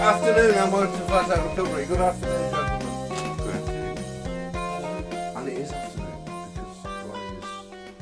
Good 0.00 0.14
afternoon, 0.14 0.58
I'm 0.58 0.72
welcome 0.72 0.98
to 0.98 1.04
Flat 1.04 1.30
Out 1.30 1.50
Recovery. 1.50 1.84
Good 1.84 2.00
afternoon, 2.00 2.50
gentlemen. 2.50 3.36
Good 3.36 3.54
afternoon. 3.54 5.36
And 5.36 5.48
it 5.48 5.58
is 5.58 5.72
afternoon 5.72 6.24
because 6.24 6.84
Ronnie 7.04 7.36
is 7.36 7.44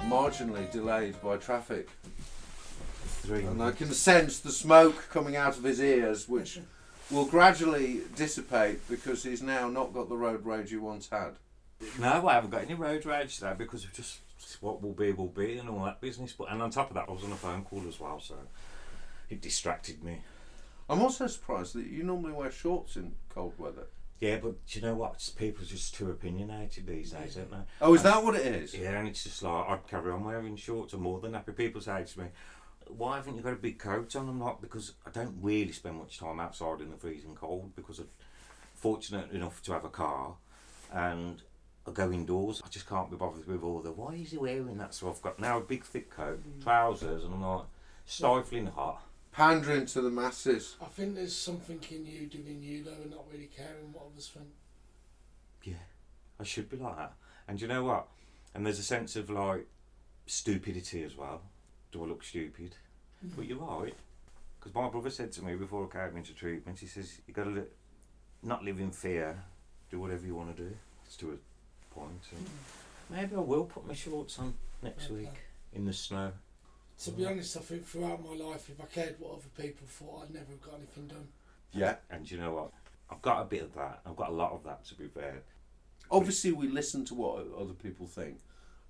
marginally 0.08 0.70
delayed 0.70 1.20
by 1.20 1.38
traffic. 1.38 1.88
Three. 3.24 3.42
And 3.42 3.60
I 3.60 3.72
can 3.72 3.92
sense 3.92 4.38
the 4.38 4.52
smoke 4.52 5.08
coming 5.10 5.34
out 5.34 5.58
of 5.58 5.64
his 5.64 5.80
ears, 5.80 6.28
which 6.28 6.60
will 7.10 7.24
gradually 7.24 8.02
dissipate 8.14 8.88
because 8.88 9.24
he's 9.24 9.42
now 9.42 9.68
not 9.68 9.92
got 9.92 10.08
the 10.08 10.16
road 10.16 10.46
rage 10.46 10.70
he 10.70 10.76
once 10.76 11.08
had. 11.08 11.32
No, 11.98 12.28
I 12.28 12.34
haven't 12.34 12.50
got 12.50 12.62
any 12.62 12.74
road 12.74 13.06
rage 13.06 13.34
today 13.34 13.54
because 13.58 13.82
of 13.82 13.92
just 13.92 14.20
what 14.60 14.80
will 14.80 14.92
be 14.92 15.10
will 15.10 15.26
be 15.26 15.58
and 15.58 15.68
all 15.68 15.84
that 15.86 16.00
business. 16.00 16.32
But 16.32 16.52
and 16.52 16.62
on 16.62 16.70
top 16.70 16.90
of 16.90 16.94
that, 16.94 17.06
I 17.08 17.12
was 17.12 17.24
on 17.24 17.32
a 17.32 17.36
phone 17.36 17.64
call 17.64 17.82
as 17.88 17.98
well, 17.98 18.20
so 18.20 18.36
it 19.28 19.40
distracted 19.40 20.04
me. 20.04 20.20
I'm 20.88 21.02
also 21.02 21.26
surprised 21.26 21.74
that 21.74 21.86
you 21.86 22.02
normally 22.02 22.32
wear 22.32 22.50
shorts 22.50 22.96
in 22.96 23.14
cold 23.28 23.54
weather. 23.58 23.86
Yeah, 24.20 24.38
but 24.38 24.66
do 24.66 24.78
you 24.80 24.84
know 24.84 24.94
what? 24.94 25.10
It's- 25.10 25.30
People 25.30 25.62
are 25.62 25.66
just 25.68 25.94
too 25.94 26.10
opinionated 26.10 26.86
these 26.86 27.12
days, 27.12 27.36
aren't 27.36 27.50
they? 27.50 27.58
Oh, 27.80 27.94
is 27.94 28.02
that 28.02 28.24
what 28.24 28.34
it 28.34 28.46
is? 28.46 28.74
Yeah, 28.74 28.98
and 28.98 29.06
it's 29.06 29.22
just 29.22 29.42
like 29.42 29.68
I'd 29.68 29.86
carry 29.86 30.10
on 30.10 30.24
wearing 30.24 30.56
shorts. 30.56 30.92
I'm 30.92 31.02
more 31.02 31.20
than 31.20 31.34
happy. 31.34 31.52
People 31.52 31.80
say 31.80 32.04
to 32.04 32.20
me, 32.20 32.26
"Why 32.88 33.16
haven't 33.16 33.36
you 33.36 33.42
got 33.42 33.52
a 33.52 33.56
big 33.56 33.78
coat 33.78 34.16
on?" 34.16 34.28
I'm 34.28 34.40
like, 34.40 34.60
because 34.60 34.94
I 35.06 35.10
don't 35.10 35.36
really 35.40 35.72
spend 35.72 35.96
much 35.96 36.18
time 36.18 36.40
outside 36.40 36.80
in 36.80 36.90
the 36.90 36.96
freezing 36.96 37.36
cold 37.36 37.76
because 37.76 38.00
I'm 38.00 38.08
fortunate 38.74 39.30
enough 39.30 39.62
to 39.64 39.72
have 39.72 39.84
a 39.84 39.90
car, 39.90 40.34
and 40.92 41.42
I 41.86 41.92
go 41.92 42.10
indoors. 42.10 42.60
I 42.64 42.68
just 42.68 42.88
can't 42.88 43.10
be 43.10 43.16
bothered 43.16 43.46
with 43.46 43.62
all 43.62 43.80
the. 43.80 43.92
Why 43.92 44.14
is 44.14 44.32
he 44.32 44.38
wearing 44.38 44.78
that? 44.78 44.94
So 44.94 45.08
I've 45.08 45.22
got 45.22 45.38
now 45.38 45.58
a 45.58 45.62
big 45.62 45.84
thick 45.84 46.10
coat, 46.10 46.42
mm. 46.42 46.62
trousers, 46.62 47.22
and 47.24 47.34
I'm 47.34 47.42
like 47.42 47.66
stifling 48.04 48.66
hot. 48.66 49.02
Pandering 49.38 49.86
to 49.86 50.00
the 50.00 50.10
masses. 50.10 50.74
I 50.82 50.86
think 50.86 51.14
there's 51.14 51.36
something 51.36 51.78
in 51.92 52.04
you 52.04 52.26
doing 52.26 52.60
you 52.60 52.82
though 52.82 52.90
and 52.90 53.12
not 53.12 53.24
really 53.32 53.48
caring 53.56 53.92
what 53.92 54.06
others 54.12 54.26
think. 54.34 54.48
Yeah, 55.62 55.84
I 56.40 56.42
should 56.42 56.68
be 56.68 56.76
like 56.76 56.96
that. 56.96 57.12
And 57.46 57.60
you 57.60 57.68
know 57.68 57.84
what? 57.84 58.08
And 58.52 58.66
there's 58.66 58.80
a 58.80 58.82
sense 58.82 59.14
of 59.14 59.30
like 59.30 59.68
stupidity 60.26 61.04
as 61.04 61.16
well. 61.16 61.42
Do 61.92 62.02
I 62.02 62.08
look 62.08 62.24
stupid? 62.24 62.74
Mm. 63.24 63.36
But 63.36 63.46
you're 63.46 63.58
right. 63.58 63.94
Because 64.58 64.74
my 64.74 64.88
brother 64.88 65.08
said 65.08 65.30
to 65.34 65.44
me 65.44 65.54
before 65.54 65.88
I 65.88 66.08
came 66.08 66.16
into 66.16 66.34
treatment, 66.34 66.80
he 66.80 66.86
says, 66.86 67.20
you 67.28 67.32
got 67.32 67.44
to 67.44 67.50
li- 67.50 67.62
not 68.42 68.64
live 68.64 68.80
in 68.80 68.90
fear, 68.90 69.40
do 69.88 70.00
whatever 70.00 70.26
you 70.26 70.34
want 70.34 70.56
to 70.56 70.62
do. 70.64 70.74
It's 71.06 71.16
to 71.18 71.30
a 71.30 71.94
point. 71.94 72.10
And 72.32 72.44
mm. 72.44 72.50
maybe 73.08 73.36
I 73.36 73.38
will 73.38 73.66
put 73.66 73.86
my 73.86 73.94
shorts 73.94 74.36
on 74.40 74.54
next 74.82 75.04
Okay. 75.04 75.14
week 75.14 75.34
in 75.72 75.84
the 75.84 75.92
snow. 75.92 76.32
To 77.04 77.10
be 77.12 77.24
honest, 77.26 77.56
I 77.56 77.60
think 77.60 77.86
throughout 77.86 78.24
my 78.24 78.34
life, 78.34 78.68
if 78.68 78.80
I 78.80 78.84
cared 78.86 79.16
what 79.18 79.32
other 79.34 79.48
people 79.56 79.86
thought, 79.86 80.24
I'd 80.24 80.34
never 80.34 80.46
have 80.50 80.60
got 80.62 80.74
anything 80.74 81.06
done. 81.06 81.28
Yeah. 81.72 81.96
And 82.10 82.28
you 82.28 82.38
know 82.38 82.52
what? 82.54 82.72
I've 83.10 83.22
got 83.22 83.42
a 83.42 83.44
bit 83.44 83.62
of 83.62 83.74
that. 83.74 84.00
I've 84.04 84.16
got 84.16 84.30
a 84.30 84.34
lot 84.34 84.52
of 84.52 84.64
that, 84.64 84.84
to 84.86 84.94
be 84.96 85.06
fair. 85.06 85.42
Obviously, 86.10 86.52
we 86.52 86.68
listen 86.68 87.04
to 87.06 87.14
what 87.14 87.46
other 87.58 87.72
people 87.74 88.06
think 88.06 88.38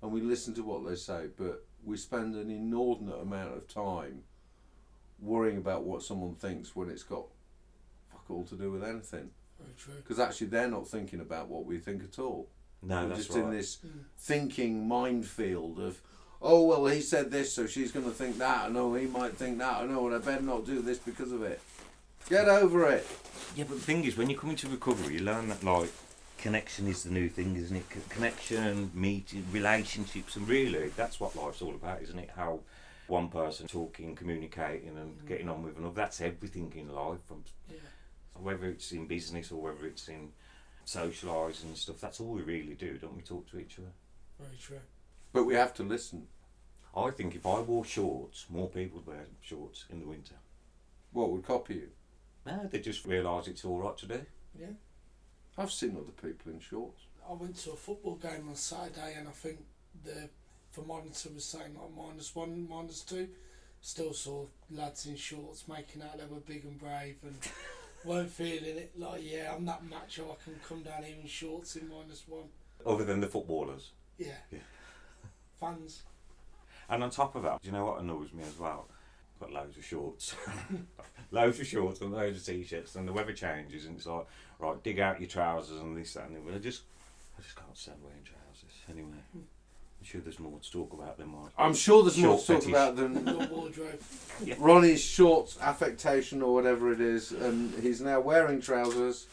and 0.01 0.11
we 0.11 0.21
listen 0.21 0.53
to 0.55 0.63
what 0.63 0.87
they 0.87 0.95
say, 0.95 1.27
but 1.37 1.65
we 1.83 1.97
spend 1.97 2.35
an 2.35 2.49
inordinate 2.49 3.19
amount 3.21 3.55
of 3.55 3.67
time 3.67 4.23
worrying 5.19 5.57
about 5.57 5.83
what 5.83 6.01
someone 6.01 6.33
thinks 6.35 6.75
when 6.75 6.89
it's 6.89 7.03
got 7.03 7.25
fuck 8.09 8.23
all 8.29 8.43
to 8.45 8.55
do 8.55 8.71
with 8.71 8.83
anything. 8.83 9.29
True. 9.77 9.93
Because 9.97 10.19
actually, 10.19 10.47
they're 10.47 10.69
not 10.69 10.87
thinking 10.87 11.19
about 11.19 11.49
what 11.49 11.65
we 11.65 11.77
think 11.77 12.01
at 12.03 12.17
all. 12.17 12.47
No, 12.81 13.03
We're 13.03 13.09
that's 13.09 13.25
just 13.25 13.37
right. 13.37 13.43
in 13.45 13.51
this 13.51 13.77
Mm. 13.85 14.03
thinking 14.17 14.87
minefield 14.87 15.79
of, 15.79 16.01
oh, 16.41 16.63
well, 16.63 16.85
he 16.85 17.01
said 17.01 17.31
this, 17.31 17.53
so 17.53 17.67
she's 17.67 17.91
going 17.91 18.05
to 18.05 18.11
think 18.11 18.37
that, 18.37 18.67
and 18.67 18.77
oh, 18.77 18.93
he 18.95 19.05
might 19.07 19.35
think 19.37 19.57
that, 19.59 19.81
and 19.81 19.95
oh, 19.95 20.07
and 20.07 20.15
I 20.15 20.19
better 20.19 20.41
not 20.41 20.65
do 20.65 20.81
this 20.81 20.97
because 20.97 21.31
of 21.31 21.43
it. 21.43 21.61
Get 22.29 22.47
over 22.47 22.89
it. 22.91 23.07
Yeah, 23.55 23.65
but 23.67 23.75
the 23.75 23.83
thing 23.83 24.03
is, 24.05 24.15
when 24.15 24.29
you 24.29 24.37
come 24.37 24.51
into 24.51 24.67
recovery, 24.67 25.15
you 25.15 25.21
learn 25.21 25.49
that 25.49 25.63
like 25.63 25.89
connection 26.37 26.87
is 26.87 27.03
the 27.03 27.09
new 27.09 27.27
thing, 27.29 27.55
isn't 27.55 27.75
it? 27.75 27.85
C- 27.93 27.99
connection, 28.09 28.91
meeting, 28.93 29.45
relationships, 29.51 30.35
and 30.35 30.47
really, 30.47 30.89
that's 30.89 31.19
what 31.19 31.35
life's 31.35 31.61
all 31.61 31.75
about, 31.75 32.01
isn't 32.03 32.19
it? 32.19 32.29
How 32.35 32.59
one 33.07 33.29
person 33.29 33.67
talking, 33.67 34.15
communicating, 34.15 34.89
and 34.97 35.19
mm. 35.19 35.27
getting 35.27 35.49
on 35.49 35.63
with 35.63 35.77
another. 35.77 35.95
That's 35.95 36.21
everything 36.21 36.71
in 36.75 36.93
life, 36.93 37.19
from 37.27 37.43
Yeah. 37.69 37.77
whether 38.35 38.67
it's 38.67 38.91
in 38.91 39.07
business 39.07 39.51
or 39.51 39.61
whether 39.61 39.87
it's 39.87 40.07
in 40.07 40.31
socialising 40.85 41.63
and 41.63 41.77
stuff. 41.77 41.99
That's 41.99 42.19
all 42.19 42.33
we 42.33 42.41
really 42.43 42.75
do, 42.75 42.97
don't 42.97 43.15
we? 43.15 43.23
Talk 43.23 43.49
to 43.51 43.59
each 43.59 43.79
other. 43.79 43.91
Very 44.39 44.57
true. 44.57 44.79
But 45.31 45.45
we 45.45 45.53
have 45.55 45.73
to 45.75 45.83
listen. 45.83 46.27
I 46.95 47.11
think 47.11 47.35
if 47.35 47.45
I 47.45 47.59
wore 47.59 47.85
shorts, 47.85 48.45
more 48.49 48.67
people 48.67 48.99
would 48.99 49.07
wear 49.07 49.25
shorts 49.41 49.85
in 49.89 49.99
the 49.99 50.07
winter. 50.07 50.35
What 51.11 51.31
would 51.31 51.45
copy 51.45 51.75
you? 51.75 51.89
No, 52.45 52.67
they 52.69 52.79
just 52.79 53.05
realise 53.05 53.47
it's 53.47 53.65
all 53.65 53.79
right 53.79 53.97
to 53.97 54.05
do. 54.05 54.21
Yeah. 54.59 54.67
I've 55.57 55.71
seen 55.71 55.97
other 55.97 56.29
people 56.29 56.51
in 56.51 56.59
shorts. 56.59 57.03
I 57.29 57.33
went 57.33 57.57
to 57.57 57.71
a 57.71 57.75
football 57.75 58.15
game 58.15 58.47
on 58.49 58.55
Saturday 58.55 59.15
and 59.17 59.27
I 59.27 59.31
think 59.31 59.59
the 60.03 60.29
thermometer 60.71 61.29
was 61.33 61.45
saying 61.45 61.75
like 61.75 61.95
minus 61.95 62.35
one, 62.35 62.67
minus 62.67 63.01
two. 63.01 63.27
Still 63.81 64.13
saw 64.13 64.45
lads 64.71 65.05
in 65.05 65.15
shorts 65.15 65.67
making 65.67 66.01
out 66.01 66.17
they 66.17 66.25
were 66.25 66.41
big 66.41 66.65
and 66.65 66.79
brave 66.79 67.17
and 67.23 67.37
weren't 68.05 68.31
feeling 68.31 68.77
it. 68.77 68.91
Like, 68.97 69.21
yeah, 69.23 69.53
I'm 69.55 69.65
that 69.65 69.85
macho, 69.85 70.31
I 70.31 70.43
can 70.43 70.59
come 70.67 70.81
down 70.81 71.03
here 71.03 71.15
in 71.21 71.27
shorts 71.27 71.75
in 71.75 71.87
minus 71.89 72.23
one. 72.27 72.49
Other 72.85 73.03
than 73.03 73.19
the 73.21 73.27
footballers. 73.27 73.91
Yeah. 74.17 74.27
Yeah. 74.51 74.59
Fans. 75.59 76.03
And 76.89 77.03
on 77.03 77.09
top 77.09 77.35
of 77.35 77.43
that, 77.43 77.61
do 77.61 77.67
you 77.67 77.73
know 77.73 77.85
what 77.85 78.01
annoys 78.01 78.33
me 78.33 78.43
as 78.43 78.57
well? 78.57 78.87
Got 79.39 79.53
loads 79.53 79.77
of 79.77 79.85
shorts. 79.85 80.35
loads 81.31 81.59
of 81.59 81.67
shorts 81.67 82.01
and 82.01 82.11
loads 82.11 82.37
of 82.37 82.45
t-shirts 82.45 82.95
and 82.95 83.07
the 83.07 83.13
weather 83.13 83.33
changes 83.33 83.85
and 83.85 83.97
it's 83.97 84.05
like, 84.05 84.25
right, 84.59 84.83
dig 84.83 84.99
out 84.99 85.19
your 85.19 85.29
trousers 85.29 85.79
and 85.79 85.95
this, 85.95 86.13
that 86.13 86.27
and 86.27 86.35
the 86.35 86.41
other. 86.41 86.57
I 86.57 86.59
just, 86.59 86.81
I 87.37 87.41
just 87.41 87.55
can't 87.55 87.77
stand 87.77 87.97
wearing 88.03 88.23
trousers. 88.23 88.75
Anyway, 88.89 89.17
hmm. 89.31 89.39
I'm 89.39 90.05
sure 90.05 90.21
there's 90.21 90.39
more 90.39 90.59
to 90.59 90.71
talk 90.71 90.93
about 90.93 91.17
than 91.17 91.29
mine. 91.29 91.49
I'm 91.57 91.73
sure 91.73 92.03
there's 92.03 92.17
more 92.17 92.39
to 92.39 92.45
talk 92.45 92.63
fetish. 92.63 92.69
about 92.69 92.95
than 92.95 93.25
Your 93.25 93.47
wardrobe. 93.47 94.01
Ronnie's 94.57 95.01
shorts 95.01 95.57
affectation 95.61 96.41
or 96.41 96.53
whatever 96.53 96.91
it 96.91 97.01
is, 97.01 97.31
and 97.31 97.73
he's 97.81 98.01
now 98.01 98.19
wearing 98.19 98.61
trousers. 98.61 99.27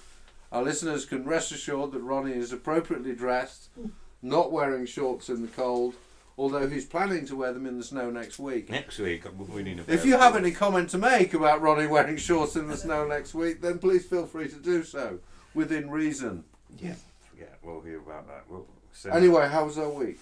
Our 0.53 0.63
listeners 0.63 1.05
can 1.05 1.25
rest 1.25 1.53
assured 1.53 1.93
that 1.93 2.01
Ronnie 2.01 2.33
is 2.33 2.53
appropriately 2.53 3.15
dressed, 3.15 3.71
hmm. 3.75 3.89
not 4.23 4.53
wearing 4.53 4.87
shorts 4.87 5.29
in 5.29 5.43
the 5.43 5.49
cold, 5.49 5.95
although 6.39 6.69
he's 6.69 6.85
planning 6.85 7.27
to 7.27 7.37
wear 7.37 7.53
them 7.53 7.67
in 7.67 7.79
the 7.79 7.85
snow 7.85 8.11
next 8.11 8.39
week. 8.39 8.71
Next 8.71 8.99
week, 8.99 9.25
uh, 9.27 9.31
I'm 9.31 9.53
winning 9.53 9.79
a 9.79 9.85
If 9.93 10.05
you 10.05 10.15
of 10.15 10.21
have 10.21 10.37
any 10.37 10.53
comment 10.53 10.91
to 10.91 10.99
make 10.99 11.35
about 11.35 11.61
Ronnie 11.61 11.87
wearing 11.87 12.17
shorts 12.17 12.57
in 12.57 12.69
the 12.69 12.77
snow 12.77 13.07
next 13.07 13.35
week, 13.35 13.61
then 13.61 13.79
please 13.79 14.05
feel 14.05 14.27
free 14.27 14.49
to 14.49 14.57
do 14.57 14.83
so 14.83 15.19
within 15.55 15.91
reason. 15.91 16.45
Yeah, 16.79 16.95
yeah, 17.39 17.47
we'll 17.63 17.81
hear 17.81 17.99
about 17.99 18.27
that. 18.29 18.45
We'll 18.49 18.67
Anyway, 19.11 19.47
how 19.49 19.67
was 19.67 19.79
our 19.79 19.91
week? 19.91 20.19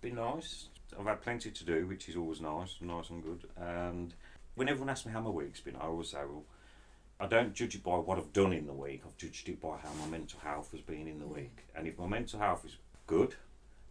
been 0.00 0.14
nice. 0.14 0.66
I've 0.98 1.06
had 1.06 1.20
plenty 1.20 1.50
to 1.50 1.64
do, 1.64 1.86
which 1.86 2.08
is 2.08 2.16
always 2.16 2.40
nice, 2.40 2.76
nice 2.80 3.10
and 3.10 3.22
good. 3.22 3.44
And 3.56 4.14
when 4.54 4.68
everyone 4.68 4.88
asks 4.88 5.06
me 5.06 5.12
how 5.12 5.20
my 5.20 5.30
week's 5.30 5.60
been, 5.60 5.76
I 5.76 5.84
always 5.84 6.10
say, 6.10 6.18
well, 6.18 6.44
I 7.20 7.26
don't 7.26 7.54
judge 7.54 7.74
it 7.74 7.82
by 7.82 7.96
what 7.96 8.18
I've 8.18 8.32
done 8.32 8.52
in 8.52 8.66
the 8.66 8.72
week. 8.72 9.02
I've 9.06 9.16
judged 9.16 9.48
it 9.48 9.60
by 9.60 9.76
how 9.76 9.90
my 10.00 10.06
mental 10.06 10.40
health 10.40 10.72
has 10.72 10.80
been 10.80 11.06
in 11.06 11.20
the 11.20 11.26
week. 11.26 11.66
And 11.76 11.86
if 11.86 11.98
my 11.98 12.06
mental 12.06 12.40
health 12.40 12.64
is 12.64 12.76
good, 13.06 13.34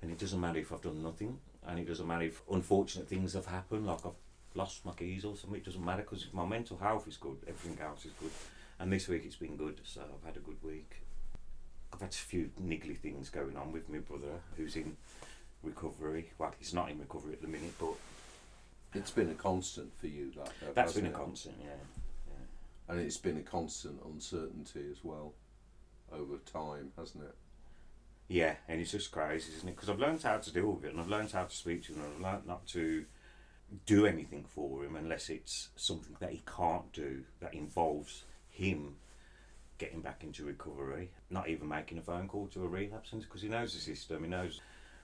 then 0.02 0.10
it 0.12 0.18
doesn't 0.20 0.40
matter 0.40 0.60
if 0.60 0.72
I've 0.72 0.82
done 0.82 1.02
nothing, 1.04 1.40
and 1.68 1.80
it 1.80 1.88
doesn't 1.88 2.08
matter 2.08 2.24
if 2.24 2.42
unfortunate 2.52 3.08
things 3.08 3.34
have 3.34 3.46
happened, 3.48 3.86
like 3.86 4.06
I've 4.06 4.14
lost 4.56 4.86
my 4.86 4.94
keys 4.94 5.26
or 5.26 5.36
something. 5.36 5.60
It 5.60 5.66
doesn't 5.66 5.84
matter 5.84 6.02
because 6.04 6.24
if 6.24 6.34
my 6.34 6.46
mental 6.46 6.78
health 6.78 7.08
is 7.08 7.18
good, 7.18 7.38
everything 7.48 7.78
else 7.84 8.06
is 8.06 8.12
good. 8.20 8.32
And 8.80 8.92
this 8.94 9.08
week 9.08 9.24
it's 9.26 9.36
been 9.36 9.58
good, 9.58 9.80
so 9.84 10.02
I've 10.02 10.26
had 10.26 10.38
a 10.38 10.40
good 10.40 10.64
week. 10.64 10.96
I've 11.94 12.00
had 12.02 12.12
a 12.12 12.14
few 12.14 12.50
niggly 12.62 12.98
things 12.98 13.30
going 13.30 13.58
on 13.58 13.72
with 13.72 13.90
my 13.90 13.98
brother, 14.00 14.40
who's 14.56 14.76
in 14.76 14.96
recovery. 15.64 16.32
Well, 16.38 16.54
he's 16.58 16.74
not 16.74 16.90
in 16.90 17.00
recovery 17.00 17.34
at 17.34 17.42
the 17.42 17.48
minute, 17.48 17.74
but 17.80 17.96
It's 18.94 19.12
been 19.12 19.30
a 19.30 19.34
constant 19.36 19.92
for 20.00 20.08
you, 20.08 20.32
that. 20.38 20.52
though, 20.62 20.72
that's 20.74 20.94
been 20.94 21.06
a 21.08 21.10
it? 21.10 21.14
constant, 21.16 21.56
yeah. 21.62 21.74
And 22.88 23.00
it's 23.02 23.18
been 23.18 23.38
a 23.38 23.42
constant 23.42 24.00
uncertainty 24.06 24.86
as 24.92 25.04
well 25.04 25.34
over 26.12 26.38
time, 26.52 26.92
hasn't 26.98 27.24
it? 27.24 27.36
Yeah, 28.30 28.54
and 28.68 28.80
it's 28.80 28.92
just 28.92 29.12
crazy, 29.12 29.52
isn't 29.58 29.68
it? 29.68 29.76
Because 29.76 29.90
I've 29.90 30.00
learned 30.00 30.22
how 30.22 30.38
to 30.38 30.54
deal 30.54 30.72
with 30.72 30.86
it, 30.86 30.92
and 30.92 31.02
I've 31.02 31.10
learned 31.10 31.32
how 31.32 31.46
to 31.46 31.56
speak 31.56 31.84
to 31.86 31.94
him, 31.94 32.04
and 32.04 32.14
I've 32.14 32.34
learned 32.34 32.48
not 32.48 32.68
to 32.68 33.06
do 33.88 34.06
anything 34.06 34.46
for 34.48 34.84
him 34.84 34.96
unless 34.96 35.30
it's 35.30 35.70
something 35.76 36.16
that 36.20 36.32
he 36.32 36.42
can't 36.46 36.92
do 36.94 37.24
that 37.40 37.54
involves 37.54 38.24
him 38.52 38.96
getting 39.80 40.02
back 40.02 40.24
into 40.24 40.46
recovery. 40.46 41.10
Not 41.32 41.50
even 41.50 41.68
making 41.68 41.98
a 41.98 42.02
phone 42.02 42.28
call 42.28 42.48
to 42.48 42.64
a 42.64 42.68
rehab 42.68 43.08
centre 43.08 43.26
because 43.26 43.42
he 43.42 43.50
knows 43.50 43.74
the 43.74 43.80
system, 43.80 44.24
he 44.24 44.30
knows 44.30 44.62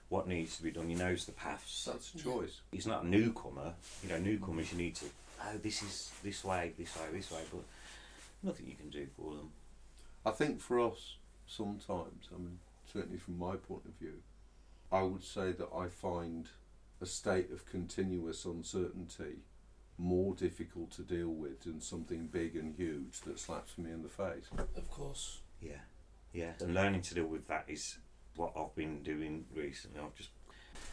what 0.08 0.28
needs 0.28 0.56
to 0.58 0.62
be 0.62 0.70
done, 0.70 0.88
he 0.88 0.94
knows 0.94 1.26
the 1.26 1.32
paths. 1.32 1.84
That's 1.84 2.14
a 2.14 2.18
choice. 2.18 2.60
He's 2.70 2.86
not 2.86 3.02
a 3.02 3.08
newcomer. 3.08 3.74
You 4.04 4.10
know, 4.10 4.18
newcomers 4.18 4.70
you 4.70 4.78
need 4.78 4.94
to. 4.96 5.06
Oh, 5.42 5.58
this 5.62 5.82
is 5.82 6.12
this 6.22 6.44
way, 6.44 6.72
this 6.78 6.94
way, 6.96 7.06
this 7.12 7.30
way, 7.32 7.42
but 7.52 7.64
nothing 8.42 8.66
you 8.66 8.76
can 8.76 8.90
do 8.90 9.06
for 9.16 9.34
them. 9.34 9.50
I 10.24 10.30
think 10.30 10.60
for 10.60 10.80
us, 10.80 11.16
sometimes, 11.46 12.28
I 12.32 12.38
mean, 12.38 12.58
certainly 12.96 13.18
from 13.18 13.38
my 13.38 13.56
point 13.56 13.82
of 13.84 13.92
view, 14.00 14.22
I 14.90 15.02
would 15.02 15.22
say 15.22 15.52
that 15.52 15.68
I 15.76 15.88
find 15.88 16.48
a 17.00 17.06
state 17.06 17.50
of 17.52 17.66
continuous 17.66 18.44
uncertainty 18.44 19.40
more 19.98 20.34
difficult 20.34 20.90
to 20.92 21.02
deal 21.02 21.28
with 21.28 21.62
than 21.62 21.80
something 21.80 22.26
big 22.26 22.56
and 22.56 22.74
huge 22.74 23.20
that 23.26 23.38
slaps 23.38 23.76
me 23.76 23.90
in 23.90 24.02
the 24.02 24.08
face. 24.08 24.46
Of 24.76 24.90
course. 24.90 25.40
Yeah, 25.60 25.82
yeah. 26.32 26.52
And 26.60 26.74
learning 26.74 27.02
to 27.02 27.14
deal 27.14 27.26
with 27.26 27.46
that 27.48 27.64
is 27.68 27.98
what 28.36 28.52
I've 28.56 28.74
been 28.74 29.02
doing 29.02 29.44
recently. 29.54 30.00
I've 30.00 30.14
just, 30.14 30.30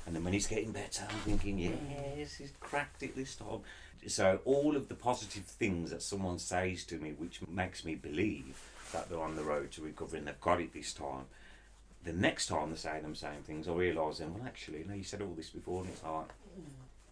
and 0.05 0.15
then 0.15 0.23
when 0.23 0.33
it's 0.33 0.47
getting 0.47 0.71
better, 0.71 1.05
I'm 1.09 1.19
thinking, 1.19 1.59
yes, 1.59 2.35
he's 2.35 2.51
cracked 2.59 3.03
it 3.03 3.15
this 3.15 3.35
time. 3.35 3.61
So 4.07 4.39
all 4.43 4.75
of 4.75 4.89
the 4.89 4.95
positive 4.95 5.45
things 5.45 5.91
that 5.91 6.01
someone 6.01 6.39
says 6.39 6.83
to 6.85 6.97
me, 6.97 7.11
which 7.11 7.39
makes 7.47 7.85
me 7.85 7.95
believe 7.95 8.61
that 8.91 9.09
they're 9.09 9.21
on 9.21 9.35
the 9.35 9.43
road 9.43 9.71
to 9.71 9.81
recovery 9.81 10.19
and 10.19 10.27
they've 10.27 10.41
got 10.41 10.59
it 10.59 10.73
this 10.73 10.93
time. 10.93 11.25
The 12.03 12.13
next 12.13 12.47
time 12.47 12.69
they're 12.69 12.77
saying 12.77 13.03
them 13.03 13.15
same 13.15 13.41
things, 13.45 13.67
I 13.67 13.73
realise 13.73 14.17
then, 14.17 14.33
well, 14.33 14.43
actually, 14.45 14.79
you 14.79 14.85
know, 14.85 14.93
you 14.93 15.03
said 15.03 15.21
all 15.21 15.33
this 15.35 15.49
before, 15.49 15.81
and 15.81 15.89
it's 15.89 16.03
like 16.03 16.27
mm. 16.27 16.63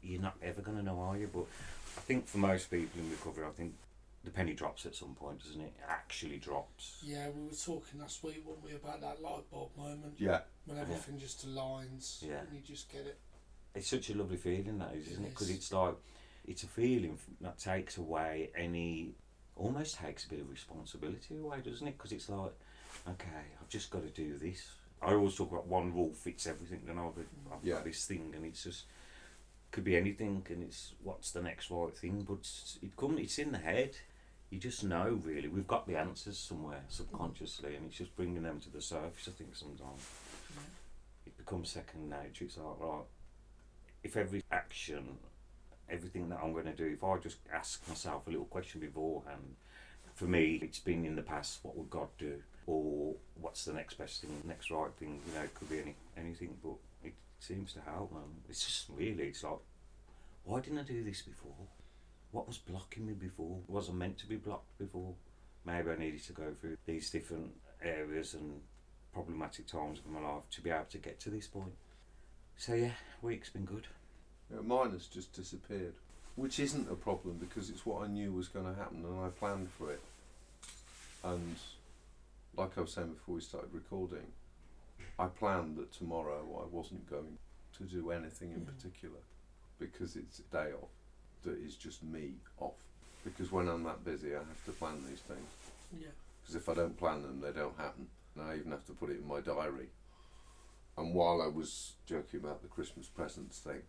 you're 0.02 0.22
not 0.22 0.36
ever 0.44 0.62
going 0.62 0.78
to 0.78 0.84
know, 0.84 1.00
are 1.00 1.18
you? 1.18 1.30
But 1.32 1.46
I 1.98 2.02
think 2.02 2.28
for 2.28 2.40
most 2.40 2.70
people 2.70 3.00
in 3.00 3.10
recovery, 3.10 3.46
I 3.46 3.52
think 3.52 3.74
the 4.24 4.32
penny 4.32 4.54
drops 4.54 4.86
at 4.86 4.94
some 4.96 5.16
point, 5.16 5.44
doesn't 5.44 5.62
it? 5.62 5.74
It 5.78 5.86
actually 5.90 6.38
drops. 6.38 7.00
Yeah, 7.04 7.30
we 7.36 7.46
were 7.46 7.54
talking 7.54 8.00
last 8.00 8.24
week, 8.24 8.44
weren't 8.46 8.64
we, 8.64 8.74
about 8.76 9.02
that 9.02 9.22
light 9.22 9.50
bulb 9.50 9.70
moment 9.78 10.16
Yeah. 10.18 10.42
when 10.66 10.78
everything 10.78 11.18
just 11.18 11.48
aligns 11.48 12.22
Yeah. 12.22 12.40
and 12.40 12.50
you 12.54 12.62
just 12.62 12.92
get 12.92 13.06
it. 13.06 13.18
It's 13.74 13.88
such 13.88 14.10
a 14.10 14.16
lovely 14.16 14.38
feeling 14.38 14.78
that 14.80 14.94
is, 14.94 15.08
isn't 15.08 15.24
It 15.24 15.28
it? 15.28 15.30
Because 15.32 15.50
is. 15.50 15.56
it's 15.56 15.72
like 15.72 15.96
it's 16.48 16.64
a 16.64 16.68
feeling 16.68 17.18
that 17.42 17.58
takes 17.58 17.98
away 17.98 18.50
any, 18.56 19.14
almost 19.56 19.98
takes 19.98 20.26
a 20.26 20.30
bit 20.30 20.42
of 20.42 20.50
responsibility 20.50 21.38
away, 21.38 21.62
doesn't 21.64 21.88
it? 21.88 21.98
Because 21.98 22.12
it's 22.12 22.30
like, 22.30 22.52
okay, 23.08 23.46
I've 23.60 23.70
just 23.70 23.90
got 23.90 24.04
to 24.04 24.10
do 24.10 24.38
this. 24.38 24.68
I 25.02 25.14
always 25.14 25.36
talk 25.36 25.52
about 25.52 25.68
one 25.68 25.94
rule 25.94 26.14
fits 26.14 26.46
everything, 26.48 26.84
and 26.88 27.00
I've, 27.00 27.18
I've 27.52 27.64
Yeah. 27.64 27.76
got 27.76 27.86
this 27.86 28.06
thing, 28.06 28.34
and 28.36 28.46
it's 28.46 28.64
just 28.64 28.86
could 29.72 29.84
be 29.86 29.96
anything, 29.96 30.46
and 30.50 30.64
it's 30.64 30.94
what's 31.02 31.32
the 31.32 31.42
next 31.42 31.72
right 31.72 31.96
thing, 31.96 32.24
but 32.24 32.34
it's- 32.34 32.78
it 32.82 32.96
come, 32.98 33.18
it's 33.18 33.40
in 33.40 33.52
the 33.54 33.58
head. 33.58 33.96
You 34.50 34.60
just 34.60 34.84
know, 34.84 35.14
really. 35.24 35.48
We've 35.48 35.66
got 35.68 35.88
the 35.88 35.96
answers 35.96 36.38
somewhere 36.38 36.84
subconsciously, 36.90 37.76
and 37.78 37.86
it's 37.88 37.98
just 37.98 38.14
bringing 38.18 38.44
them 38.44 38.60
to 38.60 38.70
the 38.70 38.82
surface. 38.82 39.30
I 39.30 39.32
think 39.32 39.56
sometimes 39.56 40.06
it 41.26 41.38
becomes 41.38 41.70
second 41.70 42.10
nature. 42.10 42.44
It's 42.46 42.58
like, 42.58 42.80
right, 42.80 43.06
if 44.04 44.18
every 44.18 44.44
action, 44.52 45.18
everything 45.88 46.28
that 46.30 46.40
I'm 46.44 46.52
going 46.52 46.66
to 46.66 46.74
do, 46.76 46.88
if 46.88 47.02
I 47.04 47.18
just 47.20 47.38
ask 47.52 47.88
myself 47.88 48.28
a 48.28 48.30
little 48.30 48.46
question 48.46 48.82
beforehand, 48.82 49.56
for 50.16 50.26
me, 50.26 50.56
it's 50.62 50.80
been 50.80 51.06
in 51.06 51.16
the 51.16 51.22
past, 51.24 51.64
what 51.64 51.78
would 51.78 51.90
God 51.90 52.10
do? 52.18 52.44
Or 52.68 53.16
what's 53.40 53.66
the 53.66 53.74
next 53.74 53.96
best 53.96 54.22
thing, 54.22 54.42
next 54.46 54.72
right 54.72 54.92
thing? 55.00 55.20
You 55.28 55.34
know, 55.34 55.42
it 55.42 55.54
could 55.56 55.70
be 55.70 55.80
any 55.80 55.96
anything, 56.18 56.56
but 56.64 56.76
it 57.04 57.14
seems 57.40 57.74
to 57.74 57.82
help, 57.82 58.12
man. 58.12 58.22
It's 58.50 58.64
just 58.64 58.86
really, 58.96 59.24
it's 59.24 59.44
like, 59.44 59.60
why 60.46 60.60
didn't 60.60 60.80
I 60.80 60.84
do 60.84 61.04
this 61.04 61.22
before? 61.22 61.56
What 62.32 62.48
was 62.48 62.58
blocking 62.58 63.08
me 63.08 63.14
before? 63.14 63.58
Was 63.68 63.90
I 63.90 63.94
meant 63.94 64.18
to 64.20 64.28
be 64.28 64.38
blocked 64.38 64.78
before? 64.78 65.14
Maybe 65.66 65.92
I 65.92 65.98
needed 65.98 66.24
to 66.24 66.34
go 66.34 66.54
through 66.60 66.78
these 66.86 67.10
different 67.10 67.52
areas 67.84 68.34
and 68.34 68.62
problematic 69.14 69.68
times 69.68 70.00
of 70.00 70.08
my 70.08 70.22
life 70.22 70.44
to 70.52 70.62
be 70.62 70.70
able 70.70 70.86
to 70.92 70.98
get 70.98 71.20
to 71.22 71.30
this 71.30 71.48
point. 71.48 71.74
So 72.58 72.74
yeah, 72.74 72.92
week's 73.22 73.50
been 73.50 73.66
good. 73.66 73.88
Yeah, 74.54 74.62
mine 74.62 74.92
has 74.92 75.08
just 75.08 75.34
disappeared, 75.34 75.94
which 76.36 76.60
isn't 76.60 76.92
a 76.92 76.96
problem 76.96 77.38
because 77.40 77.70
it's 77.70 77.86
what 77.86 78.04
I 78.04 78.08
knew 78.08 78.32
was 78.32 78.48
going 78.48 78.66
to 78.66 78.80
happen 78.80 79.04
and 79.04 79.26
I 79.26 79.30
planned 79.30 79.70
for 79.78 79.92
it. 79.92 80.02
And 81.24 81.56
like 82.56 82.78
I 82.78 82.82
was 82.82 82.94
saying 82.94 83.14
before 83.14 83.36
we 83.36 83.42
started 83.42 83.74
recording, 83.74 84.34
I 85.18 85.28
planned 85.28 85.78
that 85.78 85.92
tomorrow 85.92 86.64
I 86.64 86.68
wasn't 86.76 87.10
going 87.10 87.38
to 87.78 87.84
do 87.84 88.12
anything 88.12 88.52
in 88.52 88.62
particular 88.62 89.20
because 89.80 90.16
it's 90.16 90.40
a 90.40 90.44
day 90.44 90.72
off 90.74 90.90
that 91.44 91.58
is 91.58 91.76
just 91.76 92.04
me 92.04 92.34
off. 92.60 92.76
Because 93.24 93.52
when 93.52 93.68
I'm 93.68 93.84
that 93.84 94.04
busy, 94.04 94.36
I 94.36 94.40
have 94.40 94.66
to 94.66 94.72
plan 94.72 95.04
these 95.08 95.20
things. 95.20 95.50
Yeah. 96.00 96.08
Because 96.42 96.56
if 96.56 96.70
I 96.70 96.74
don't 96.74 96.98
plan 96.98 97.22
them, 97.22 97.42
they 97.42 97.52
don't 97.52 97.78
happen. 97.78 98.08
And 98.36 98.50
I 98.50 98.56
even 98.56 98.72
have 98.72 98.86
to 98.88 98.94
put 98.94 99.10
it 99.10 99.20
in 99.20 99.28
my 99.28 99.42
diary. 99.42 99.90
And 100.98 101.14
while 101.14 101.42
I 101.42 101.48
was 101.48 101.94
joking 102.06 102.42
about 102.42 102.62
the 102.62 102.68
Christmas 102.68 103.08
presents 103.08 103.60
thing, 103.60 103.82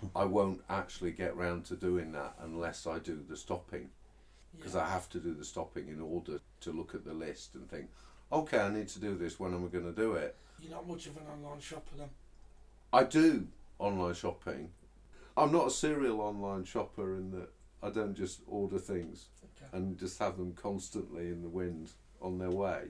hmm. 0.00 0.06
I 0.14 0.24
won't 0.24 0.62
actually 0.68 1.12
get 1.12 1.36
round 1.36 1.64
to 1.66 1.76
doing 1.76 2.12
that 2.12 2.34
unless 2.42 2.86
I 2.86 2.98
do 2.98 3.22
the 3.28 3.36
stopping. 3.36 3.90
Because 4.56 4.74
yeah. 4.74 4.82
I 4.82 4.88
have 4.88 5.08
to 5.10 5.18
do 5.18 5.34
the 5.34 5.44
stopping 5.44 5.88
in 5.88 6.00
order 6.00 6.40
to 6.60 6.72
look 6.72 6.94
at 6.94 7.04
the 7.04 7.12
list 7.12 7.54
and 7.54 7.68
think, 7.68 7.88
okay, 8.32 8.58
I 8.58 8.70
need 8.70 8.88
to 8.88 9.00
do 9.00 9.16
this. 9.16 9.38
When 9.38 9.54
am 9.54 9.64
I 9.64 9.68
going 9.68 9.84
to 9.84 9.92
do 9.92 10.12
it? 10.14 10.36
You're 10.60 10.72
not 10.72 10.88
much 10.88 11.06
of 11.06 11.16
an 11.16 11.24
online 11.32 11.60
shopper 11.60 11.96
then. 11.98 12.08
I 12.92 13.04
do 13.04 13.46
online 13.78 14.14
shopping. 14.14 14.70
I'm 15.36 15.52
not 15.52 15.66
a 15.66 15.70
serial 15.70 16.20
online 16.20 16.64
shopper 16.64 17.16
in 17.16 17.30
that 17.32 17.48
I 17.82 17.90
don't 17.90 18.14
just 18.14 18.40
order 18.46 18.78
things 18.78 19.26
Okay. 19.44 19.76
and 19.76 19.98
just 19.98 20.18
have 20.18 20.36
them 20.36 20.52
constantly 20.54 21.28
in 21.28 21.42
the 21.42 21.48
wind 21.48 21.90
on 22.20 22.38
their 22.38 22.50
way. 22.50 22.88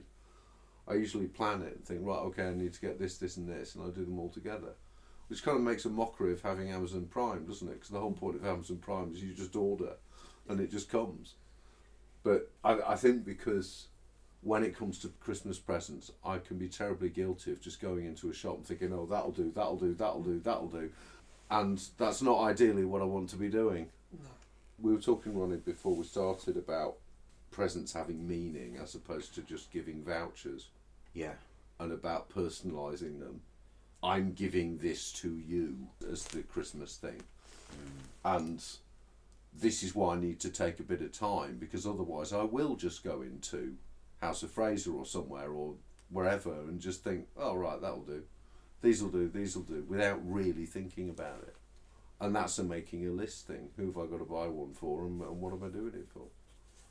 I 0.87 0.93
usually 0.93 1.27
plan 1.27 1.61
it 1.61 1.75
and 1.75 1.85
think, 1.85 2.01
right, 2.03 2.19
okay, 2.19 2.47
I 2.47 2.53
need 2.53 2.73
to 2.73 2.81
get 2.81 2.97
this, 2.97 3.17
this, 3.17 3.35
and 3.37 3.47
this, 3.47 3.75
and 3.75 3.83
I 3.83 3.89
do 3.89 4.05
them 4.05 4.19
all 4.19 4.29
together. 4.29 4.73
Which 5.27 5.43
kind 5.43 5.57
of 5.57 5.63
makes 5.63 5.83
a 5.83 5.89
mockery 5.89 6.31
of 6.31 6.41
having 6.41 6.71
Amazon 6.71 7.07
Prime, 7.07 7.45
doesn't 7.45 7.67
it? 7.67 7.73
Because 7.73 7.89
the 7.89 7.99
whole 7.99 8.13
point 8.13 8.37
of 8.37 8.45
Amazon 8.45 8.77
Prime 8.77 9.11
is 9.11 9.21
you 9.21 9.33
just 9.33 9.55
order 9.57 9.97
and 10.47 10.61
it 10.61 10.71
just 10.71 10.89
comes. 10.89 11.35
But 12.27 12.51
I, 12.61 12.91
I 12.91 12.95
think 12.97 13.23
because 13.23 13.87
when 14.41 14.61
it 14.61 14.77
comes 14.77 14.99
to 14.99 15.07
Christmas 15.21 15.59
presents, 15.59 16.11
I 16.25 16.39
can 16.39 16.57
be 16.57 16.67
terribly 16.67 17.07
guilty 17.07 17.53
of 17.53 17.61
just 17.61 17.79
going 17.79 18.05
into 18.05 18.29
a 18.29 18.33
shop 18.33 18.57
and 18.57 18.65
thinking, 18.65 18.91
oh, 18.91 19.05
that'll 19.05 19.31
do, 19.31 19.49
that'll 19.55 19.77
do, 19.77 19.93
that'll 19.93 20.23
do, 20.23 20.41
that'll 20.43 20.67
do. 20.67 20.89
And 21.49 21.81
that's 21.97 22.21
not 22.21 22.41
ideally 22.41 22.83
what 22.83 23.01
I 23.01 23.05
want 23.05 23.29
to 23.29 23.37
be 23.37 23.47
doing 23.47 23.87
No. 24.11 24.29
we 24.81 24.91
were 24.91 24.99
talking 24.99 25.39
Ronnie 25.39 25.55
before 25.55 25.95
we 25.95 26.03
started 26.03 26.57
about 26.57 26.95
presents 27.49 27.93
having 27.93 28.27
meaning 28.27 28.77
as 28.83 28.93
opposed 28.93 29.33
to 29.35 29.41
just 29.43 29.71
giving 29.71 30.03
vouchers 30.03 30.67
Yeah, 31.13 31.35
and 31.79 31.93
about 31.93 32.29
personalising 32.29 33.21
them. 33.21 33.39
I'm 34.03 34.33
giving 34.33 34.79
this 34.79 35.13
to 35.13 35.29
you 35.37 35.77
as 36.11 36.25
the 36.25 36.43
Christmas 36.43 36.97
thing. 36.97 37.21
Mm. 37.71 38.37
And 38.37 38.63
this 39.53 39.83
is 39.83 39.95
why 39.95 40.15
I 40.15 40.19
need 40.19 40.39
to 40.41 40.49
take 40.49 40.79
a 40.79 40.83
bit 40.83 41.01
of 41.01 41.11
time 41.11 41.57
because 41.59 41.85
otherwise 41.85 42.33
I 42.33 42.43
will 42.43 42.75
just 42.75 43.03
go 43.03 43.21
into 43.21 43.75
House 44.21 44.43
of 44.43 44.51
Fraser 44.51 44.93
or 44.93 45.05
somewhere 45.05 45.51
or 45.51 45.75
wherever 46.09 46.53
and 46.53 46.79
just 46.79 47.03
think, 47.03 47.27
oh, 47.37 47.55
right, 47.55 47.81
that'll 47.81 48.01
do. 48.01 48.23
These 48.81 49.01
will 49.01 49.09
do, 49.09 49.27
these 49.27 49.55
will 49.55 49.63
do, 49.63 49.83
without 49.87 50.19
really 50.23 50.65
thinking 50.65 51.09
about 51.09 51.43
it. 51.43 51.55
And 52.19 52.35
that's 52.35 52.57
a 52.59 52.63
making 52.63 53.07
a 53.07 53.11
list 53.11 53.47
thing. 53.47 53.69
Who 53.77 53.87
have 53.87 53.97
I 53.97 54.05
got 54.05 54.19
to 54.19 54.25
buy 54.25 54.47
one 54.47 54.73
for 54.73 55.05
and, 55.05 55.21
and 55.21 55.41
what 55.41 55.53
am 55.53 55.63
I 55.63 55.67
doing 55.67 55.93
it 55.93 56.07
for? 56.13 56.27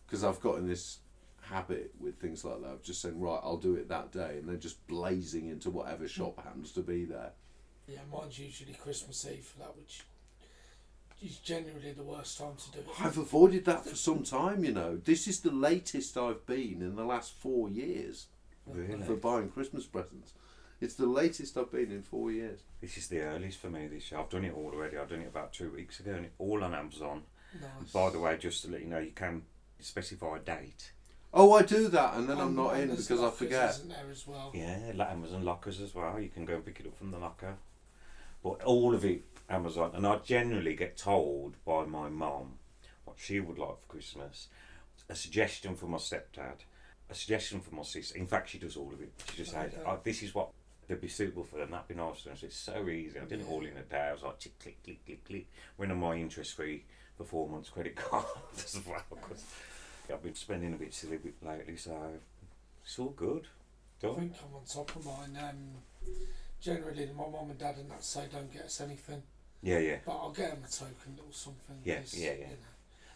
Because 0.07 0.25
I've 0.25 0.41
got 0.41 0.59
in 0.59 0.69
this 0.69 0.99
habit 1.43 1.93
with 1.99 2.19
things 2.19 2.45
like 2.45 2.61
that 2.63 2.69
of 2.69 2.83
just 2.83 3.01
saying, 3.01 3.21
right, 3.21 3.41
I'll 3.43 3.57
do 3.57 3.75
it 3.75 3.89
that 3.89 4.13
day 4.13 4.37
and 4.39 4.49
then 4.49 4.61
just 4.61 4.85
blazing 4.87 5.49
into 5.49 5.71
whatever 5.71 6.07
shop 6.07 6.43
happens 6.43 6.73
to 6.73 6.81
be 6.81 7.05
there. 7.05 7.33
Yeah, 7.89 8.01
mine's 8.13 8.39
usually 8.39 8.75
Christmas 8.75 9.27
Eve 9.27 9.45
for 9.45 9.61
that, 9.61 9.77
which 9.77 10.03
is 11.23 11.37
generally 11.39 11.93
the 11.93 12.03
worst 12.03 12.39
time 12.39 12.55
to 12.57 12.73
do 12.73 12.79
it. 12.79 13.01
I've 13.01 13.19
avoided 13.19 13.65
that 13.65 13.87
for 13.87 13.97
some 13.97 14.23
time, 14.23 14.65
you 14.65 14.73
know. 14.73 14.97
This 14.97 15.27
is 15.27 15.41
the 15.41 15.51
latest 15.51 16.17
I've 16.17 16.45
been 16.47 16.79
in 16.81 16.97
the 16.97 17.05
last 17.05 17.33
four 17.33 17.69
years 17.69 18.27
really. 18.67 19.03
for 19.03 19.15
buying 19.15 19.49
Christmas 19.49 19.85
presents. 19.87 20.33
It's 20.81 20.95
the 20.95 21.07
latest 21.07 21.57
I've 21.57 21.73
been 21.73 21.91
in 21.91 22.03
four 22.03 22.31
years. 22.31 22.61
This 22.83 22.99
is 22.99 23.09
the 23.09 23.21
earliest 23.21 23.59
for 23.59 23.71
me 23.71 23.87
this 23.87 24.11
year. 24.11 24.21
I've 24.21 24.29
done 24.29 24.45
it 24.45 24.55
all 24.55 24.73
already. 24.75 24.99
I've 24.99 25.09
done 25.09 25.23
it 25.23 25.29
about 25.29 25.55
two 25.55 25.71
weeks 25.71 26.01
ago, 26.01 26.13
and 26.13 26.27
it 26.27 26.33
all 26.39 26.63
on 26.63 26.75
Amazon. 26.75 27.23
Nice. 27.55 27.93
By 27.93 28.11
the 28.11 28.21
way, 28.21 28.37
just 28.37 28.63
to 28.65 28.71
let 28.71 28.83
you 28.83 28.89
know, 28.89 28.99
you 28.99 29.13
can 29.13 29.43
specify 29.81 30.37
a 30.37 30.41
date. 30.41 30.93
Oh, 31.33 31.53
I 31.53 31.63
do 31.63 31.89
that 31.89 32.15
and 32.15 32.29
then 32.29 32.39
I'm 32.39 32.55
not 32.55 32.79
in 32.79 32.95
because 32.95 33.23
I 33.23 33.31
forget. 33.31 33.71
Isn't 33.71 33.91
there 33.91 34.11
as 34.11 34.27
well? 34.27 34.53
Yeah, 34.55 34.93
like 34.95 35.11
Amazon 35.11 35.45
lockers 35.45 35.81
as 35.81 35.95
well. 35.95 36.19
You 36.19 36.29
can 36.29 36.45
go 36.45 36.55
and 36.55 36.65
pick 36.65 36.81
it 36.81 36.87
up 36.87 36.97
from 36.97 37.11
the 37.11 37.19
locker. 37.19 37.57
But 38.43 38.63
all 38.63 38.95
of 38.95 39.05
it 39.05 39.23
Amazon, 39.49 39.93
and 39.95 40.07
I 40.07 40.17
generally 40.19 40.75
get 40.75 40.97
told 40.97 41.55
by 41.65 41.85
my 41.85 42.09
mum 42.09 42.59
what 43.05 43.17
she 43.19 43.41
would 43.41 43.59
like 43.59 43.81
for 43.81 43.87
Christmas. 43.89 44.49
A 45.09 45.15
suggestion 45.15 45.77
for 45.77 45.87
my 45.87 45.99
stepdad, 45.99 46.65
a 47.09 47.15
suggestion 47.15 47.61
for 47.61 47.75
my 47.75 47.83
sister. 47.83 48.19
In 48.19 48.27
fact, 48.27 48.51
she 48.51 48.59
does 48.59 48.77
all 48.77 48.93
of 48.93 49.01
it. 49.01 49.13
She 49.31 49.37
just 49.37 49.53
says, 49.53 49.73
oh, 49.87 49.99
"This 50.03 50.23
is 50.23 50.35
what 50.35 50.51
would 50.89 51.01
be 51.01 51.09
suitable 51.09 51.45
for 51.45 51.59
them. 51.59 51.71
That'd 51.71 51.89
be 51.89 51.95
nice." 51.95 52.23
for 52.23 52.31
them." 52.31 52.37
So 52.37 52.47
it's 52.47 52.57
so 52.57 52.89
easy. 52.89 53.21
I 53.21 53.25
did 53.25 53.41
it 53.41 53.49
all 53.49 53.65
in 53.65 53.77
a 53.77 53.83
day. 53.83 54.09
I 54.09 54.13
was 54.13 54.23
like, 54.23 54.41
click, 54.41 54.59
click, 54.61 54.83
click, 54.83 55.05
click, 55.07 55.25
click. 55.25 55.47
We're 55.79 55.91
on 55.91 56.01
my 56.01 56.17
interest-free 56.17 56.85
performance 57.17 57.69
credit 57.69 57.95
card 57.97 58.25
as 58.57 58.81
well 58.87 59.03
because 59.11 59.45
I've 60.13 60.23
been 60.23 60.35
spending 60.35 60.75
a 60.75 60.77
bit 60.77 60.93
silly 60.93 61.19
bit 61.19 61.35
lately, 61.45 61.77
so 61.77 61.97
it's 62.85 62.99
all 62.99 63.11
good. 63.11 63.47
I 64.05 64.09
think 64.09 64.35
I'm 64.43 64.55
on 64.57 64.65
top 64.65 64.95
of 64.95 65.07
mine. 65.07 65.39
Um, 65.43 66.13
generally, 66.61 67.09
my 67.17 67.29
mum 67.29 67.51
and 67.51 67.59
dad 67.59 67.77
and 67.79 67.91
that 67.91 68.05
say 68.05 68.27
don't 68.31 68.53
get 68.53 68.65
us 68.65 68.81
anything, 68.81 69.23
Yeah, 69.67 69.79
yeah. 69.81 69.99
but 70.07 70.13
I'll 70.13 70.31
get 70.31 70.51
them 70.53 70.63
a 70.65 70.71
token 70.73 71.19
or 71.19 71.33
something. 71.33 71.77
Yeah, 71.85 71.99
'cause, 71.99 72.15
yeah, 72.15 72.35
yeah. 72.39 72.49
You 72.51 72.57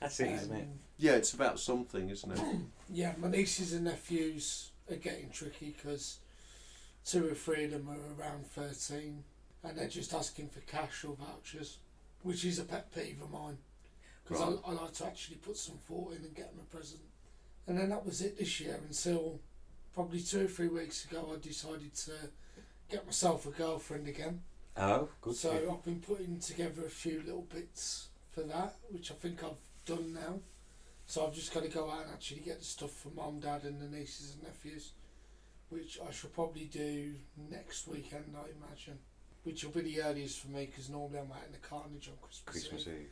That's 0.01 0.19
know, 0.19 0.27
it, 0.27 0.33
isn't 0.33 0.57
it? 0.57 0.63
um, 0.63 0.79
Yeah, 0.99 1.13
it's 1.13 1.33
about 1.33 1.61
something, 1.61 2.11
isn't 2.11 2.33
it? 2.33 2.41
Yeah, 2.93 3.15
my 3.19 3.29
nieces 3.29 3.73
and 3.73 3.85
nephews 3.85 4.73
are 4.91 4.97
getting 4.97 5.31
tricky 5.31 5.71
because 5.77 6.19
two 7.05 7.29
or 7.29 7.35
three 7.35 7.67
of 7.67 7.71
them 7.71 7.89
are 7.89 8.21
around 8.21 8.47
13 8.49 9.23
and 9.63 9.79
they're 9.79 9.87
just 9.87 10.13
asking 10.13 10.49
for 10.49 10.59
cash 10.63 11.05
or 11.05 11.15
vouchers, 11.15 11.79
which 12.25 12.45
is 12.45 12.59
a 12.59 12.65
pet 12.65 12.93
peeve 12.93 13.23
of 13.23 13.31
mine. 13.31 13.59
because 14.25 14.41
Right. 14.43 14.59
I, 14.67 14.71
I 14.71 14.73
like 14.73 14.93
to 14.95 15.07
actually 15.07 15.37
put 15.37 15.57
some 15.57 15.79
thought 15.79 16.17
in 16.17 16.25
and 16.25 16.35
get 16.35 16.51
them 16.51 16.61
a 16.69 16.77
present. 16.77 17.03
And 17.69 17.79
then 17.79 17.91
that 17.91 18.05
was 18.05 18.23
it 18.23 18.37
this 18.39 18.59
year 18.59 18.81
until 18.89 19.39
probably 19.95 20.21
two 20.21 20.47
or 20.47 20.49
three 20.49 20.67
weeks 20.69 21.05
ago. 21.05 21.31
I 21.33 21.39
decided 21.39 21.95
to 21.95 22.13
get 22.91 23.07
myself 23.07 23.47
a 23.47 23.51
girlfriend 23.51 24.09
again. 24.09 24.43
Oh, 24.77 25.09
good. 25.21 25.37
so 25.37 25.51
for. 25.51 25.73
I've 25.73 25.85
been 25.85 26.01
putting 26.01 26.39
together 26.39 26.87
a 26.87 26.91
few 26.91 27.23
little 27.25 27.47
bits 27.53 28.09
for 28.33 28.43
that, 28.43 28.77
which 28.91 29.11
I 29.11 29.15
think 29.15 29.43
I've 29.45 29.51
done 29.85 30.15
now. 30.15 30.41
So 31.07 31.27
I've 31.27 31.35
just 31.35 31.53
got 31.53 31.65
to 31.65 31.69
go 31.69 31.91
out 31.91 32.05
and 32.05 32.13
actually 32.13 32.41
get 32.41 32.61
the 32.61 32.65
stuff 32.65 32.93
for 32.93 33.09
mum, 33.09 33.41
dad, 33.41 33.65
and 33.65 33.81
the 33.81 33.97
nieces 33.97 34.35
and 34.35 34.45
nephews, 34.45 34.93
which 35.69 35.99
I 36.07 36.13
shall 36.13 36.31
probably 36.31 36.67
do 36.67 37.15
next 37.51 37.89
weekend, 37.89 38.37
I 38.37 38.45
imagine. 38.65 38.99
Which 39.43 39.65
will 39.65 39.73
be 39.73 39.81
the 39.81 40.03
earliest 40.03 40.41
for 40.41 40.49
me 40.49 40.67
because 40.67 40.89
normally 40.89 41.19
I'm 41.19 41.33
out 41.33 41.47
in 41.47 41.53
the 41.53 41.67
carnage 41.67 42.09
on 42.09 42.15
Christmas, 42.23 42.69
Christmas 42.69 42.87
Eve. 42.87 43.01
Eve. 43.01 43.11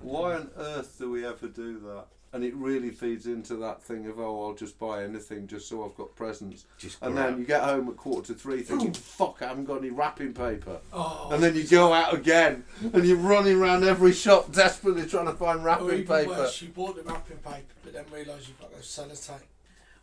Why 0.00 0.34
on 0.36 0.50
earth 0.56 0.96
do 0.98 1.10
we 1.10 1.26
ever 1.26 1.48
do 1.48 1.78
that? 1.80 2.06
And 2.32 2.44
it 2.44 2.54
really 2.54 2.90
feeds 2.90 3.26
into 3.26 3.56
that 3.56 3.82
thing 3.82 4.06
of 4.06 4.20
oh, 4.20 4.46
I'll 4.46 4.54
just 4.54 4.78
buy 4.78 5.02
anything 5.02 5.48
just 5.48 5.68
so 5.68 5.84
I've 5.84 5.96
got 5.96 6.14
presents. 6.14 6.64
Just 6.78 7.02
And 7.02 7.14
grab- 7.14 7.30
then 7.30 7.38
you 7.40 7.44
get 7.44 7.62
home 7.62 7.88
at 7.88 7.96
quarter 7.96 8.32
to 8.32 8.38
three 8.38 8.62
thinking, 8.62 8.92
fuck, 8.92 9.42
I 9.42 9.48
haven't 9.48 9.64
got 9.64 9.78
any 9.78 9.90
wrapping 9.90 10.32
paper. 10.32 10.78
Oh, 10.92 11.30
And 11.32 11.42
then 11.42 11.56
you 11.56 11.66
go 11.66 11.92
out 11.92 12.14
again 12.14 12.64
and 12.92 13.04
you're 13.04 13.16
running 13.16 13.60
around 13.60 13.82
every 13.82 14.12
shop 14.12 14.52
desperately 14.52 15.06
trying 15.06 15.26
to 15.26 15.32
find 15.32 15.60
or 15.60 15.64
wrapping 15.64 15.88
even 15.90 16.06
paper. 16.06 16.28
worse, 16.30 16.62
you 16.62 16.68
bought 16.68 16.94
the 16.94 17.02
wrapping 17.02 17.38
paper 17.38 17.74
but 17.82 17.92
then 17.94 18.04
realised 18.12 18.46
you've 18.46 18.60
got 18.60 18.70
no 18.70 18.78
sellotape. 18.78 19.40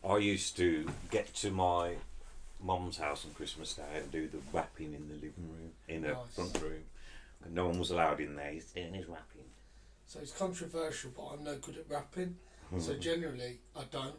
I 0.07 0.17
used 0.17 0.57
to 0.57 0.85
get 1.09 1.33
to 1.35 1.49
my 1.51 1.93
mum's 2.61 2.97
house 2.97 3.23
on 3.23 3.31
Christmas 3.35 3.73
Day 3.73 3.83
and 3.95 4.11
do 4.11 4.27
the 4.27 4.39
wrapping 4.51 4.93
in 4.93 5.07
the 5.07 5.13
living 5.15 5.33
room, 5.49 5.71
in 5.87 6.01
the 6.01 6.09
Nice. 6.09 6.17
front 6.35 6.61
room. 6.61 6.83
And 7.45 7.53
no 7.55 7.67
one 7.67 7.79
was 7.79 7.91
allowed 7.91 8.19
in 8.19 8.35
there. 8.35 8.51
He's 8.51 8.65
doing 8.65 8.93
his 8.95 9.07
wrapping. 9.07 9.36
So 10.07 10.19
it's 10.21 10.31
controversial, 10.31 11.11
but 11.15 11.33
I'm 11.33 11.43
no 11.43 11.55
good 11.57 11.77
at 11.77 11.85
wrapping. 11.89 12.37
Hmm. 12.69 12.79
So 12.79 12.93
generally, 12.95 13.59
I 13.75 13.83
don't. 13.91 14.15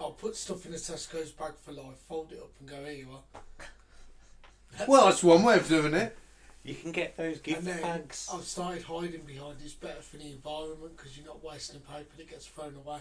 I'll 0.00 0.10
put 0.10 0.36
stuff 0.36 0.66
in 0.66 0.72
a 0.72 0.76
Tesco's 0.76 1.30
bag 1.30 1.52
for 1.62 1.72
life, 1.72 1.98
fold 2.08 2.32
it 2.32 2.38
up, 2.38 2.50
and 2.58 2.68
go 2.68 2.84
here 2.84 2.92
you 2.92 3.08
are. 3.12 3.40
Well, 4.88 5.04
that's 5.04 5.22
one 5.22 5.42
way 5.42 5.56
of 5.56 5.68
doing 5.68 5.92
it. 5.92 6.16
You 6.64 6.74
can 6.74 6.92
get 6.92 7.14
those 7.16 7.40
gift 7.40 7.66
bags. 7.66 8.26
I've 8.32 8.44
started 8.44 8.82
hiding 8.84 9.20
behind 9.26 9.56
it's 9.62 9.74
better 9.74 10.00
for 10.00 10.16
the 10.16 10.30
environment 10.30 10.96
because 10.96 11.14
you're 11.14 11.26
not 11.26 11.44
wasting 11.44 11.80
paper 11.80 12.16
that 12.16 12.30
gets 12.30 12.46
thrown 12.46 12.74
away. 12.74 13.00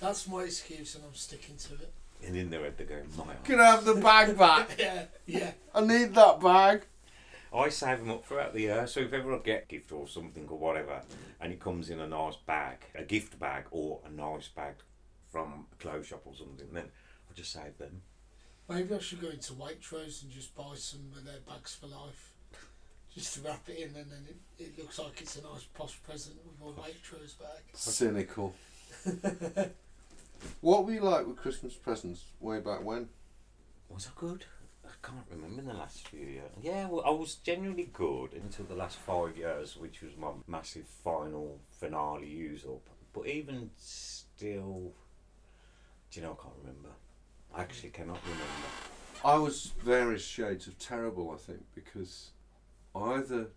That's 0.00 0.26
my 0.26 0.42
excuse, 0.42 0.96
and 0.96 1.04
I'm 1.04 1.14
sticking 1.14 1.56
to 1.56 1.74
it. 1.74 1.92
And 2.26 2.36
in 2.36 2.50
their 2.50 2.62
head 2.62 2.76
they're 2.76 2.86
going, 2.86 3.06
my 3.16 3.34
Can 3.44 3.60
I 3.60 3.66
have 3.66 3.84
the 3.84 3.94
bag 3.94 4.36
back? 4.36 4.70
yeah, 4.78 5.04
yeah. 5.26 5.52
I 5.72 5.82
need 5.82 6.12
that 6.14 6.40
bag. 6.40 6.82
I 7.54 7.68
save 7.68 7.98
them 7.98 8.10
up 8.10 8.24
throughout 8.24 8.54
the 8.54 8.62
year, 8.62 8.86
so 8.86 9.00
if 9.00 9.12
ever 9.12 9.34
I 9.34 9.38
get 9.38 9.64
a 9.64 9.66
gift 9.66 9.92
or 9.92 10.08
something 10.08 10.48
or 10.48 10.58
whatever, 10.58 11.02
and 11.40 11.52
it 11.52 11.60
comes 11.60 11.90
in 11.90 12.00
a 12.00 12.06
nice 12.06 12.36
bag, 12.36 12.78
a 12.94 13.04
gift 13.04 13.38
bag 13.38 13.64
or 13.70 14.00
a 14.06 14.10
nice 14.10 14.48
bag 14.48 14.74
from 15.30 15.66
a 15.72 15.82
clothes 15.82 16.06
shop 16.06 16.22
or 16.24 16.34
something, 16.34 16.68
then 16.72 16.84
I 17.30 17.34
just 17.34 17.52
save 17.52 17.76
them. 17.78 18.02
Maybe 18.68 18.94
I 18.94 18.98
should 18.98 19.20
go 19.20 19.28
into 19.28 19.52
Waitrose 19.52 20.22
and 20.22 20.30
just 20.30 20.54
buy 20.54 20.74
some 20.76 21.12
of 21.16 21.24
their 21.24 21.40
bags 21.46 21.74
for 21.74 21.86
life. 21.86 22.32
Just 23.14 23.34
to 23.34 23.40
wrap 23.42 23.68
it 23.68 23.76
in, 23.76 23.96
and 23.96 24.10
then 24.10 24.26
it, 24.26 24.36
it 24.58 24.78
looks 24.78 24.98
like 24.98 25.20
it's 25.20 25.36
a 25.36 25.42
nice 25.42 25.64
posh 25.74 26.02
present 26.02 26.36
with 26.44 26.74
a 26.74 26.80
Waitrose 26.80 27.38
bag. 27.38 27.62
Cynical. 27.74 28.54
what 30.62 30.86
were 30.86 30.92
you 30.92 31.02
like 31.02 31.26
with 31.26 31.36
Christmas 31.36 31.74
presents 31.74 32.24
way 32.40 32.60
back 32.60 32.82
when? 32.82 33.10
Was 33.90 34.06
I 34.06 34.18
good? 34.18 34.46
I 35.02 35.08
can't 35.08 35.26
remember 35.30 35.62
the 35.62 35.78
last 35.78 36.08
few 36.08 36.20
years. 36.20 36.50
Yeah, 36.60 36.86
well, 36.86 37.02
I 37.04 37.10
was 37.10 37.34
genuinely 37.36 37.90
good 37.92 38.34
until 38.34 38.66
the 38.66 38.74
last 38.74 38.98
five 38.98 39.36
years, 39.36 39.76
which 39.76 40.00
was 40.00 40.16
my 40.16 40.30
massive 40.46 40.86
final 40.86 41.58
finale 41.70 42.28
use 42.28 42.64
up. 42.64 42.88
But 43.12 43.26
even 43.26 43.70
still, 43.76 44.92
do 46.10 46.20
you 46.20 46.26
know, 46.26 46.38
I 46.38 46.42
can't 46.42 46.54
remember. 46.60 46.90
I 47.54 47.62
actually 47.62 47.90
cannot 47.90 48.20
remember. 48.22 48.46
I 49.24 49.36
was 49.36 49.72
various 49.82 50.24
shades 50.24 50.66
of 50.66 50.78
terrible, 50.78 51.30
I 51.30 51.36
think, 51.36 51.64
because 51.74 52.30
I 52.94 53.14
either 53.14 53.48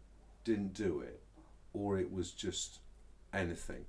didn't 0.44 0.74
do 0.74 1.02
it 1.02 1.22
or 1.74 1.98
it 1.98 2.12
was 2.12 2.32
just 2.32 2.80
anything. 3.34 3.86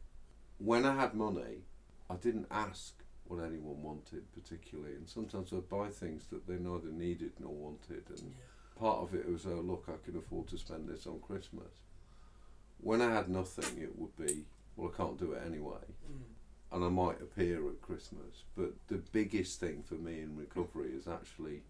When 0.59 0.85
I 0.85 0.95
had 0.95 1.15
money, 1.15 1.65
I 2.09 2.15
didn't 2.17 2.47
ask 2.51 2.96
what 3.29 3.43
anyone 3.45 3.83
wanted 3.83 4.31
particularly, 4.33 4.95
and 4.95 5.09
sometimes 5.09 5.53
I'd 5.53 5.69
buy 5.69 5.89
things 5.89 6.27
that 6.31 6.47
they 6.47 6.57
neither 6.59 6.91
needed 6.91 7.33
nor 7.41 7.53
wanted, 7.55 8.05
and 8.11 8.35
part 8.79 8.99
of 8.99 9.15
it 9.15 9.29
was, 9.31 9.47
oh, 9.47 9.61
look, 9.61 9.89
I 9.89 10.05
can 10.05 10.17
afford 10.19 10.49
to 10.49 10.59
spend 10.59 10.89
this 10.89 11.07
on 11.07 11.21
Christmas. 11.21 11.73
When 12.79 13.01
I 13.01 13.13
had 13.15 13.29
nothing, 13.29 13.81
it 13.83 13.99
would 13.99 14.15
be, 14.17 14.45
well, 14.77 14.93
I 14.93 14.97
can't 14.97 15.19
do 15.19 15.33
it 15.33 15.43
anyway 15.47 15.79
Mm. 16.11 16.23
and 16.73 16.85
I 16.85 16.89
might 16.89 17.21
appear 17.23 17.67
at 17.69 17.81
Christmas. 17.81 18.45
But 18.55 18.75
the 18.89 18.99
biggest 19.13 19.61
thing 19.61 19.83
for 19.83 19.95
me 19.95 20.21
in 20.21 20.37
recovery 20.37 20.91
is 20.93 21.09
actually 21.09 21.63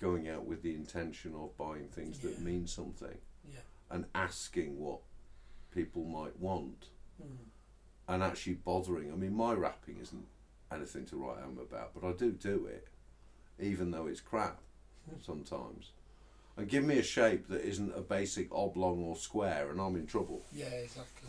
going 0.00 0.28
out 0.28 0.44
with 0.44 0.62
the 0.62 0.74
intention 0.74 1.34
of 1.34 1.56
buying 1.56 1.88
things 1.88 2.18
that 2.20 2.40
mean 2.40 2.66
something 2.66 3.18
Yeah. 3.50 3.60
and 3.90 4.04
asking 4.14 4.78
what 4.78 5.00
people 5.72 6.04
might 6.04 6.38
want 6.38 6.88
Mm. 7.22 7.38
and 8.08 8.22
actually 8.22 8.54
bothering. 8.54 9.10
I 9.12 9.16
mean, 9.16 9.32
my 9.34 9.54
wrapping 9.54 9.96
isn't 9.98 10.26
anything 10.74 11.06
to 11.06 11.16
write 11.16 11.42
home 11.42 11.58
about, 11.58 11.92
but 11.94 12.06
I 12.06 12.12
do 12.12 12.32
do 12.32 12.66
it, 12.66 12.88
even 13.60 13.90
though 13.90 14.06
it's 14.06 14.20
crap 14.20 14.60
hmm. 15.08 15.16
sometimes. 15.24 15.90
And 16.56 16.68
give 16.68 16.84
me 16.84 16.98
a 16.98 17.02
shape 17.02 17.48
that 17.48 17.62
isn't 17.62 17.96
a 17.96 18.02
basic 18.02 18.52
oblong 18.52 19.02
or 19.02 19.16
square, 19.16 19.70
and 19.70 19.80
I'm 19.80 19.96
in 19.96 20.06
trouble. 20.06 20.42
Yeah, 20.54 20.66
exactly. 20.66 21.28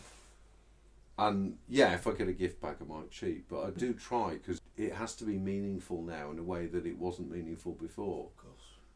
And 1.18 1.58
yeah, 1.70 1.94
if 1.94 2.08
I 2.08 2.12
get 2.12 2.28
a 2.28 2.34
gift 2.34 2.60
bag, 2.60 2.78
I 2.82 2.86
might 2.86 3.12
cheat, 3.12 3.48
but 3.48 3.64
I 3.64 3.70
do 3.70 3.92
hmm. 3.92 3.98
try 3.98 4.30
because 4.34 4.60
it 4.76 4.94
has 4.94 5.16
to 5.18 5.26
be 5.26 5.38
meaningful 5.38 6.02
now 6.02 6.32
in 6.32 6.40
a 6.40 6.44
way 6.44 6.66
that 6.68 6.86
it 6.86 6.98
wasn't 6.98 7.32
meaningful 7.32 7.74
before. 7.74 8.28
Of 8.28 8.38
course. 8.38 8.54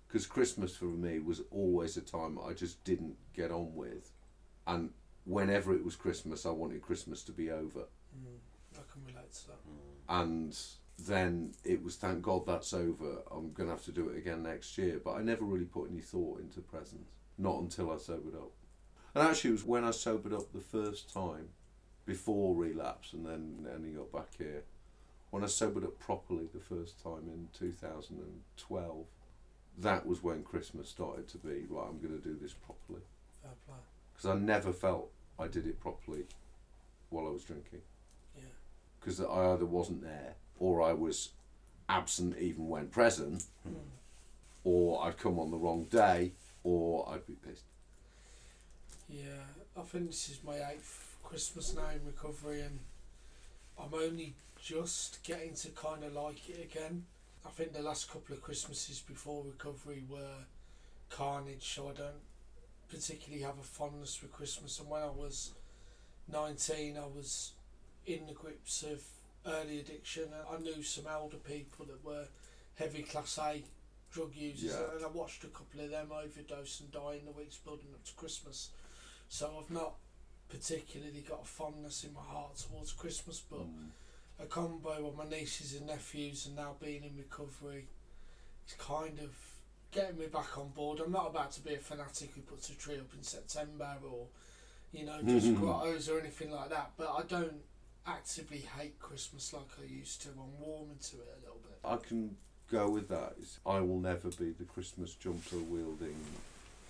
Because 0.07 0.25
Christmas 0.25 0.75
for 0.75 0.85
me 0.85 1.19
was 1.19 1.41
always 1.51 1.97
a 1.97 2.01
time 2.01 2.39
I 2.43 2.53
just 2.53 2.83
didn't 2.83 3.17
get 3.35 3.51
on 3.51 3.75
with, 3.75 4.11
and 4.65 4.91
whenever 5.25 5.73
it 5.73 5.83
was 5.83 5.95
Christmas, 5.95 6.45
I 6.45 6.51
wanted 6.51 6.81
Christmas 6.81 7.21
to 7.23 7.31
be 7.31 7.51
over. 7.51 7.87
Mm. 8.17 8.39
I 8.75 8.81
can 8.91 9.03
relate 9.05 9.33
to 9.33 9.47
that. 9.47 9.59
Hmm. 9.65 9.86
And 10.09 10.57
then 10.99 11.53
it 11.63 11.83
was 11.83 11.95
thank 11.95 12.21
God 12.23 12.45
that's 12.45 12.73
over. 12.73 13.19
I'm 13.31 13.51
gonna 13.53 13.71
have 13.71 13.85
to 13.85 13.91
do 13.91 14.09
it 14.09 14.17
again 14.17 14.43
next 14.43 14.77
year. 14.77 14.99
But 15.03 15.15
I 15.15 15.21
never 15.21 15.45
really 15.45 15.65
put 15.65 15.89
any 15.91 16.01
thought 16.01 16.39
into 16.39 16.61
presents, 16.61 17.11
not 17.37 17.59
until 17.61 17.91
I 17.91 17.97
sobered 17.97 18.35
up. 18.35 18.51
And 19.13 19.27
actually, 19.27 19.51
it 19.51 19.53
was 19.53 19.63
when 19.65 19.83
I 19.83 19.91
sobered 19.91 20.33
up 20.33 20.51
the 20.53 20.59
first 20.59 21.11
time, 21.13 21.49
before 22.05 22.55
relapse, 22.55 23.13
and 23.13 23.25
then 23.25 23.67
ending 23.73 23.97
up 23.97 24.11
back 24.11 24.29
here. 24.37 24.63
When 25.29 25.43
I 25.43 25.47
sobered 25.47 25.83
up 25.83 25.99
properly 25.99 26.47
the 26.53 26.59
first 26.59 27.01
time 27.03 27.27
in 27.27 27.49
2012, 27.57 29.05
that 29.79 30.05
was 30.05 30.23
when 30.23 30.43
Christmas 30.43 30.87
started 30.89 31.27
to 31.29 31.37
be 31.37 31.65
right. 31.69 31.87
I'm 31.89 31.99
going 31.99 32.19
to 32.19 32.23
do 32.23 32.37
this 32.41 32.53
properly 32.53 33.01
Fair 33.41 33.51
play. 33.65 33.75
because 34.13 34.29
I 34.29 34.35
never 34.35 34.71
felt 34.71 35.09
I 35.37 35.47
did 35.47 35.67
it 35.67 35.79
properly 35.79 36.23
while 37.09 37.27
I 37.27 37.31
was 37.31 37.43
drinking. 37.43 37.81
Because 39.07 39.21
I 39.21 39.53
either 39.53 39.65
wasn't 39.65 40.03
there 40.03 40.33
or 40.59 40.81
I 40.81 40.91
was 40.91 41.29
absent 41.87 42.37
even 42.39 42.67
when 42.67 42.87
present, 42.89 43.45
Mm. 43.65 43.75
or 44.65 45.01
I'd 45.05 45.17
come 45.17 45.39
on 45.39 45.49
the 45.49 45.57
wrong 45.57 45.85
day, 45.85 46.33
or 46.65 47.07
I'd 47.09 47.25
be 47.25 47.35
pissed. 47.35 47.63
Yeah, 49.07 49.45
I 49.77 49.83
think 49.83 50.07
this 50.07 50.27
is 50.27 50.43
my 50.43 50.57
eighth 50.71 51.15
Christmas 51.23 51.73
now 51.73 51.87
in 51.87 52.05
recovery, 52.05 52.59
and 52.61 52.79
I'm 53.79 53.93
only 53.93 54.35
just 54.61 55.23
getting 55.23 55.53
to 55.53 55.69
kind 55.69 56.03
of 56.03 56.11
like 56.13 56.49
it 56.49 56.59
again. 56.61 57.05
I 57.45 57.49
think 57.51 57.71
the 57.71 57.81
last 57.81 58.11
couple 58.11 58.35
of 58.35 58.41
Christmases 58.41 58.99
before 58.99 59.45
recovery 59.45 60.03
were 60.09 60.43
carnage, 61.09 61.75
so 61.75 61.87
I 61.87 61.93
don't 61.93 62.23
particularly 62.89 63.43
have 63.43 63.57
a 63.57 63.63
fondness 63.63 64.15
for 64.15 64.27
Christmas. 64.27 64.79
And 64.79 64.89
when 64.89 65.01
I 65.03 65.09
was 65.09 65.53
19, 66.27 66.97
I 66.97 67.05
was 67.05 67.53
in 68.07 68.25
the 68.25 68.33
grips 68.33 68.83
of 68.83 69.03
early 69.45 69.79
addiction, 69.79 70.29
I 70.49 70.57
knew 70.57 70.81
some 70.81 71.05
elder 71.07 71.37
people 71.37 71.85
that 71.85 72.03
were 72.03 72.25
heavy 72.75 73.03
class 73.03 73.37
A 73.37 73.63
drug 74.11 74.33
users, 74.35 74.71
Yeah. 74.71 74.95
and 74.95 75.05
I 75.05 75.09
watched 75.09 75.43
a 75.43 75.47
couple 75.47 75.81
of 75.81 75.89
them 75.91 76.11
overdose 76.11 76.79
and 76.79 76.91
die 76.91 77.15
in 77.19 77.25
the 77.25 77.31
weeks 77.31 77.57
building 77.57 77.89
up 77.93 78.03
to 78.05 78.13
Christmas. 78.13 78.69
So 79.29 79.59
I've 79.59 79.69
not 79.71 79.95
particularly 80.47 81.21
got 81.21 81.41
a 81.41 81.45
fondness 81.45 82.05
in 82.05 82.13
my 82.13 82.21
heart 82.23 82.55
towards 82.55 82.93
Christmas, 82.93 83.41
but 83.41 83.59
Mm. 83.59 83.91
a 84.39 84.45
combo 84.45 85.07
of 85.07 85.15
my 85.17 85.25
nieces 85.27 85.73
and 85.73 85.87
nephews 85.87 86.45
and 86.45 86.55
now 86.55 86.73
being 86.79 87.03
in 87.03 87.17
recovery 87.17 87.87
is 88.65 88.73
kind 88.75 89.19
of 89.19 89.35
getting 89.91 90.17
me 90.17 90.27
back 90.27 90.57
on 90.57 90.69
board. 90.69 90.99
I'm 91.01 91.11
not 91.11 91.27
about 91.27 91.51
to 91.53 91.61
be 91.61 91.73
a 91.73 91.79
fanatic 91.79 92.31
who 92.35 92.41
puts 92.41 92.69
a 92.69 92.75
tree 92.75 92.99
up 92.99 93.13
in 93.13 93.23
September 93.23 93.97
or, 94.09 94.27
you 94.93 95.03
know, 95.05 95.21
just 95.23 95.53
grottos 95.55 96.07
or 96.07 96.19
anything 96.19 96.51
like 96.51 96.69
that, 96.69 96.91
but 96.95 97.09
I 97.09 97.23
don't 97.23 97.61
actively 98.07 98.65
hate 98.77 98.99
Christmas 98.99 99.53
like 99.53 99.69
I 99.81 99.85
used 99.91 100.21
to. 100.23 100.29
I'm 100.29 100.59
warming 100.59 100.97
to 101.01 101.17
it 101.17 101.37
a 101.37 101.45
little 101.45 101.61
bit. 101.61 101.77
I 101.83 101.97
can 101.97 102.35
go 102.71 102.89
with 102.89 103.09
that. 103.09 103.33
It's, 103.39 103.59
I 103.65 103.79
will 103.79 103.99
never 103.99 104.29
be 104.29 104.51
the 104.51 104.63
Christmas 104.65 105.13
jumper 105.13 105.57
wielding, 105.57 106.15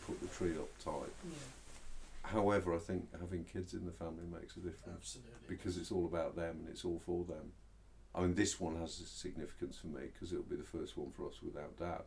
put 0.05 0.21
the 0.21 0.27
tree 0.27 0.53
up 0.53 0.69
type. 0.83 1.13
Yeah. 1.25 1.37
However, 2.23 2.75
I 2.75 2.79
think 2.79 3.07
having 3.19 3.45
kids 3.45 3.73
in 3.73 3.85
the 3.85 3.91
family 3.91 4.25
makes 4.31 4.57
a 4.57 4.59
difference 4.59 5.17
Absolutely. 5.17 5.47
because 5.47 5.77
it's 5.77 5.91
all 5.91 6.05
about 6.05 6.35
them 6.35 6.57
and 6.59 6.69
it's 6.69 6.83
all 6.83 7.01
for 7.05 7.23
them. 7.23 7.53
I 8.13 8.21
mean, 8.21 8.35
this 8.35 8.59
one 8.59 8.77
has 8.77 8.99
a 8.99 9.05
significance 9.05 9.77
for 9.77 9.87
me 9.87 10.07
because 10.11 10.31
it'll 10.31 10.43
be 10.43 10.55
the 10.55 10.63
first 10.63 10.97
one 10.97 11.11
for 11.11 11.27
us 11.27 11.41
without 11.41 11.77
dad. 11.77 12.03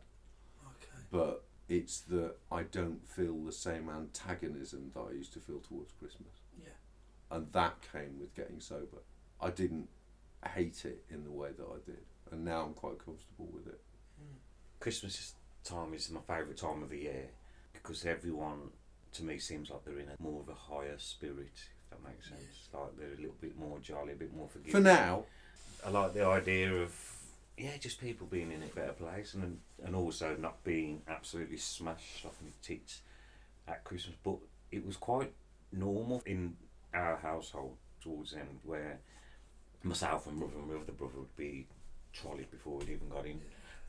Okay. 0.63 1.03
But 1.09 1.43
it's 1.69 2.01
that 2.01 2.35
I 2.51 2.63
don't 2.63 3.07
feel 3.07 3.35
the 3.45 3.51
same 3.51 3.89
antagonism 3.89 4.91
that 4.93 4.99
I 5.09 5.13
used 5.13 5.33
to 5.33 5.39
feel 5.39 5.59
towards 5.59 5.93
Christmas. 5.93 6.33
And 7.31 7.47
that 7.53 7.77
came 7.91 8.19
with 8.19 8.35
getting 8.35 8.59
sober. 8.59 8.97
I 9.39 9.49
didn't 9.49 9.87
hate 10.53 10.83
it 10.85 11.03
in 11.09 11.23
the 11.23 11.31
way 11.31 11.49
that 11.57 11.63
I 11.65 11.77
did. 11.85 12.03
And 12.31 12.45
now 12.45 12.63
I'm 12.63 12.73
quite 12.73 12.97
comfortable 13.03 13.49
with 13.53 13.67
it. 13.67 13.79
Christmas 14.79 15.33
time 15.63 15.93
is 15.93 16.09
my 16.09 16.21
favourite 16.27 16.57
time 16.57 16.83
of 16.83 16.89
the 16.89 16.97
year 16.97 17.29
because 17.71 18.05
everyone, 18.05 18.69
to 19.13 19.23
me, 19.23 19.37
seems 19.37 19.69
like 19.69 19.85
they're 19.85 19.99
in 19.99 20.09
a 20.09 20.21
more 20.21 20.41
of 20.41 20.49
a 20.49 20.55
higher 20.55 20.97
spirit. 20.97 21.53
If 21.53 21.89
that 21.91 22.03
makes 22.03 22.29
sense, 22.29 22.69
like 22.73 22.97
they're 22.97 23.13
a 23.13 23.21
little 23.21 23.35
bit 23.39 23.57
more 23.57 23.79
jolly, 23.79 24.13
a 24.13 24.15
bit 24.15 24.35
more 24.35 24.47
forgiving. 24.47 24.71
For 24.71 24.79
now, 24.79 25.25
I 25.85 25.89
like 25.89 26.13
the 26.13 26.25
idea 26.25 26.73
of 26.73 26.93
yeah, 27.57 27.77
just 27.79 28.01
people 28.01 28.27
being 28.27 28.51
in 28.51 28.63
a 28.63 28.67
better 28.67 28.93
place 28.93 29.33
and 29.35 29.59
and 29.83 29.95
also 29.95 30.35
not 30.39 30.63
being 30.63 31.01
absolutely 31.07 31.57
smashed 31.57 32.25
off 32.25 32.35
my 32.41 32.51
tits 32.61 33.01
at 33.67 33.83
Christmas. 33.83 34.15
But 34.23 34.37
it 34.71 34.85
was 34.85 34.97
quite 34.97 35.31
normal 35.71 36.23
in 36.25 36.55
our 36.93 37.17
household 37.17 37.75
towards 38.01 38.31
the 38.31 38.39
end 38.39 38.59
where 38.63 38.99
myself 39.83 40.27
and 40.27 40.37
brother 40.39 40.53
and 40.57 40.67
my 40.67 40.75
other 40.75 40.91
brother 40.91 41.17
would 41.19 41.35
be 41.35 41.67
trolleyed 42.13 42.51
before 42.51 42.77
we'd 42.77 42.89
even 42.89 43.09
got 43.09 43.25
in 43.25 43.39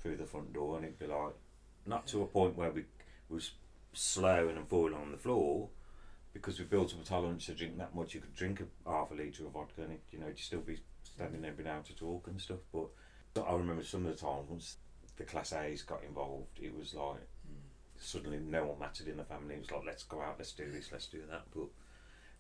through 0.01 0.17
the 0.17 0.25
front 0.25 0.53
door 0.53 0.77
and 0.77 0.85
it'd 0.85 0.99
be 0.99 1.07
like 1.07 1.35
not 1.87 2.07
to 2.07 2.23
a 2.23 2.27
point 2.27 2.57
where 2.57 2.71
we 2.71 2.85
was 3.29 3.53
slowing 3.93 4.57
and 4.57 4.69
falling 4.69 4.95
on 4.95 5.11
the 5.11 5.19
floor 5.19 5.69
because 6.33 6.59
we 6.59 6.65
built 6.65 6.95
up 6.95 7.03
a 7.03 7.05
tolerance 7.05 7.45
to 7.47 7.53
drink 7.55 7.77
that 7.77 7.95
much. 7.95 8.15
You 8.15 8.21
could 8.21 8.35
drink 8.35 8.63
a 8.87 8.91
half 8.91 9.11
a 9.11 9.15
litre 9.15 9.45
of 9.45 9.53
vodka 9.53 9.83
and 9.83 9.93
it, 9.93 10.01
you 10.11 10.19
know 10.19 10.29
you'd 10.29 10.39
still 10.39 10.61
be 10.61 10.79
standing 11.03 11.43
there 11.43 11.53
being 11.53 11.69
able 11.69 11.83
to 11.83 11.95
talk 11.95 12.27
and 12.27 12.41
stuff 12.41 12.61
but 12.73 12.89
I 13.47 13.53
remember 13.55 13.83
some 13.85 14.07
of 14.07 14.13
the 14.19 14.27
times 14.27 14.49
once 14.49 14.77
the 15.17 15.25
class 15.25 15.53
A's 15.53 15.83
got 15.83 16.03
involved 16.05 16.59
it 16.61 16.77
was 16.77 16.95
like 16.95 17.21
Mm. 17.43 17.59
suddenly 18.01 18.39
no 18.39 18.67
one 18.67 18.79
mattered 18.79 19.09
in 19.09 19.17
the 19.17 19.25
family. 19.25 19.57
It 19.57 19.61
was 19.63 19.71
like 19.73 19.83
let's 19.85 20.05
go 20.05 20.21
out 20.23 20.37
let's 20.39 20.53
do 20.53 20.71
this 20.71 20.93
let's 20.93 21.07
do 21.07 21.23
that 21.29 21.43
but 21.53 21.67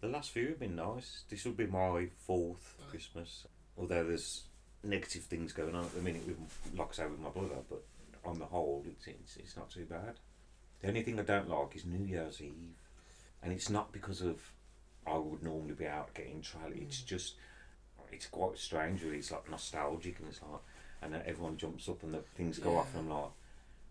the 0.02 0.08
last 0.08 0.30
few 0.30 0.48
have 0.48 0.58
been 0.60 0.76
nice 0.76 1.22
this 1.30 1.44
will 1.44 1.52
be 1.52 1.66
my 1.66 2.08
fourth 2.26 2.74
Christmas 2.90 3.46
although 3.78 4.04
there's 4.04 4.42
negative 4.84 5.22
things 5.22 5.52
going 5.52 5.74
on 5.74 5.84
at 5.84 5.94
the 5.94 6.00
minute 6.02 6.26
with 6.26 6.36
like 6.76 6.88
I 6.90 6.94
say 6.94 7.06
with 7.06 7.20
my 7.20 7.30
brother 7.30 7.62
but 7.70 7.82
on 8.24 8.38
the 8.38 8.44
whole 8.46 8.84
it's, 8.86 9.06
it's, 9.06 9.36
it's 9.36 9.56
not 9.56 9.70
too 9.70 9.84
bad 9.84 10.16
the 10.80 10.88
only 10.88 11.02
thing 11.02 11.18
I 11.18 11.22
don't 11.22 11.48
like 11.48 11.74
is 11.76 11.84
New 11.86 12.04
Year's 12.04 12.40
Eve 12.40 12.76
and 13.42 13.52
it's 13.52 13.70
not 13.70 13.92
because 13.92 14.20
of 14.20 14.40
I 15.06 15.16
would 15.16 15.42
normally 15.42 15.74
be 15.74 15.86
out 15.86 16.12
getting 16.14 16.42
trally 16.42 16.82
it's 16.82 17.00
Mm. 17.00 17.06
just 17.06 17.34
it's 18.10 18.26
quite 18.26 18.58
strange 18.58 19.02
really 19.02 19.18
it's 19.18 19.30
like 19.30 19.48
nostalgic 19.50 20.18
and 20.18 20.28
it's 20.28 20.42
like 20.42 20.60
and 21.00 21.14
then 21.14 21.22
everyone 21.26 21.56
jumps 21.56 21.88
up 21.88 22.02
and 22.02 22.12
the 22.14 22.18
things 22.36 22.58
go 22.58 22.76
off 22.76 22.94
and 22.94 23.08
I'm 23.08 23.14
like 23.16 23.30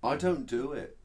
I 0.03 0.15
don't 0.15 0.47
do 0.47 0.73
it. 0.73 0.97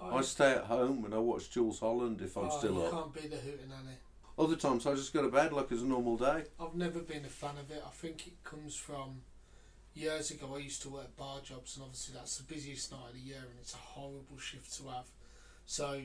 I, 0.00 0.16
I 0.16 0.20
stay 0.20 0.52
at 0.52 0.64
home 0.64 1.04
and 1.06 1.14
I 1.14 1.18
watch 1.18 1.50
Jools 1.50 1.80
Holland 1.80 2.20
if 2.20 2.36
I'm 2.36 2.48
oh, 2.50 2.58
still 2.58 2.74
you 2.74 2.82
up. 2.82 2.92
can't 2.92 3.14
be 3.14 3.20
the 3.22 3.36
hootenanny. 3.36 3.96
Other 4.38 4.54
times 4.54 4.86
I 4.86 4.94
just 4.94 5.12
go 5.12 5.22
to 5.22 5.28
bed 5.28 5.52
like 5.52 5.72
it's 5.72 5.82
a 5.82 5.86
normal 5.86 6.16
day. 6.16 6.44
I've 6.60 6.76
never 6.76 7.00
been 7.00 7.24
a 7.24 7.28
fan 7.28 7.56
of 7.58 7.70
it. 7.70 7.82
I 7.84 7.90
think 7.90 8.26
it 8.28 8.44
comes 8.44 8.76
from 8.76 9.22
years 9.94 10.30
ago. 10.30 10.54
I 10.54 10.58
used 10.58 10.80
to 10.82 10.90
work 10.90 11.16
bar 11.16 11.40
jobs, 11.42 11.76
and 11.76 11.84
obviously 11.84 12.14
that's 12.14 12.38
the 12.38 12.44
busiest 12.44 12.92
night 12.92 13.08
of 13.08 13.14
the 13.14 13.20
year, 13.20 13.40
and 13.40 13.58
it's 13.60 13.74
a 13.74 13.78
horrible 13.78 14.38
shift 14.38 14.76
to 14.76 14.88
have. 14.88 15.06
So 15.66 16.02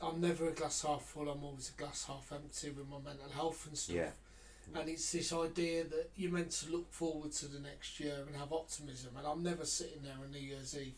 I'm 0.00 0.20
never 0.20 0.48
a 0.48 0.52
glass 0.52 0.82
half 0.82 1.02
full. 1.02 1.28
I'm 1.28 1.42
always 1.42 1.70
a 1.76 1.80
glass 1.80 2.04
half 2.06 2.32
empty 2.32 2.70
with 2.70 2.88
my 2.88 2.98
mental 3.04 3.30
health 3.30 3.66
and 3.66 3.76
stuff. 3.76 3.96
Yeah. 3.96 4.80
And 4.80 4.88
it's 4.88 5.10
this 5.10 5.32
idea 5.32 5.82
that 5.82 6.10
you're 6.16 6.30
meant 6.30 6.52
to 6.52 6.70
look 6.70 6.92
forward 6.92 7.32
to 7.32 7.48
the 7.48 7.58
next 7.58 7.98
year 7.98 8.24
and 8.26 8.36
have 8.36 8.52
optimism. 8.52 9.10
And 9.18 9.26
I'm 9.26 9.42
never 9.42 9.64
sitting 9.64 10.02
there 10.04 10.14
on 10.22 10.30
New 10.30 10.38
Year's 10.38 10.76
Eve 10.78 10.94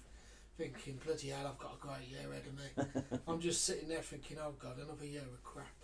thinking, 0.59 1.01
bloody 1.05 1.29
hell, 1.29 1.47
I've 1.47 1.59
got 1.59 1.77
a 1.77 1.87
great 1.87 2.09
year 2.11 2.31
ahead 2.31 2.45
of 2.47 3.03
me. 3.03 3.19
I'm 3.27 3.41
just 3.41 3.65
sitting 3.65 3.89
there 3.89 4.03
thinking, 4.03 4.37
oh 4.39 4.53
God, 4.59 4.77
another 4.77 5.07
year 5.07 5.23
of 5.23 5.43
crap. 5.43 5.84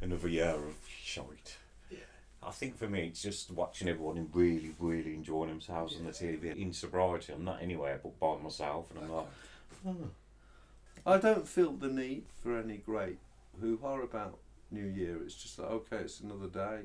Another 0.00 0.28
year 0.28 0.54
of 0.54 0.74
shite. 1.02 1.56
Yeah. 1.90 1.98
I 2.42 2.50
think 2.50 2.76
for 2.78 2.88
me, 2.88 3.06
it's 3.06 3.22
just 3.22 3.50
watching 3.50 3.88
everyone 3.88 4.28
really, 4.32 4.74
really 4.78 5.14
enjoying 5.14 5.50
themselves 5.50 5.96
on 5.96 6.04
the 6.04 6.10
TV. 6.12 6.56
In 6.56 6.72
sobriety, 6.72 7.32
I'm 7.32 7.44
not 7.44 7.62
anywhere 7.62 8.00
but 8.02 8.18
by 8.18 8.36
myself, 8.42 8.90
and 8.90 9.04
I'm 9.04 9.12
like, 9.12 9.26
oh. 9.86 9.96
I 11.04 11.18
don't 11.18 11.48
feel 11.48 11.72
the 11.72 11.88
need 11.88 12.24
for 12.42 12.58
any 12.58 12.76
great 12.76 13.18
hoo 13.60 13.78
ha 13.82 14.00
about 14.00 14.38
New 14.70 14.86
Year. 14.86 15.18
It's 15.22 15.34
just 15.34 15.58
like, 15.58 15.70
okay, 15.70 15.96
it's 15.98 16.20
another 16.20 16.46
day. 16.46 16.82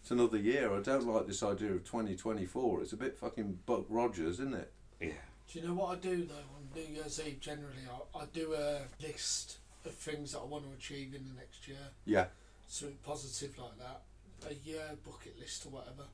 It's 0.00 0.10
another 0.10 0.36
year. 0.38 0.74
I 0.74 0.80
don't 0.80 1.06
like 1.06 1.26
this 1.26 1.42
idea 1.42 1.72
of 1.72 1.84
2024. 1.84 2.82
It's 2.82 2.92
a 2.92 2.96
bit 2.96 3.16
fucking 3.16 3.60
Buck 3.64 3.86
Rogers, 3.88 4.34
isn't 4.40 4.54
it? 4.54 4.72
yeah, 5.00 5.12
Do 5.50 5.58
you 5.58 5.66
know 5.68 5.74
what 5.74 5.96
I 5.96 6.00
do 6.00 6.26
though 6.26 6.34
on 6.34 6.68
New 6.74 6.94
Year's 6.94 7.20
Eve? 7.26 7.40
Generally, 7.40 7.86
I, 8.14 8.18
I 8.18 8.24
do 8.32 8.54
a 8.54 8.80
list 9.02 9.58
of 9.84 9.94
things 9.94 10.32
that 10.32 10.40
I 10.40 10.44
want 10.44 10.64
to 10.64 10.72
achieve 10.76 11.14
in 11.14 11.24
the 11.24 11.34
next 11.34 11.68
year. 11.68 11.76
Yeah. 12.04 12.26
Something 12.66 12.98
positive 13.04 13.58
like 13.58 13.78
that. 13.78 14.02
A 14.50 14.54
year 14.68 14.96
bucket 15.04 15.38
list 15.38 15.66
or 15.66 15.70
whatever. 15.70 16.04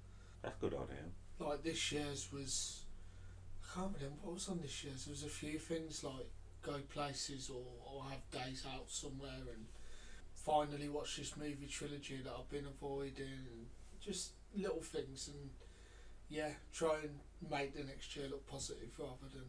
that's 0.42 0.56
a 0.56 0.61
good 0.61 0.74
idea. 0.74 1.04
Like 1.38 1.62
this 1.62 1.92
year's 1.92 2.28
was. 2.33 2.83
I 3.62 3.80
can't 3.80 3.94
remember 3.94 4.16
what 4.22 4.35
was 4.35 4.48
on 4.48 4.61
this 4.61 4.85
year's. 4.85 5.04
There 5.04 5.12
was 5.12 5.22
a 5.22 5.28
few 5.28 5.59
things 5.59 6.02
like 6.02 6.26
go 6.62 6.76
places 6.92 7.50
or, 7.50 7.62
or 7.87 8.04
have 8.11 8.44
days 8.44 8.64
out 8.74 8.90
somewhere 8.90 9.42
and 9.54 9.66
finally 10.35 10.88
watch 10.88 11.16
this 11.16 11.37
movie 11.37 11.66
trilogy 11.70 12.20
that 12.22 12.33
I've 12.37 12.50
been 12.50 12.66
avoiding 12.66 13.24
and 13.26 13.66
just 14.00 14.33
little 14.56 14.83
things 14.83 15.28
and 15.28 15.50
yeah, 16.28 16.50
try 16.72 16.96
and 17.02 17.50
make 17.50 17.76
the 17.76 17.85
next 17.85 18.14
year 18.16 18.26
look 18.28 18.46
positive 18.46 18.90
rather 18.98 19.28
than 19.33 19.44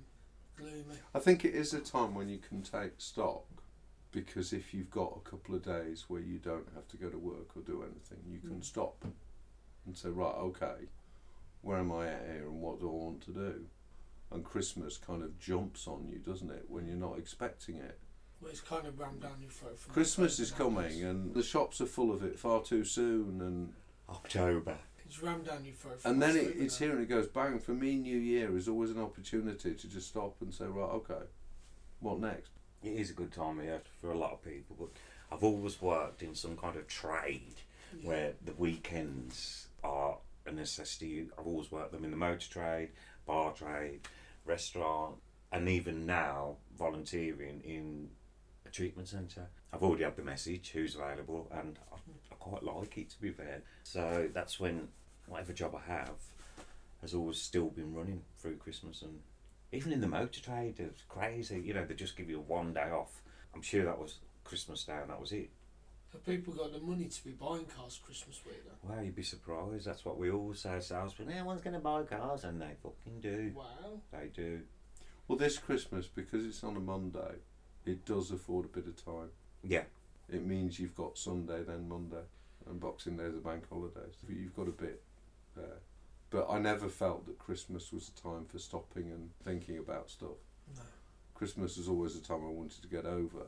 gloomy. 0.57 0.99
I 1.13 1.19
think 1.19 1.45
it 1.45 1.53
is 1.53 1.73
a 1.73 1.79
time 1.79 2.15
when 2.15 2.29
you 2.29 2.39
can 2.39 2.61
take 2.61 2.93
stock 2.97 3.45
because 4.11 4.51
if 4.53 4.73
you've 4.73 4.89
got 4.91 5.17
a 5.23 5.29
couple 5.29 5.55
of 5.55 5.63
days 5.63 6.05
where 6.09 6.21
you 6.21 6.37
don't 6.37 6.67
have 6.75 6.87
to 6.89 6.97
go 6.97 7.09
to 7.09 7.17
work 7.17 7.55
or 7.55 7.61
do 7.61 7.83
anything, 7.83 8.19
you 8.29 8.39
can 8.39 8.59
Mm. 8.59 8.63
stop 8.65 9.05
and 9.85 9.95
say, 9.97 10.09
right, 10.09 10.35
okay, 10.35 10.87
where 11.61 11.77
am 11.77 11.91
I 11.91 12.07
at 12.07 12.25
here 12.25 12.47
and 12.47 12.61
what 12.61 12.79
do 12.79 12.87
I 12.89 12.93
want 12.93 13.21
to 13.25 13.31
do? 13.31 13.65
And 14.31 14.43
Christmas 14.45 14.97
kind 14.97 15.23
of 15.23 15.39
jumps 15.39 15.87
on 15.87 16.07
you, 16.07 16.19
doesn't 16.19 16.49
it, 16.51 16.65
when 16.69 16.87
you're 16.87 16.95
not 16.95 17.17
expecting 17.17 17.75
it? 17.77 17.99
Well, 18.41 18.49
it's 18.51 18.61
kind 18.61 18.87
of 18.87 18.97
rammed 18.99 19.21
down 19.21 19.37
your 19.41 19.51
throat. 19.51 19.79
From 19.79 19.93
Christmas 19.93 20.39
is 20.39 20.51
coming 20.51 21.01
now. 21.01 21.09
and 21.09 21.33
the 21.33 21.43
shops 21.43 21.79
are 21.79 21.85
full 21.85 22.11
of 22.11 22.23
it 22.23 22.39
far 22.39 22.63
too 22.63 22.83
soon 22.83 23.39
and 23.41 23.73
October. 24.09 24.77
It's 25.05 25.21
rammed 25.21 25.45
down 25.45 25.63
your 25.65 25.73
throat. 25.75 25.99
and 26.05 26.21
then 26.21 26.35
it, 26.37 26.55
it's 26.57 26.77
here 26.79 26.91
and 26.91 27.01
it 27.01 27.09
goes 27.09 27.27
bang. 27.27 27.59
For 27.59 27.73
me, 27.73 27.97
New 27.97 28.17
Year 28.17 28.55
is 28.57 28.67
always 28.67 28.89
an 28.91 28.99
opportunity 28.99 29.73
to 29.75 29.87
just 29.87 30.07
stop 30.07 30.37
and 30.41 30.53
say, 30.53 30.65
right, 30.65 30.89
okay, 30.89 31.25
what 31.99 32.19
next? 32.19 32.51
It 32.83 32.93
is 32.93 33.09
a 33.11 33.13
good 33.13 33.31
time 33.31 33.59
of 33.59 33.65
year 33.65 33.81
for 33.99 34.11
a 34.11 34.17
lot 34.17 34.31
of 34.31 34.43
people, 34.43 34.75
but 34.79 34.89
I've 35.31 35.43
always 35.43 35.81
worked 35.81 36.23
in 36.23 36.33
some 36.35 36.57
kind 36.57 36.75
of 36.75 36.87
trade 36.87 37.55
Yeah. 37.95 38.07
where 38.07 38.33
the 38.43 38.53
weekends 38.53 39.67
are 39.83 40.17
a 40.45 40.51
necessity. 40.51 41.27
I've 41.37 41.45
always 41.45 41.71
worked 41.71 41.91
them 41.91 42.03
in 42.03 42.11
the 42.11 42.17
motor 42.17 42.49
trade, 42.49 42.89
bar 43.25 43.53
trade, 43.53 44.01
restaurant, 44.45 45.17
and 45.51 45.69
even 45.69 46.05
now 46.05 46.57
volunteering 46.77 47.61
in 47.61 48.09
a 48.65 48.69
treatment 48.69 49.07
centre. 49.09 49.47
I've 49.71 49.83
already 49.83 50.03
had 50.03 50.15
the 50.15 50.23
message 50.23 50.69
who's 50.69 50.95
available, 50.95 51.47
and 51.51 51.77
I, 51.91 51.95
I 52.31 52.35
quite 52.35 52.63
like 52.63 52.97
it 52.97 53.09
to 53.11 53.21
be 53.21 53.31
fair. 53.31 53.61
So 53.83 54.29
that's 54.33 54.59
when 54.59 54.87
whatever 55.27 55.53
job 55.53 55.75
I 55.75 55.81
have 55.91 56.15
has 57.01 57.13
always 57.13 57.39
still 57.41 57.69
been 57.69 57.93
running 57.93 58.23
through 58.39 58.57
Christmas 58.57 59.01
and 59.01 59.19
even 59.71 59.91
in 59.93 60.01
the 60.01 60.07
motor 60.07 60.41
trade, 60.41 60.75
it's 60.79 61.03
crazy. 61.07 61.61
You 61.63 61.73
know, 61.73 61.85
they 61.85 61.93
just 61.93 62.17
give 62.17 62.29
you 62.29 62.39
one 62.39 62.73
day 62.73 62.89
off. 62.91 63.21
I'm 63.53 63.61
sure 63.61 63.85
that 63.85 63.99
was 63.99 64.19
Christmas 64.43 64.83
Day 64.83 64.97
and 65.01 65.09
that 65.09 65.19
was 65.19 65.31
it. 65.31 65.49
Have 66.11 66.25
people 66.25 66.53
got 66.53 66.73
the 66.73 66.79
money 66.79 67.05
to 67.05 67.23
be 67.23 67.31
buying 67.31 67.65
cars 67.65 67.99
Christmas 68.03 68.41
week 68.45 68.63
though? 68.65 68.93
Wow, 68.93 69.01
you'd 69.01 69.15
be 69.15 69.23
surprised. 69.23 69.85
That's 69.85 70.03
what 70.03 70.17
we 70.17 70.29
always 70.29 70.59
say 70.59 70.71
as 70.75 70.87
salesmen. 70.87 71.29
No 71.29 71.45
one's 71.45 71.61
going 71.61 71.73
to 71.73 71.79
buy 71.79 72.03
cars, 72.03 72.43
and 72.43 72.61
they 72.61 72.73
fucking 72.83 73.21
do. 73.21 73.53
Wow. 73.55 74.01
They 74.11 74.27
do. 74.27 74.59
Well, 75.27 75.37
this 75.37 75.57
Christmas, 75.57 76.07
because 76.07 76.45
it's 76.45 76.63
on 76.65 76.75
a 76.75 76.81
Monday, 76.81 77.35
it 77.85 78.03
does 78.05 78.31
afford 78.31 78.65
a 78.65 78.67
bit 78.67 78.87
of 78.87 79.03
time. 79.05 79.29
Yeah, 79.63 79.83
It 80.27 80.45
means 80.45 80.79
you've 80.79 80.95
got 80.95 81.17
Sunday, 81.17 81.63
then 81.63 81.87
Monday, 81.87 82.23
and 82.69 82.79
Boxing 82.79 83.15
Day 83.15 83.23
is 83.23 83.35
a 83.35 83.39
bank 83.39 83.63
holiday. 83.69 84.09
So 84.11 84.27
you've 84.33 84.55
got 84.55 84.67
a 84.67 84.71
bit 84.71 85.01
there. 85.55 85.79
But 86.31 86.47
I 86.49 86.57
never 86.59 86.87
felt 86.89 87.27
that 87.27 87.37
Christmas 87.37 87.91
was 87.91 88.09
a 88.09 88.21
time 88.21 88.45
for 88.45 88.57
stopping 88.57 89.11
and 89.11 89.29
thinking 89.43 89.77
about 89.77 90.09
stuff. 90.09 90.39
No. 90.75 90.81
Christmas 91.35 91.77
was 91.77 91.87
always 91.87 92.15
a 92.15 92.21
time 92.21 92.43
I 92.45 92.49
wanted 92.49 92.81
to 92.81 92.87
get 92.87 93.05
over. 93.05 93.45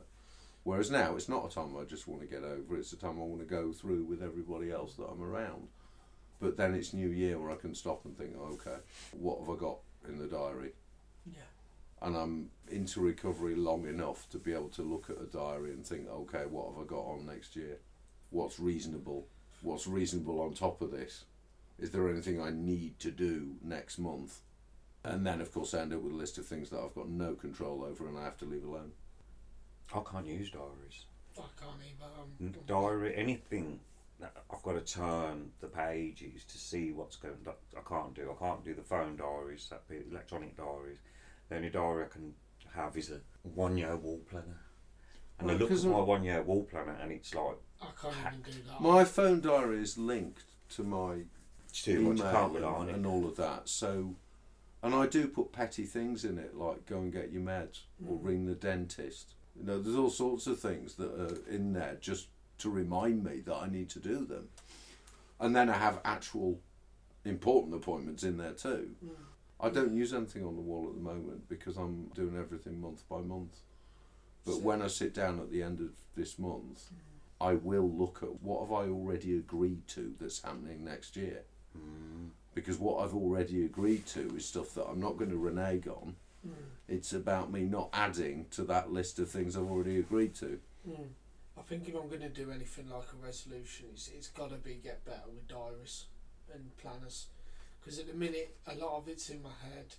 Whereas 0.63 0.91
now, 0.91 1.15
it's 1.15 1.27
not 1.29 1.49
a 1.49 1.53
time 1.53 1.75
I 1.79 1.83
just 1.85 2.07
want 2.07 2.21
to 2.21 2.27
get 2.27 2.43
over, 2.43 2.77
it's 2.77 2.93
a 2.93 2.97
time 2.97 3.19
I 3.21 3.23
want 3.25 3.39
to 3.41 3.45
go 3.47 3.73
through 3.73 4.03
with 4.05 4.21
everybody 4.21 4.71
else 4.71 4.95
that 4.95 5.05
I'm 5.05 5.21
around. 5.21 5.67
But 6.39 6.57
then 6.57 6.73
it's 6.73 6.93
New 6.93 7.09
Year 7.09 7.39
where 7.39 7.51
I 7.51 7.55
can 7.55 7.73
stop 7.73 8.05
and 8.05 8.17
think, 8.17 8.35
oh, 8.37 8.53
okay, 8.53 8.77
what 9.11 9.39
have 9.39 9.49
I 9.49 9.55
got 9.57 9.77
in 10.07 10.17
the 10.19 10.27
diary? 10.27 10.71
Yeah. 11.25 11.41
and 12.01 12.17
I'm 12.17 12.49
into 12.69 12.99
recovery 12.99 13.55
long 13.55 13.87
enough 13.87 14.29
to 14.31 14.37
be 14.37 14.51
able 14.51 14.67
to 14.69 14.81
look 14.81 15.09
at 15.09 15.21
a 15.21 15.25
diary 15.25 15.71
and 15.71 15.85
think, 15.85 16.09
okay, 16.09 16.43
what 16.49 16.73
have 16.73 16.83
I 16.83 16.85
got 16.85 17.05
on 17.05 17.25
next 17.25 17.55
year? 17.55 17.77
What's 18.29 18.59
reasonable? 18.59 19.27
What's 19.61 19.87
reasonable 19.87 20.41
on 20.41 20.53
top 20.53 20.81
of 20.81 20.91
this? 20.91 21.23
Is 21.83 21.89
there 21.91 22.07
anything 22.07 22.41
I 22.41 22.49
need 22.49 22.97
to 22.99 23.11
do 23.11 23.57
next 23.61 23.99
month? 23.99 24.39
And 25.03 25.27
then, 25.27 25.41
of 25.41 25.51
course, 25.51 25.73
I 25.73 25.81
end 25.81 25.93
up 25.93 25.99
with 25.99 26.13
a 26.13 26.15
list 26.15 26.37
of 26.37 26.45
things 26.45 26.69
that 26.69 26.79
I've 26.79 26.95
got 26.95 27.09
no 27.09 27.33
control 27.33 27.83
over 27.83 28.07
and 28.07 28.17
I 28.17 28.23
have 28.23 28.37
to 28.37 28.45
leave 28.45 28.63
alone. 28.63 28.93
I 29.93 29.99
can't 30.09 30.25
use 30.25 30.49
diaries. 30.49 31.05
I 31.37 31.41
can't 31.59 31.75
either. 31.83 32.09
Um, 32.21 32.53
Diary, 32.65 33.13
anything. 33.17 33.81
I've 34.21 34.63
got 34.63 34.73
to 34.85 34.93
turn 34.93 35.51
the 35.59 35.67
pages 35.67 36.45
to 36.45 36.57
see 36.57 36.93
what's 36.93 37.17
going. 37.17 37.35
That 37.43 37.57
I 37.77 37.81
can't 37.81 38.13
do. 38.13 38.31
I 38.31 38.41
can't 38.41 38.63
do 38.63 38.73
the 38.73 38.81
phone 38.81 39.17
diaries. 39.17 39.67
That 39.69 39.85
be 39.89 39.97
electronic 40.09 40.55
diaries. 40.55 40.99
The 41.49 41.57
only 41.57 41.69
diary 41.69 42.05
I 42.05 42.07
can 42.07 42.33
have 42.73 42.95
is 42.95 43.11
a 43.11 43.19
one-year 43.43 43.97
wall 43.97 44.21
planner. 44.29 44.61
And 45.37 45.49
I 45.49 45.53
Well, 45.55 45.59
look 45.59 45.71
at 45.71 45.75
'cause 45.75 45.85
my 45.85 45.99
one-year 45.99 46.43
wall 46.43 46.63
planner, 46.63 46.93
and 46.93 47.11
it's 47.11 47.35
like 47.35 47.57
I 47.81 47.87
can't 48.01 48.15
even 48.39 48.41
do 48.41 48.63
that. 48.69 48.79
My 48.79 49.03
phone 49.03 49.41
diary 49.41 49.81
is 49.81 49.97
linked 49.97 50.45
to 50.69 50.83
my 50.83 51.25
it's 51.73 51.81
too 51.83 51.99
much. 52.01 52.21
I 52.21 52.29
email 52.29 52.31
can't 52.41 52.53
rely 52.53 52.69
on 52.69 52.81
and, 52.81 52.89
it. 52.91 52.95
and 52.97 53.05
all 53.07 53.25
of 53.25 53.35
that. 53.37 53.67
So, 53.67 54.15
and 54.83 54.93
I 54.93 55.07
do 55.07 55.27
put 55.27 55.51
petty 55.51 55.85
things 55.85 56.23
in 56.23 56.37
it, 56.37 56.55
like 56.55 56.85
go 56.85 56.99
and 56.99 57.11
get 57.11 57.31
your 57.31 57.41
meds 57.41 57.81
or 58.07 58.15
Mm. 58.17 58.23
ring 58.25 58.45
the 58.45 58.53
dentist. 58.53 59.33
You 59.55 59.63
know, 59.65 59.81
there's 59.81 59.95
all 59.95 60.11
sorts 60.11 60.45
of 60.45 60.59
things 60.59 60.95
that 60.95 61.11
are 61.19 61.49
in 61.49 61.73
there 61.73 61.97
just 61.99 62.27
to 62.59 62.69
remind 62.69 63.23
me 63.23 63.39
that 63.41 63.55
I 63.55 63.67
need 63.67 63.89
to 63.89 63.99
do 63.99 64.23
them. 64.25 64.49
And 65.39 65.55
then 65.55 65.67
I 65.69 65.73
have 65.77 65.99
actual 66.05 66.59
important 67.25 67.73
appointments 67.73 68.23
in 68.23 68.37
there 68.37 68.53
too. 68.53 68.91
Mm. 69.03 69.09
I 69.59 69.69
don't 69.69 69.95
use 69.95 70.13
anything 70.13 70.45
on 70.45 70.55
the 70.55 70.61
wall 70.61 70.87
at 70.89 70.95
the 70.95 71.01
moment 71.01 71.47
because 71.49 71.75
I'm 71.77 72.11
doing 72.13 72.37
everything 72.37 72.79
month 72.81 73.07
by 73.09 73.21
month. 73.21 73.61
But 74.45 74.53
So- 74.55 74.59
when 74.59 74.81
I 74.83 74.87
sit 74.87 75.13
down 75.15 75.39
at 75.39 75.49
the 75.49 75.63
end 75.63 75.79
of 75.79 75.89
this 76.15 76.37
month, 76.37 76.91
I 77.41 77.55
will 77.55 77.89
look 77.89 78.21
at 78.21 78.41
what 78.43 78.61
have 78.61 78.71
I 78.71 78.87
already 78.89 79.35
agreed 79.37 79.87
to 79.89 80.13
that's 80.19 80.41
happening 80.43 80.83
next 80.85 81.15
year 81.15 81.43
Mm. 81.77 82.29
because 82.53 82.77
what 82.77 83.03
I've 83.03 83.15
already 83.15 83.65
agreed 83.65 84.05
to 84.07 84.35
is 84.35 84.45
stuff 84.45 84.73
that 84.75 84.85
I'm 84.85 84.99
not 84.99 85.17
going 85.17 85.31
to 85.31 85.37
renege 85.37 85.87
on. 85.87 86.15
Mm. 86.47 86.51
It's 86.87 87.13
about 87.13 87.51
me 87.51 87.61
not 87.61 87.89
adding 87.93 88.45
to 88.51 88.63
that 88.65 88.91
list 88.91 89.19
of 89.19 89.29
things 89.29 89.55
I've 89.55 89.69
already 89.69 89.99
agreed 89.99 90.35
to. 90.35 90.59
Mm. 90.87 91.07
I 91.57 91.61
think 91.61 91.87
if 91.87 91.95
I'm 91.95 92.09
going 92.09 92.21
to 92.21 92.29
do 92.29 92.51
anything 92.51 92.89
like 92.89 93.07
a 93.13 93.25
resolution, 93.25 93.87
it's, 93.93 94.09
it's 94.09 94.27
got 94.27 94.49
to 94.49 94.55
be 94.55 94.79
get 94.83 95.05
better 95.05 95.23
with 95.27 95.47
diaries 95.47 96.05
and 96.53 96.75
planners. 96.77 97.27
Because 97.79 97.99
at 97.99 98.07
the 98.07 98.13
minute, 98.13 98.55
a 98.67 98.75
lot 98.75 98.97
of 98.97 99.07
it's 99.07 99.29
in 99.29 99.41
my 99.43 99.49
head, 99.61 99.95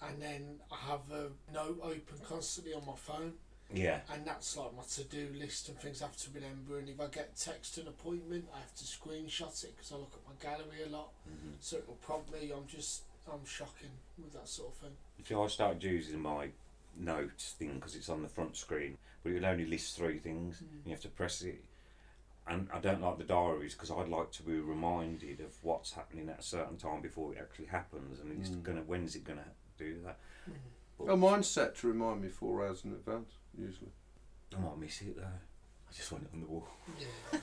and 0.00 0.22
then 0.22 0.60
I 0.70 0.90
have 0.90 1.00
a 1.10 1.30
note 1.52 1.80
open 1.82 2.18
constantly 2.26 2.74
on 2.74 2.86
my 2.86 2.94
phone, 2.96 3.34
Yeah. 3.72 4.00
and 4.12 4.24
that's 4.26 4.56
like 4.56 4.74
my 4.74 4.82
to 4.94 5.04
do 5.04 5.28
list 5.38 5.68
and 5.68 5.78
things 5.78 6.00
I 6.00 6.06
have 6.06 6.16
to 6.16 6.30
remember. 6.34 6.78
And 6.78 6.88
if 6.88 6.98
I 7.00 7.06
get 7.06 7.36
text 7.36 7.76
an 7.78 7.88
appointment, 7.88 8.46
I 8.54 8.60
have 8.60 8.74
to 8.76 8.84
screenshot 8.84 9.62
it 9.64 9.76
because 9.76 9.92
I 9.92 9.96
look 9.96 10.12
at 10.14 10.26
my 10.26 10.34
gallery 10.42 10.84
a 10.86 10.88
lot, 10.90 11.10
Mm-hmm. 11.28 11.50
so 11.60 11.76
it 11.76 11.86
will 11.86 11.96
prompt 11.96 12.32
me. 12.32 12.50
I'm 12.56 12.66
just, 12.66 13.02
I'm 13.30 13.44
shocking 13.44 13.90
with 14.16 14.32
that 14.32 14.48
sort 14.48 14.70
of 14.70 14.74
thing. 14.76 14.90
See, 15.24 15.34
I 15.34 15.46
started 15.48 15.82
using 15.82 16.20
my 16.20 16.48
notes 16.96 17.54
thing 17.58 17.74
because 17.74 17.94
it's 17.94 18.08
on 18.08 18.22
the 18.22 18.28
front 18.28 18.56
screen, 18.56 18.96
but 19.22 19.30
it 19.32 19.34
will 19.40 19.46
only 19.46 19.66
list 19.66 19.96
three 19.96 20.18
things. 20.18 20.62
Mm. 20.62 20.86
You 20.86 20.92
have 20.92 21.02
to 21.02 21.08
press 21.08 21.42
it. 21.42 21.62
And 22.46 22.68
I 22.72 22.78
don't 22.78 23.02
like 23.02 23.18
the 23.18 23.24
diaries 23.24 23.74
because 23.74 23.90
I'd 23.90 24.08
like 24.08 24.30
to 24.32 24.42
be 24.42 24.58
reminded 24.58 25.40
of 25.40 25.52
what's 25.62 25.92
happening 25.92 26.30
at 26.30 26.38
a 26.38 26.42
certain 26.42 26.78
time 26.78 27.02
before 27.02 27.34
it 27.34 27.38
actually 27.38 27.66
happens. 27.66 28.20
And 28.20 28.40
it's 28.40 28.48
Mm. 28.48 28.62
gonna 28.62 28.80
when's 28.86 29.14
it 29.14 29.24
gonna 29.24 29.44
do 29.76 30.00
that? 30.06 30.16
Mm. 30.48 30.54
Oh, 31.10 31.16
mine's 31.16 31.46
set 31.46 31.76
to 31.76 31.88
remind 31.88 32.22
me 32.22 32.28
four 32.28 32.66
hours 32.66 32.84
in 32.84 32.90
advance, 32.92 33.30
usually. 33.58 33.90
I 34.56 34.60
might 34.60 34.78
miss 34.78 35.02
it 35.02 35.16
though. 35.16 35.22
I 35.22 35.92
just 35.94 36.10
want 36.12 36.24
it 36.24 36.30
on 36.34 36.40
the 36.40 36.46
wall. 36.46 36.68
Yeah. 36.98 37.40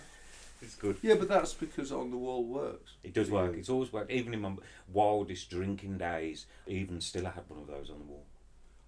It's 0.62 0.76
good. 0.76 0.98
Yeah, 1.02 1.16
but 1.16 1.28
that's 1.28 1.54
because 1.54 1.92
on 1.92 2.12
the 2.12 2.18
wall 2.18 2.44
works. 2.44 2.94
It 3.04 3.14
does 3.14 3.30
work. 3.30 3.56
It's 3.56 3.70
always 3.70 3.92
worked. 3.92 4.12
Even 4.12 4.34
in 4.34 4.42
my 4.42 4.54
wildest 4.92 5.50
drinking 5.50 5.98
days, 5.98 6.46
even 6.66 7.02
still, 7.02 7.28
I 7.28 7.32
had 7.32 7.44
one 7.48 7.60
of 7.60 7.68
those 7.68 7.90
on 7.90 8.00
the 8.00 8.06
wall. 8.06 8.26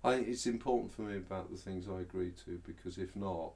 I 0.03 0.15
think 0.15 0.27
it's 0.29 0.45
important 0.45 0.93
for 0.93 1.01
me 1.03 1.17
about 1.17 1.51
the 1.51 1.57
things 1.57 1.87
I 1.89 1.99
agree 1.99 2.31
to 2.45 2.61
because 2.65 2.97
if 2.97 3.15
not, 3.15 3.51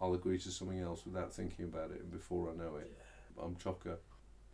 I'll 0.00 0.14
agree 0.14 0.38
to 0.38 0.50
something 0.50 0.80
else 0.80 1.04
without 1.04 1.32
thinking 1.32 1.66
about 1.66 1.90
it, 1.90 2.00
and 2.00 2.10
before 2.10 2.50
I 2.50 2.56
know 2.56 2.76
it, 2.76 2.96
I'm 3.40 3.54
chocker. 3.56 3.96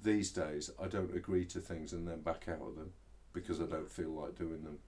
These 0.03 0.33
days, 0.33 0.71
I 0.83 0.89
don't 0.89 1.15
agree 1.15 1.45
to 1.47 1.61
things 1.61 1.93
and 1.93 2.07
then 2.07 2.21
back 2.21 2.47
out 2.49 2.67
of 2.67 2.77
them 2.77 2.93
because 3.33 3.61
I 3.61 3.67
don't 3.67 3.91
feel 3.91 4.11
like 4.11 4.37
doing 4.37 4.65
them. 4.65 4.79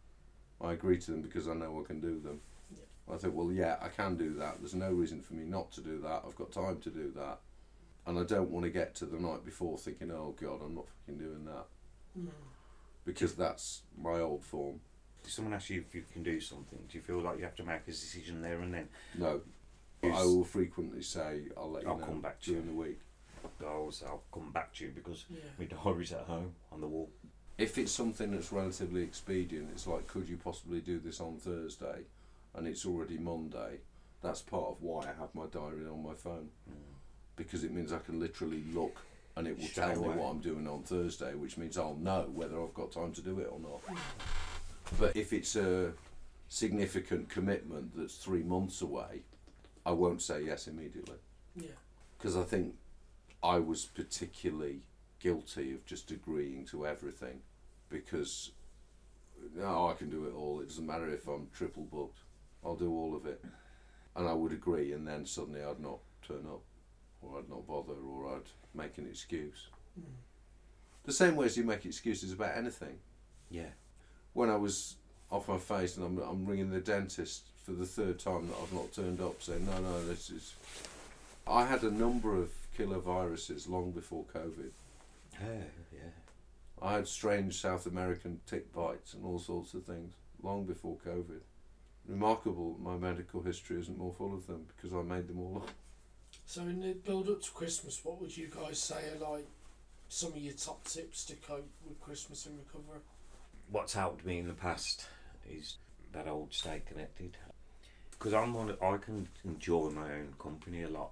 I 0.61 0.73
agree 0.73 0.99
to 0.99 1.11
them 1.13 1.23
because 1.23 1.49
I 1.49 1.55
know 1.55 1.81
I 1.81 1.87
can 1.87 2.01
do 2.01 2.19
them. 2.19 2.41
I 3.13 3.17
think, 3.17 3.35
well, 3.35 3.51
yeah, 3.53 3.77
I 3.81 3.89
can 3.89 4.17
do 4.17 4.35
that. 4.35 4.57
There's 4.61 4.75
no 4.75 4.91
reason 4.93 5.21
for 5.23 5.35
me 5.35 5.45
not 5.45 5.73
to 5.73 5.81
do 5.81 5.99
that. 6.01 6.23
I've 6.27 6.37
got 6.37 6.53
time 6.53 6.79
to 6.81 6.91
do 6.91 7.13
that. 7.17 7.39
And 8.07 8.19
I 8.19 8.23
don't 8.25 8.51
want 8.51 8.65
to 8.65 8.71
get 8.71 8.95
to 8.97 9.07
the 9.07 9.19
night 9.19 9.45
before 9.45 9.77
thinking, 9.79 10.11
oh, 10.11 10.35
God, 10.41 10.61
I'm 10.65 10.75
not 10.75 10.87
fucking 10.89 11.19
doing 11.19 11.45
that 11.47 11.67
Mm. 12.19 12.29
because 13.05 13.35
that's 13.35 13.83
my 14.01 14.19
old 14.21 14.43
form. 14.45 14.81
If 15.25 15.31
someone 15.33 15.53
asks 15.55 15.71
you 15.71 15.85
if 15.87 15.95
you 15.95 16.05
can 16.13 16.23
do 16.23 16.41
something, 16.41 16.79
do 16.89 16.97
you 16.97 17.03
feel 17.03 17.21
like 17.21 17.37
you 17.39 17.45
have 17.45 17.57
to 17.57 17.65
make 17.65 17.83
a 17.83 17.91
decision 17.91 18.41
there 18.41 18.61
and 18.61 18.73
then? 18.73 18.89
No. 19.17 19.43
But 20.01 20.13
I 20.13 20.23
will 20.25 20.45
frequently 20.45 21.03
say, 21.03 21.43
I'll 21.57 21.71
let 21.71 21.83
you 21.83 21.91
I'll 21.91 21.99
know 21.99 22.05
come 22.07 22.21
back 22.23 22.41
to 22.43 22.51
you. 22.51 22.57
during 22.61 22.69
the 22.77 22.81
week. 22.83 23.01
I'll, 23.63 23.93
I'll 24.07 24.23
come 24.33 24.51
back 24.53 24.73
to 24.75 24.85
you 24.85 24.91
because 24.95 25.27
Yeah. 25.31 25.41
my 25.59 25.65
diary's 25.67 26.13
at 26.13 26.21
home 26.23 26.53
on 26.73 26.81
the 26.81 26.87
wall. 26.87 27.11
If 27.59 27.77
it's 27.77 27.93
something 27.93 28.31
that's 28.31 28.53
relatively 28.53 29.03
expedient, 29.03 29.69
it's 29.73 29.87
like, 29.87 30.07
could 30.07 30.29
you 30.29 30.37
possibly 30.39 30.81
do 30.81 30.99
this 30.99 31.21
on 31.21 31.37
Thursday? 31.37 32.05
And 32.55 32.67
it's 32.67 32.85
already 32.87 33.19
Monday. 33.19 33.81
That's 34.23 34.43
part 34.43 34.65
of 34.71 34.83
why 34.83 35.05
I 35.05 35.13
have 35.21 35.35
my 35.35 35.47
diary 35.47 35.87
on 35.87 36.03
my 36.03 36.15
phone 36.15 36.51
Mm. 36.69 36.75
because 37.37 37.63
it 37.63 37.73
means 37.73 37.93
I 37.93 37.99
can 37.99 38.19
literally 38.19 38.65
look 38.73 38.97
and 39.37 39.47
it 39.47 39.57
will 39.57 39.67
Straight 39.67 39.95
tell 39.95 40.03
me 40.03 40.09
what 40.09 40.29
I'm 40.31 40.41
doing 40.41 40.67
on 40.67 40.83
Thursday, 40.83 41.35
which 41.37 41.57
means 41.57 41.79
I'll 41.79 41.95
know 41.95 42.29
whether 42.35 42.61
I've 42.61 42.75
got 42.75 42.91
time 42.91 43.13
to 43.13 43.23
do 43.23 43.39
it 43.39 43.49
or 43.53 43.61
not. 43.61 43.81
But 44.99 45.15
if 45.17 45.33
it's 45.33 45.55
a 45.55 45.93
significant 46.49 47.29
commitment 47.29 47.97
that's 47.97 48.17
three 48.17 48.43
months 48.43 48.81
away, 48.83 49.23
I 49.87 49.93
won't 49.93 50.21
say 50.23 50.43
yes 50.45 50.67
immediately 50.67 51.19
Yeah. 51.55 51.69
because 52.17 52.37
I 52.37 52.43
think 52.43 52.75
I 53.43 53.61
was 53.61 53.85
particularly 53.85 54.81
guilty 55.21 55.73
of 55.75 55.87
just 55.87 56.11
agreeing 56.11 56.65
to 56.67 56.87
everything 56.87 57.43
because 57.89 58.51
no, 59.55 59.89
I 59.89 59.95
can 59.95 60.11
do 60.11 60.27
it 60.27 60.35
all. 60.35 60.61
It 60.61 60.69
doesn't 60.69 60.87
matter 60.87 61.09
if 61.09 61.29
I'm 61.29 61.49
triple 61.55 61.85
booked. 61.85 62.19
I'll 62.65 62.77
do 62.77 62.91
all 62.91 63.17
of 63.17 63.27
it, 63.27 63.43
and 64.17 64.29
I 64.29 64.33
would 64.33 64.53
agree, 64.53 64.93
and 64.93 65.07
then 65.07 65.27
suddenly 65.27 65.63
I'd 65.63 65.81
not 65.81 65.99
turn 66.27 66.47
up, 66.47 66.63
or 67.23 67.39
I'd 67.39 67.49
not 67.49 67.67
bother, 67.67 67.95
or 67.95 68.35
I'd 68.35 68.51
make 68.75 68.99
an 68.99 69.07
excuse. 69.09 69.69
Mm. 69.99 70.05
The 71.05 71.13
same 71.13 71.37
way 71.37 71.47
as 71.47 71.57
you 71.57 71.65
make 71.65 71.87
excuses 71.87 72.33
about 72.33 72.57
anything. 72.57 72.99
Yeah. 73.51 73.71
When 74.35 74.51
I 74.51 74.57
was 74.57 74.97
off 75.31 75.49
my 75.49 75.59
face 75.59 75.97
and 75.97 76.05
I'm, 76.05 76.19
I'm 76.19 76.47
ringing 76.47 76.71
the 76.71 76.81
dentist 76.81 77.45
for 77.65 77.73
the 77.73 77.87
third 77.87 78.19
time 78.19 78.49
that 78.49 78.57
I've 78.63 78.73
not 78.73 78.93
turned 78.93 79.21
up, 79.21 79.43
saying 79.43 79.67
no, 79.67 79.79
no, 79.81 80.05
this 80.07 80.31
is. 80.31 80.55
I 81.47 81.65
had 81.65 81.83
a 81.83 81.91
number 81.91 82.37
of 82.37 82.51
killer 82.77 82.99
viruses 82.99 83.67
long 83.67 83.91
before 83.91 84.25
COVID. 84.35 84.71
Yeah, 85.41 85.65
yeah. 85.93 86.11
I 86.81 86.95
had 86.95 87.09
strange 87.09 87.61
South 87.61 87.87
American 87.87 88.41
tick 88.47 88.73
bites 88.73 89.15
and 89.15 89.25
all 89.25 89.39
sorts 89.39 89.75
of 89.75 89.85
things 89.85 90.15
long 90.43 90.65
before 90.65 90.97
COVID. 91.07 91.41
Remarkable, 92.09 92.77
my 92.81 92.97
medical 92.97 93.43
history 93.43 93.79
isn't 93.79 93.99
more 93.99 94.15
full 94.15 94.35
of 94.35 94.47
them 94.47 94.65
because 94.75 94.97
I 94.97 95.03
made 95.03 95.29
them 95.29 95.39
all 95.41 95.59
up. 95.59 95.71
So 96.47 96.63
in 96.63 96.81
the 96.81 96.95
build 96.95 97.29
up 97.29 97.43
to 97.43 97.51
Christmas, 97.51 98.01
what 98.03 98.19
would 98.21 98.35
you 98.35 98.49
guys 98.49 98.79
say 98.79 99.05
are 99.15 99.33
like 99.33 99.47
some 100.09 100.33
of 100.33 100.39
your 100.39 100.55
top 100.55 100.83
tips 100.85 101.27
to 101.27 101.35
cope 101.37 101.69
with 101.87 102.01
Christmas 102.01 102.47
and 102.47 102.59
recovery? 102.59 103.01
What's 103.71 103.93
helped 103.93 104.25
me 104.25 104.39
in 104.39 104.49
the 104.49 104.55
past 104.55 105.07
is 105.49 105.77
that 106.13 106.27
old 106.27 106.55
stay 106.55 106.81
connected. 106.87 107.37
Because 108.11 108.33
I'm 108.33 108.55
one, 108.55 108.75
I 108.83 108.97
can 108.97 109.29
enjoy 109.45 109.91
my 109.91 110.15
own 110.15 110.35
company 110.39 110.83
a 110.83 110.89
lot, 110.89 111.11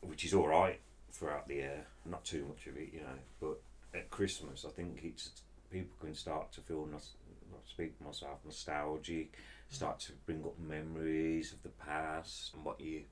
which 0.00 0.24
is 0.24 0.32
all 0.34 0.48
right 0.48 0.80
throughout 1.12 1.46
the 1.46 1.56
year. 1.56 1.86
Not 2.06 2.24
too 2.24 2.46
much 2.48 2.66
of 2.66 2.76
it, 2.76 2.88
you 2.92 3.00
know. 3.00 3.18
But 3.40 3.60
at 3.98 4.10
Christmas, 4.10 4.64
I 4.66 4.70
think 4.70 5.00
it's 5.04 5.30
people 5.70 5.94
can 6.00 6.14
start 6.14 6.52
to 6.52 6.60
feel, 6.62 6.86
nos- 6.86 7.14
not 7.50 7.60
speak 7.68 7.92
myself, 8.00 8.38
nostalgic. 8.44 9.34
Start 9.72 10.00
to 10.00 10.12
bring 10.26 10.44
up 10.44 10.58
memories 10.60 11.52
of 11.52 11.62
the 11.62 11.70
past 11.70 12.52
and 12.54 12.62
what 12.62 12.78
you 12.78 13.04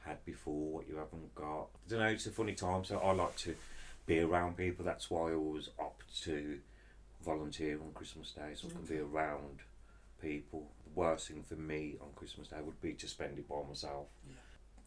had 0.00 0.22
before, 0.26 0.70
what 0.70 0.86
you 0.86 0.96
haven't 0.96 1.34
got. 1.34 1.68
I 1.86 1.88
don't 1.88 1.98
know. 2.00 2.06
It's 2.06 2.26
a 2.26 2.30
funny 2.30 2.52
time, 2.52 2.84
so 2.84 2.98
I 2.98 3.12
like 3.12 3.36
to 3.38 3.54
be 4.06 4.20
around 4.20 4.58
people. 4.58 4.84
That's 4.84 5.10
why 5.10 5.30
I 5.30 5.34
always 5.34 5.70
opt 5.78 6.22
to 6.24 6.58
volunteer 7.24 7.80
on 7.80 7.92
Christmas 7.94 8.32
Day, 8.32 8.52
so 8.54 8.68
I 8.68 8.72
can 8.72 8.82
be 8.82 8.96
mm. 8.96 9.12
around 9.12 9.60
people. 10.20 10.68
The 10.84 11.00
worst 11.00 11.28
thing 11.28 11.42
for 11.42 11.54
me 11.54 11.96
on 12.02 12.08
Christmas 12.14 12.48
Day 12.48 12.58
would 12.62 12.80
be 12.82 12.92
to 12.92 13.08
spend 13.08 13.38
it 13.38 13.48
by 13.48 13.56
myself. 13.66 14.08
Yeah. 14.26 14.34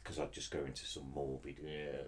Because 0.03 0.19
I'd 0.19 0.31
just 0.31 0.51
go 0.51 0.59
into 0.59 0.85
some 0.85 1.11
morbid. 1.13 1.57
Yeah. 1.63 2.03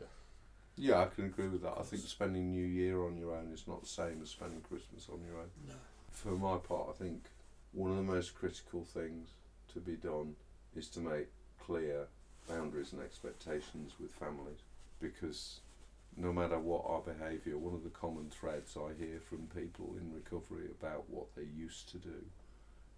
Yeah, 0.76 1.02
I 1.02 1.06
can 1.06 1.26
agree 1.26 1.48
with 1.48 1.62
that. 1.64 1.76
I 1.80 1.84
think 1.84 2.04
spending 2.04 2.52
New 2.52 2.66
Year 2.66 3.04
on 3.04 3.18
your 3.18 3.36
own 3.36 3.52
is 3.54 3.68
not 3.68 3.82
the 3.82 3.90
same 3.90 4.20
as 4.22 4.30
spending 4.30 4.62
Christmas 4.62 5.08
on 5.12 5.20
your 5.28 5.40
own. 5.40 5.50
No. 5.68 5.74
For 6.12 6.30
my 6.30 6.58
part, 6.58 6.90
I 6.90 7.04
think 7.04 7.26
one 7.74 7.92
of 7.92 7.98
the 7.98 8.04
most 8.04 8.36
critical 8.36 8.84
things 8.84 9.30
to 9.74 9.80
be 9.80 9.96
done 9.96 10.36
is 10.76 10.88
to 10.90 11.00
make 11.00 11.28
clear 11.60 12.08
boundaries 12.48 12.94
and 12.94 13.02
expectations 13.02 13.94
with 14.00 14.12
families 14.12 14.60
because 15.00 15.60
no 16.16 16.32
matter 16.32 16.60
what 16.60 16.84
our 16.86 17.02
behaviour, 17.02 17.58
one 17.58 17.74
of 17.74 17.84
the 17.84 17.90
common 17.90 18.30
threads 18.30 18.78
I 18.78 18.94
hear 19.04 19.20
from 19.20 19.48
people 19.48 19.96
in 20.00 20.14
recovery 20.14 20.68
about 20.80 21.10
what 21.10 21.34
they 21.36 21.44
used 21.44 21.90
to 21.90 21.98
do 21.98 22.24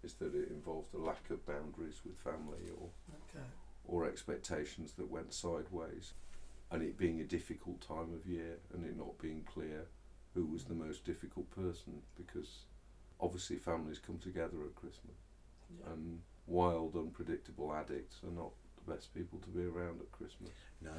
is 0.02 0.12
that 0.14 0.34
it 0.34 0.50
involved 0.50 0.94
a 0.94 0.98
lack 0.98 1.30
of 1.30 1.46
boundaries 1.46 2.00
with 2.04 2.16
family 2.18 2.70
or 2.78 2.90
Okay. 3.30 3.44
or 3.88 4.04
expectations 4.04 4.92
that 4.94 5.08
went 5.10 5.32
sideways, 5.32 6.12
and 6.70 6.82
it 6.82 6.98
being 6.98 7.20
a 7.20 7.24
difficult 7.24 7.80
time 7.80 8.12
of 8.12 8.26
year 8.26 8.58
and 8.74 8.84
it 8.84 8.96
not 8.96 9.16
being 9.18 9.42
clear 9.44 9.86
who 10.34 10.44
was 10.44 10.64
the 10.64 10.74
most 10.74 11.04
difficult 11.04 11.48
person 11.50 12.02
because 12.16 12.64
obviously 13.20 13.56
families 13.56 13.98
come 13.98 14.18
together 14.18 14.56
at 14.64 14.74
Christmas 14.74 15.16
Yeah. 15.70 15.92
and 15.92 16.22
wild, 16.46 16.94
unpredictable 16.94 17.74
addicts 17.74 18.22
are 18.22 18.30
not 18.30 18.52
the 18.76 18.94
best 18.94 19.14
people 19.14 19.38
to 19.40 19.48
be 19.48 19.64
around 19.64 20.00
at 20.00 20.12
Christmas. 20.12 20.52
No. 20.80 20.92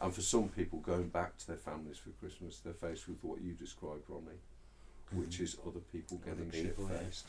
And 0.00 0.12
for 0.12 0.22
some 0.22 0.48
people, 0.48 0.80
going 0.80 1.08
back 1.08 1.36
to 1.38 1.46
their 1.46 1.56
families 1.56 1.98
for 1.98 2.10
Christmas, 2.10 2.58
they're 2.58 2.72
faced 2.72 3.08
with 3.08 3.22
what 3.22 3.40
you 3.40 3.52
described, 3.52 4.02
Ronnie, 4.08 4.40
which 5.12 5.38
hmm. 5.38 5.44
is 5.44 5.56
other 5.66 5.80
people 5.92 6.20
getting 6.24 6.50
shit 6.50 6.76
faced. 6.76 7.26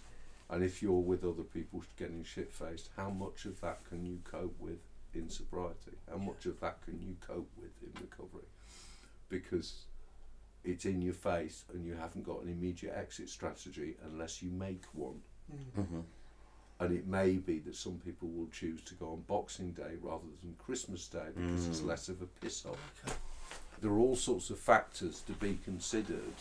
And 0.50 0.64
if 0.64 0.82
you're 0.82 0.92
with 0.94 1.24
other 1.24 1.44
people 1.44 1.84
getting 1.98 2.24
shit 2.24 2.52
faced, 2.52 2.90
how 2.96 3.10
much 3.10 3.46
of 3.46 3.60
that 3.62 3.84
can 3.90 4.06
you 4.06 4.20
cope 4.24 4.56
with 4.60 4.80
in 5.14 5.30
sobriety? 5.30 5.98
How 6.10 6.18
Yeah. 6.18 6.26
much 6.26 6.46
of 6.46 6.60
that 6.60 6.82
can 6.84 7.02
you 7.02 7.16
cope 7.22 7.50
with 7.58 7.72
in 7.84 7.94
recovery? 8.02 8.48
Because 9.30 9.86
it's 10.66 10.86
in 10.86 11.02
your 11.02 11.14
face 11.14 11.64
and 11.74 11.86
you 11.86 11.94
haven't 11.94 12.26
got 12.26 12.42
an 12.42 12.50
immediate 12.50 12.94
exit 12.98 13.30
strategy 13.30 13.96
unless 14.12 14.42
you 14.42 14.50
make 14.50 14.84
one. 14.94 15.22
Mm. 15.54 15.82
Mm-hmm. 15.82 16.00
And 16.80 16.94
it 16.94 17.08
may 17.08 17.34
be 17.34 17.60
that 17.60 17.76
some 17.76 18.02
people 18.04 18.28
will 18.30 18.48
choose 18.52 18.82
to 18.84 18.96
go 18.96 19.12
on 19.12 19.22
Boxing 19.28 19.72
Day 19.72 19.94
rather 20.02 20.26
than 20.42 20.56
Christmas 20.58 21.08
Day 21.08 21.28
because 21.36 21.68
it's 21.68 21.80
Mm. 21.82 21.86
less 21.88 22.10
of 22.10 22.22
a 22.22 22.26
piss 22.26 22.66
off. 22.66 22.80
Okay. 23.06 23.16
There 23.82 23.92
are 23.92 23.98
all 24.00 24.16
sorts 24.16 24.50
of 24.50 24.60
factors 24.60 25.22
to 25.28 25.34
be 25.34 25.60
considered 25.64 26.34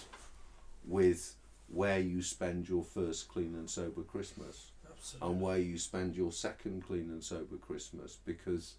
with 0.86 1.36
where 1.68 1.98
you 1.98 2.22
spend 2.22 2.68
your 2.68 2.82
first 2.82 3.28
clean 3.28 3.54
and 3.54 3.68
sober 3.70 4.02
Christmas 4.02 4.70
Absolutely. 4.90 5.28
and 5.28 5.40
where 5.40 5.58
you 5.58 5.78
spend 5.78 6.14
your 6.16 6.32
second 6.32 6.84
clean 6.86 7.10
and 7.10 7.22
sober 7.22 7.56
Christmas 7.56 8.18
because 8.24 8.74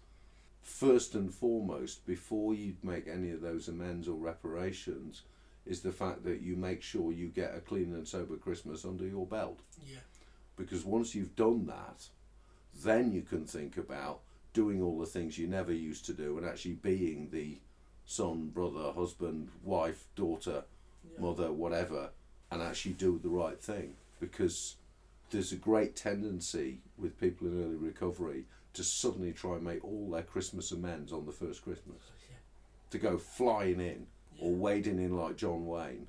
first 0.62 1.14
and 1.14 1.32
foremost 1.32 2.04
before 2.06 2.54
you 2.54 2.74
make 2.82 3.06
any 3.08 3.30
of 3.30 3.40
those 3.40 3.68
amends 3.68 4.08
or 4.08 4.14
reparations 4.16 5.22
is 5.66 5.80
the 5.80 5.92
fact 5.92 6.24
that 6.24 6.40
you 6.40 6.56
make 6.56 6.82
sure 6.82 7.12
you 7.12 7.28
get 7.28 7.54
a 7.54 7.60
clean 7.60 7.92
and 7.94 8.06
sober 8.06 8.36
Christmas 8.36 8.84
under 8.84 9.04
your 9.06 9.26
belt 9.26 9.60
yeah. 9.86 9.98
because 10.56 10.84
once 10.84 11.14
you've 11.14 11.36
done 11.36 11.66
that 11.66 12.08
then 12.82 13.12
you 13.12 13.22
can 13.22 13.44
think 13.44 13.76
about 13.76 14.20
doing 14.52 14.82
all 14.82 14.98
the 14.98 15.06
things 15.06 15.38
you 15.38 15.46
never 15.46 15.72
used 15.72 16.04
to 16.06 16.12
do 16.12 16.38
and 16.38 16.46
actually 16.46 16.74
being 16.74 17.28
the 17.30 17.58
son, 18.06 18.48
brother, 18.48 18.92
husband, 18.92 19.48
wife, 19.64 20.04
daughter, 20.14 20.64
Yeah. 21.12 21.20
mother, 21.20 21.52
whatever, 21.52 22.10
and 22.50 22.62
actually 22.62 22.94
do 22.94 23.18
the 23.18 23.28
right 23.28 23.60
thing. 23.60 23.96
Because 24.20 24.76
there's 25.30 25.52
a 25.52 25.56
great 25.56 25.96
tendency 25.96 26.80
with 26.96 27.20
people 27.20 27.48
in 27.48 27.62
early 27.62 27.76
recovery 27.76 28.44
to 28.74 28.84
suddenly 28.84 29.32
try 29.32 29.54
and 29.56 29.64
make 29.64 29.84
all 29.84 30.10
their 30.10 30.22
Christmas 30.22 30.70
amends 30.72 31.12
on 31.12 31.26
the 31.26 31.32
first 31.32 31.62
Christmas. 31.62 31.98
Oh, 32.08 32.14
yeah. 32.30 32.36
To 32.90 32.98
go 32.98 33.18
flying 33.18 33.80
in 33.80 34.06
or 34.40 34.52
wading 34.52 34.98
in 34.98 35.16
like 35.16 35.36
John 35.36 35.66
Wayne, 35.66 36.06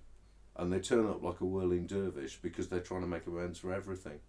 and 0.55 0.71
they 0.71 0.79
turn 0.79 1.05
up 1.07 1.23
like 1.23 1.41
a 1.41 1.45
whirling 1.45 1.85
dervish 1.87 2.37
because 2.37 2.67
they're 2.67 2.79
trying 2.79 3.01
to 3.01 3.07
make 3.07 3.27
amends 3.27 3.59
for 3.59 3.73
everything, 3.73 4.19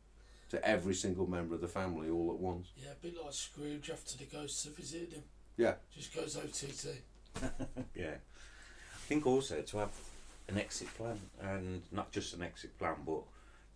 to 0.51 0.65
every 0.67 0.95
single 0.95 1.27
member 1.29 1.55
of 1.55 1.61
the 1.61 1.69
family 1.69 2.09
all 2.11 2.31
at 2.33 2.39
once. 2.39 2.69
Yeah, 2.77 2.93
a 2.93 2.95
bit 3.03 3.17
like 3.23 3.33
Scrooge 3.33 3.91
after 3.91 4.17
the 4.19 4.25
ghosts 4.25 4.65
have 4.65 4.77
visited 4.77 5.13
him. 5.15 5.23
Yeah. 5.57 5.75
Just 5.95 6.15
goes 6.15 6.37
OTT. 6.37 7.01
yeah. 7.95 8.15
I 8.15 8.99
think 9.09 9.27
also 9.27 9.63
to 9.63 9.79
have 9.79 9.91
an 10.49 10.59
exit 10.59 10.89
plan 10.95 11.19
and 11.41 11.83
not 11.91 12.13
just 12.13 12.35
an 12.35 12.43
exit 12.43 12.79
plan, 12.79 12.97
but 13.07 13.23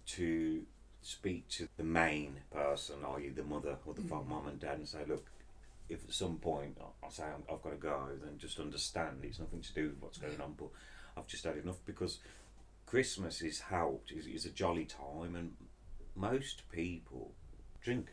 to 0.06 0.62
speak 1.02 1.48
to 1.48 1.68
the 1.76 1.82
main 1.82 2.37
person, 2.52 2.96
i.e., 3.16 3.28
the 3.30 3.42
mother 3.42 3.76
or 3.87 3.94
the 3.94 4.02
Mm. 4.02 4.26
mum 4.28 4.46
and 4.48 4.61
dad, 4.61 4.78
and 4.78 4.88
say, 4.88 5.00
look, 5.08 5.26
if 5.92 6.05
at 6.05 6.12
some 6.14 6.38
point 6.38 6.78
I- 6.81 7.07
I 7.07 7.11
say 7.11 7.24
I'm, 7.24 7.42
I've 7.50 7.62
got 7.62 7.70
to 7.70 7.76
go, 7.76 8.09
then 8.22 8.38
just 8.38 8.59
understand 8.59 9.18
it's 9.24 9.38
nothing 9.38 9.61
to 9.62 9.74
do 9.74 9.88
with 9.90 10.00
what's 10.00 10.18
going 10.18 10.40
on, 10.40 10.55
but 10.55 10.68
I've 11.16 11.26
just 11.26 11.44
had 11.44 11.57
enough 11.57 11.78
because 11.85 12.18
Christmas 12.87 13.42
is 13.42 13.61
helped, 13.61 14.11
is, 14.12 14.26
is 14.26 14.44
a 14.46 14.50
jolly 14.50 14.85
time, 14.87 15.35
and 15.37 15.52
most 16.14 16.62
people 16.70 17.35
drink 17.81 18.09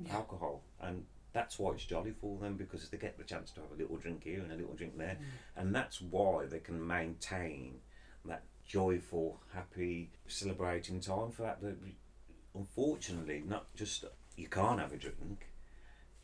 Yeah. 0.00 0.16
alcohol, 0.16 0.62
and 0.80 1.06
that's 1.32 1.58
why 1.58 1.72
it's 1.74 1.84
jolly 1.84 2.12
for 2.12 2.38
them 2.38 2.56
because 2.56 2.88
they 2.88 2.96
get 2.98 3.18
the 3.18 3.24
chance 3.24 3.50
to 3.52 3.60
have 3.60 3.70
a 3.72 3.74
little 3.74 3.96
drink 3.96 4.24
here 4.24 4.40
and 4.42 4.52
a 4.52 4.56
little 4.56 4.74
drink 4.74 4.96
there, 4.96 5.16
Mm. 5.20 5.24
and 5.56 5.74
that's 5.74 6.00
why 6.00 6.46
they 6.46 6.60
can 6.60 6.84
maintain 6.86 7.80
that 8.24 8.44
joyful, 8.64 9.40
happy, 9.52 10.10
celebrating 10.26 11.00
time 11.00 11.30
for 11.30 11.42
that. 11.42 11.60
That 11.60 11.76
unfortunately, 12.54 13.40
not 13.46 13.72
just 13.74 14.04
you 14.36 14.48
can't 14.48 14.80
have 14.80 14.92
a 14.92 14.96
drink 14.96 15.47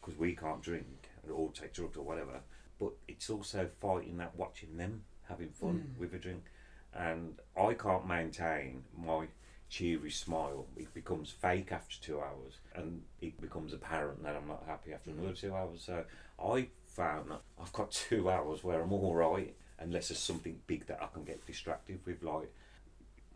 because 0.05 0.19
we 0.19 0.35
can't 0.35 0.63
drink 0.63 1.09
or 1.33 1.51
take 1.53 1.73
drugs 1.73 1.97
or 1.97 2.03
whatever, 2.03 2.41
but 2.79 2.93
it's 3.09 3.31
also 3.31 3.69
fighting 3.81 4.19
that 4.19 4.35
watching 4.37 4.77
them 4.77 5.03
having 5.29 5.49
fun 5.51 5.95
Mm. 5.97 5.99
with 5.99 6.13
a 6.15 6.19
drink, 6.19 6.45
and 6.93 7.41
I 7.57 7.73
can't 7.75 8.07
maintain 8.07 8.85
my 8.95 9.29
cheery 9.71 10.11
smile. 10.11 10.67
It 10.77 10.93
becomes 10.93 11.31
fake 11.31 11.73
after 11.73 11.99
two 12.01 12.21
hours, 12.21 12.59
and 12.75 13.03
it 13.23 13.41
becomes 13.41 13.73
apparent 13.73 14.23
that 14.23 14.37
I'm 14.37 14.47
not 14.47 14.65
happy 14.67 14.93
after 14.93 15.11
another 15.11 15.33
two 15.33 15.55
hours. 15.55 15.83
So 15.83 16.05
I 16.39 16.69
found 16.87 17.31
that 17.31 17.41
I've 17.59 17.73
got 17.73 17.91
two 18.09 18.29
hours 18.31 18.63
where 18.63 18.83
I'm 18.83 18.93
all 18.93 19.15
right, 19.15 19.57
unless 19.79 20.09
there's 20.09 20.19
something 20.19 20.61
big 20.67 20.87
that 20.87 21.03
I 21.03 21.07
can 21.07 21.25
get 21.25 21.47
distracted 21.47 22.01
with. 22.05 22.23
Like 22.23 22.53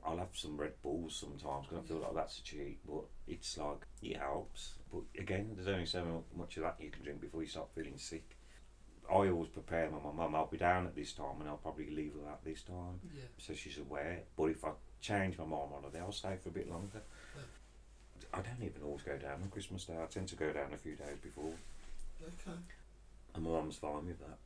I'll 0.05 0.19
have 0.19 0.29
some 0.33 0.57
Red 0.57 0.81
Bulls 0.83 1.17
sometimes 1.17 1.67
because 1.69 1.85
I 1.85 1.89
feel 1.89 1.99
like 1.99 2.15
that's 2.15 2.39
a 2.39 2.43
cheat, 2.43 2.79
but 2.87 3.05
it's 3.27 3.59
like 3.59 3.81
it 4.03 4.17
helps. 4.17 4.75
But 4.93 5.03
again, 5.19 5.51
there's 5.55 5.69
only 5.69 5.87
so 5.87 6.25
much 6.37 6.57
of 6.57 6.63
that 6.63 6.77
you 6.81 6.91
can 6.91 7.03
drink 7.03 7.21
before 7.21 7.43
you 7.43 7.49
start 7.49 7.69
feeling 7.75 7.99
sick. 7.99 8.37
I 9.11 9.15
always 9.29 9.49
prepare 9.49 9.91
my 9.91 9.99
mum. 10.13 10.35
I'll 10.35 10.47
be 10.47 10.57
down 10.59 10.87
at 10.87 10.95
this 10.95 11.13
time, 11.13 11.41
and 11.41 11.49
I'll 11.49 11.57
probably 11.57 11.91
leave 11.91 12.13
her 12.23 12.31
at 12.31 12.45
this 12.45 12.63
time 12.63 13.01
Yeah. 13.15 13.23
so 13.39 13.55
she's 13.55 13.79
aware. 13.79 14.21
But 14.37 14.45
if 14.47 14.65
I 14.65 14.71
change 15.01 15.39
my 15.39 15.45
mind 15.45 15.73
on 15.75 15.91
her, 15.93 16.01
I'll 16.01 16.13
stay 16.13 16.37
for 16.43 16.51
a 16.51 16.53
bit 16.53 16.71
longer. 16.71 17.03
I 18.33 18.41
don't 18.43 18.63
even 18.63 18.83
always 18.83 19.03
go 19.03 19.17
down 19.17 19.41
on 19.43 19.49
Christmas 19.51 19.85
Day. 19.87 19.95
I 20.01 20.05
tend 20.07 20.29
to 20.29 20.37
go 20.37 20.53
down 20.53 20.73
a 20.75 20.77
few 20.77 20.95
days 20.95 21.17
before, 21.23 21.55
Okay. 22.23 22.59
and 23.35 23.45
my 23.45 23.51
mum's 23.51 23.77
fine 23.77 24.07
with 24.07 24.19
that. 24.21 24.39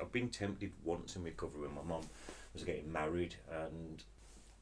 I've 0.00 0.12
been 0.12 0.30
tempted 0.30 0.72
once 0.84 1.16
in 1.16 1.22
recovery 1.24 1.66
when 1.66 1.74
my 1.74 1.82
mum 1.82 2.08
was 2.54 2.64
getting 2.64 2.90
married 2.90 3.34
and 3.50 4.02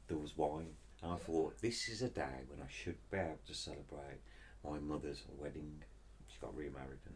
there 0.09 0.17
was 0.17 0.35
wine. 0.37 0.67
And 1.01 1.13
I 1.13 1.15
thought, 1.15 1.61
this 1.61 1.87
is 1.87 2.01
a 2.01 2.09
day 2.09 2.43
when 2.49 2.61
I 2.61 2.69
should 2.69 2.97
be 3.09 3.17
able 3.17 3.39
to 3.47 3.53
celebrate 3.53 4.19
my 4.65 4.77
mother's 4.79 5.21
wedding. 5.37 5.81
She 6.27 6.37
got 6.41 6.53
remarried, 6.55 6.99
and 7.05 7.15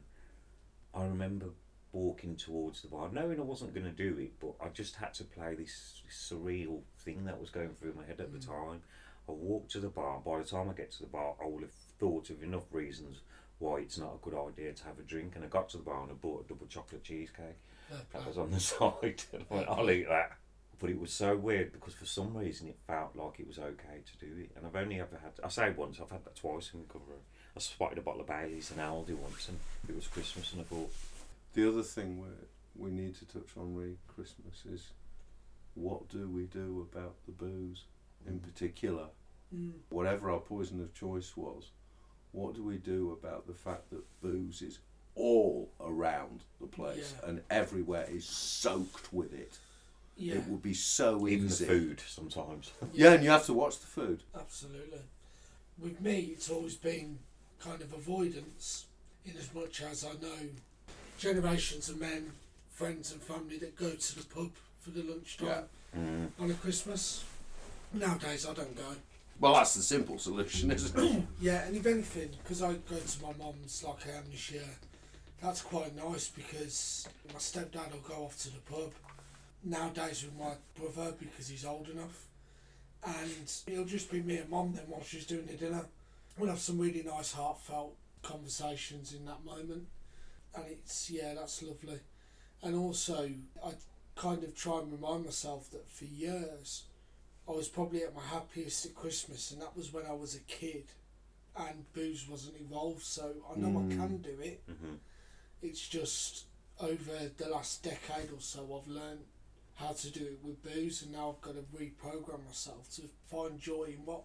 I 0.96 1.04
remember 1.06 1.48
walking 1.92 2.36
towards 2.38 2.82
the 2.82 2.88
bar, 2.88 3.10
knowing 3.12 3.40
I 3.40 3.44
wasn't 3.44 3.74
going 3.74 3.86
to 3.86 3.92
do 3.92 4.18
it, 4.20 4.40
but 4.40 4.54
I 4.66 4.70
just 4.70 4.96
had 4.96 5.14
to 5.16 5.26
play 5.26 5.54
this, 5.56 6.02
this 6.06 6.32
surreal 6.34 6.82
thing 7.00 7.26
that 7.26 7.40
was 7.40 7.50
going 7.50 7.72
through 7.76 7.94
my 7.96 8.06
head 8.06 8.22
at 8.22 8.32
the 8.32 8.40
Mm. 8.40 8.48
time. 8.48 8.82
I 9.28 9.32
walked 9.32 9.72
to 9.72 9.80
the 9.80 9.90
bar. 9.90 10.20
By 10.22 10.40
the 10.40 10.46
time 10.46 10.70
I 10.70 10.74
get 10.74 10.92
to 10.94 11.02
the 11.02 11.08
bar, 11.10 11.36
I 11.42 11.46
will 11.46 11.60
have 11.62 11.72
thought 12.00 12.30
of 12.30 12.42
enough 12.42 12.66
reasons 12.72 13.20
why 13.60 13.78
it's 13.80 13.98
not 13.98 14.16
a 14.16 14.18
good 14.30 14.34
idea 14.38 14.74
to 14.74 14.84
have 14.86 15.00
a 15.00 15.04
drink. 15.04 15.36
And 15.36 15.44
I 15.46 15.48
got 15.48 15.70
to 15.70 15.78
the 15.78 15.84
bar 15.84 16.02
and 16.04 16.12
I 16.12 16.16
bought 16.16 16.46
a 16.46 16.48
double 16.50 16.68
chocolate 16.68 17.04
cheesecake. 17.04 17.58
That 18.12 18.26
was 18.28 18.38
on 18.38 18.52
the 18.52 18.60
side. 18.72 19.24
and 19.34 19.46
I 19.52 19.54
went, 19.54 19.70
I'll 19.70 19.90
eat 19.92 20.08
that. 20.10 20.38
But 20.80 20.90
it 20.90 21.00
was 21.00 21.14
so 21.14 21.36
weird 21.38 21.72
because 21.72 21.94
for 21.94 22.06
some 22.06 22.36
reason 22.36 22.68
it 22.68 22.78
felt 22.88 23.16
like 23.16 23.40
it 23.40 23.48
was 23.48 23.58
okay 23.60 24.02
to 24.06 24.26
do 24.26 24.42
it. 24.42 24.52
And 24.56 24.66
I've 24.66 24.76
only 24.76 25.00
ever 25.00 25.18
had, 25.22 25.32
I 25.44 25.48
say 25.50 25.72
once, 25.72 26.00
I've 26.02 26.12
had 26.12 26.26
that 26.26 26.36
twice 26.36 26.72
in 26.74 26.80
the 26.80 26.86
recovery. 26.86 27.18
I 27.56 27.60
spotted 27.60 27.98
a 28.00 28.02
bottle 28.02 28.22
of 28.22 28.28
Bailey's 28.28 28.72
and 28.72 28.80
Aldi 28.80 29.16
once 29.16 29.48
and 29.48 29.58
it 29.88 29.96
was 29.96 30.08
Christmas 30.08 30.52
and 30.52 30.62
I 30.62 30.66
thought, 30.66 30.92
The 31.54 31.70
other 31.70 31.84
thing 31.84 32.20
we 32.20 32.28
we 32.76 32.90
need 32.90 33.16
to 33.20 33.26
touch 33.26 33.50
on 33.56 33.76
re 33.76 33.96
Christmas 34.08 34.66
is 34.66 34.88
what 35.76 36.10
do 36.10 36.28
we 36.28 36.46
do 36.46 36.88
about 36.92 37.14
the 37.28 37.32
booze 37.32 37.84
in 38.28 38.40
particular? 38.40 39.06
Mm. 39.56 39.74
Whatever 39.90 40.32
our 40.32 40.40
poison 40.40 40.82
of 40.82 40.94
choice 40.96 41.38
was, 41.38 41.70
what 42.32 42.56
do 42.56 42.64
we 42.64 42.78
do 42.78 43.12
about 43.12 43.46
the 43.48 43.54
fact 43.54 43.92
that 43.92 44.04
booze 44.22 44.62
is 44.64 44.80
all 45.16 45.72
around 45.80 46.42
the 46.60 46.66
place 46.68 47.14
Yeah. 47.22 47.30
and 47.30 47.42
everywhere 47.52 48.08
is 48.10 48.26
soaked 48.26 49.14
with 49.14 49.34
it? 49.34 49.60
Yeah. 50.18 50.36
It 50.36 50.48
would 50.48 50.62
be 50.62 50.74
so 50.74 51.28
even 51.28 51.48
easy. 51.48 51.66
the 51.66 51.72
food 51.72 52.04
sometimes. 52.08 52.72
Yeah, 52.94 53.14
and 53.14 53.24
you 53.24 53.30
have 53.32 53.46
to 53.48 53.54
watch 53.54 53.80
the 53.80 53.88
food. 53.88 54.22
Absolutely. 54.36 55.00
With 55.80 56.00
me, 56.02 56.30
it's 56.34 56.50
always 56.50 56.76
been 56.76 57.18
kind 57.60 57.82
of 57.82 57.92
avoidance, 57.94 58.86
in 59.26 59.36
as 59.38 59.54
much 59.54 59.82
as 59.82 60.06
I 60.06 60.12
know 60.22 60.38
generations 61.18 61.90
of 61.90 62.00
men, 62.00 62.32
friends, 62.70 63.12
and 63.12 63.22
family 63.22 63.58
that 63.58 63.76
go 63.76 63.92
to 63.92 64.16
the 64.20 64.26
pub 64.26 64.52
for 64.80 64.92
the 64.92 65.02
lunchtime 65.04 65.48
Yeah. 65.48 66.00
Mm. 66.00 66.28
on 66.40 66.52
a 66.52 66.54
Christmas. 66.56 67.24
Nowadays, 67.94 68.46
I 68.46 68.54
don't 68.54 68.76
go. 68.76 68.96
Well, 69.40 69.54
that's 69.54 69.74
the 69.76 69.82
simple 69.82 70.18
solution, 70.20 70.72
isn't 70.72 70.98
it? 70.98 71.24
Yeah, 71.42 71.64
and 71.66 71.76
if 71.76 71.86
anything, 71.86 72.30
because 72.44 72.62
I 72.62 72.74
go 72.74 72.98
to 72.98 73.22
my 73.24 73.34
mum's 73.44 73.84
like 73.84 74.08
I 74.08 74.18
am 74.18 74.24
this 74.32 74.52
year, 74.52 74.64
that's 75.42 75.62
quite 75.62 75.96
nice 75.96 76.28
because 76.30 77.08
my 77.32 77.40
stepdad 77.40 77.92
will 77.92 78.00
go 78.08 78.24
off 78.26 78.38
to 78.44 78.50
the 78.52 78.60
pub 78.60 78.92
nowadays 79.64 80.24
with 80.24 80.38
my 80.38 80.54
brother 80.80 81.14
because 81.20 81.48
he's 81.48 81.66
old 81.66 81.90
enough, 81.90 82.28
and 83.06 83.52
it'll 83.68 83.86
just 83.86 84.12
be 84.12 84.22
me 84.22 84.38
and 84.38 84.50
mum 84.50 84.74
then 84.74 84.86
while 84.88 85.04
she's 85.04 85.26
doing 85.26 85.46
the 85.46 85.54
dinner. 85.54 85.86
We'll 86.38 86.50
have 86.50 86.60
some 86.60 86.80
really 86.80 87.04
nice, 87.04 87.34
heartfelt 87.34 87.96
conversations 88.24 89.14
in 89.14 89.26
that 89.26 89.46
moment, 89.46 89.88
and 90.56 90.66
it's 90.68 91.10
yeah, 91.10 91.34
that's 91.36 91.62
lovely. 91.62 92.00
And 92.62 92.76
also, 92.76 93.30
I 93.64 93.72
kind 94.16 94.44
of 94.44 94.56
try 94.56 94.80
and 94.80 94.92
remind 94.92 95.26
myself 95.26 95.70
that 95.72 95.88
for 95.90 96.06
years, 96.06 96.84
I 97.48 97.52
was 97.52 97.68
probably 97.68 98.04
at 98.04 98.16
my 98.16 98.22
happiest 98.22 98.86
at 98.86 98.96
Christmas, 98.96 99.52
and 99.52 99.62
that 99.62 99.76
was 99.76 99.92
when 99.92 100.06
I 100.06 100.14
was 100.14 100.36
a 100.36 100.40
kid, 100.40 100.86
and 101.58 101.92
booze 101.94 102.28
wasn't 102.28 102.58
involved. 102.58 103.04
So 103.04 103.34
I 103.52 103.60
know 103.60 103.78
I 103.80 103.82
Mm. 103.84 103.98
can 103.98 104.18
do 104.22 104.40
it. 104.42 104.64
hmm 104.66 104.96
It's 105.62 105.88
just 105.88 106.46
over 106.80 107.30
the 107.38 107.50
last 107.50 107.84
decade 107.84 108.32
or 108.32 108.40
so, 108.42 108.62
I've 108.82 108.88
learned 108.88 109.26
how 109.76 109.92
to 109.92 110.12
do 110.12 110.22
it 110.26 110.40
with 110.44 110.64
booze, 110.64 111.02
and 111.02 111.12
now 111.12 111.30
I've 111.36 111.42
got 111.42 111.56
to 111.56 111.64
reprogram 111.76 112.46
myself 112.46 112.90
to 112.96 113.04
find 113.30 113.60
joy 113.60 113.96
in 113.98 114.06
what 114.06 114.24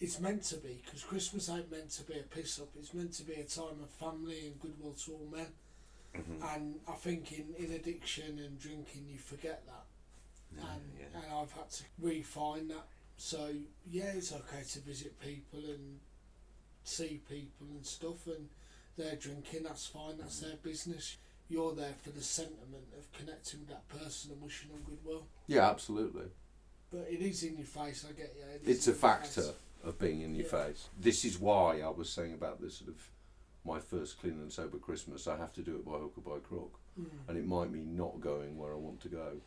it's 0.00 0.20
meant 0.20 0.42
to 0.44 0.56
be. 0.56 0.82
Because 0.84 1.02
Christmas 1.02 1.48
ain't 1.48 1.70
meant 1.70 1.90
to 1.90 2.02
be 2.04 2.14
a 2.18 2.22
piss 2.22 2.60
up; 2.60 2.68
it's 2.78 2.94
meant 2.94 3.12
to 3.14 3.22
be 3.24 3.34
a 3.34 3.44
time 3.44 3.80
of 3.82 3.90
family 3.90 4.46
and 4.46 4.60
goodwill 4.60 4.94
to 5.04 5.12
all 5.12 5.28
men. 5.32 5.46
hmm 6.14 6.44
And 6.54 6.76
I 6.88 6.92
think 6.92 7.32
in, 7.32 7.54
in 7.58 7.72
addiction 7.72 8.38
and 8.38 8.58
drinking, 8.58 9.06
you 9.10 9.18
forget 9.18 9.62
that, 9.66 9.84
and 10.70 10.82
yeah. 10.98 11.20
and 11.20 11.32
I've 11.32 11.52
had 11.52 11.70
to 11.70 11.84
refine 12.00 12.68
that. 12.68 12.86
So 13.16 13.50
yeah, 13.90 14.12
it's 14.14 14.32
okay 14.32 14.62
to 14.72 14.80
visit 14.80 15.20
people 15.20 15.60
and 15.60 15.98
see 16.84 17.20
people 17.28 17.66
and 17.70 17.84
stuff, 17.84 18.26
and 18.26 18.48
they're 18.96 19.16
drinking. 19.16 19.64
That's 19.64 19.86
fine. 19.86 20.18
That's 20.18 20.40
their 20.40 20.56
business. 20.56 21.16
You're 21.48 21.74
there 21.74 21.94
for 22.02 22.10
the 22.10 22.22
sentiment 22.22 22.86
of 22.98 23.10
connecting 23.12 23.60
with 23.60 23.68
that 23.68 23.86
person 23.88 24.32
and 24.32 24.40
wishing 24.42 24.70
them 24.70 24.82
goodwill. 24.84 25.26
Yeah, 25.46 25.68
absolutely. 25.70 26.26
But 26.90 27.06
it 27.10 27.20
is 27.20 27.42
in 27.42 27.56
your 27.58 27.66
face. 27.66 28.04
I 28.08 28.12
get 28.12 28.34
you. 28.36 28.44
It 28.54 28.62
is 28.68 28.76
It's 28.78 28.88
a 28.88 28.94
factor 28.94 29.42
face. 29.42 29.52
of 29.82 29.98
being 29.98 30.22
in 30.22 30.34
your 30.34 30.46
Yeah. 30.46 30.50
face. 30.66 30.88
This 30.98 31.24
is 31.24 31.38
why 31.38 31.80
I 31.82 31.88
was 31.90 32.10
saying 32.10 32.32
about 32.32 32.60
this 32.60 32.76
sort 32.78 32.90
of 32.90 33.10
my 33.64 33.78
first 33.78 34.18
clean 34.18 34.34
and 34.40 34.52
sober 34.52 34.78
Christmas. 34.78 35.26
I 35.26 35.36
have 35.36 35.52
to 35.54 35.62
do 35.62 35.76
it 35.76 35.84
by 35.84 35.98
hook 35.98 36.14
or 36.16 36.22
by 36.22 36.38
crook, 36.40 36.78
Mm, 36.98 37.10
and 37.28 37.36
it 37.38 37.44
might 37.46 37.70
mean 37.70 37.96
not 37.96 38.20
going 38.20 38.56
where 38.58 38.72
I 38.72 38.76
want 38.76 39.00
to 39.02 39.08
go. 39.08 39.40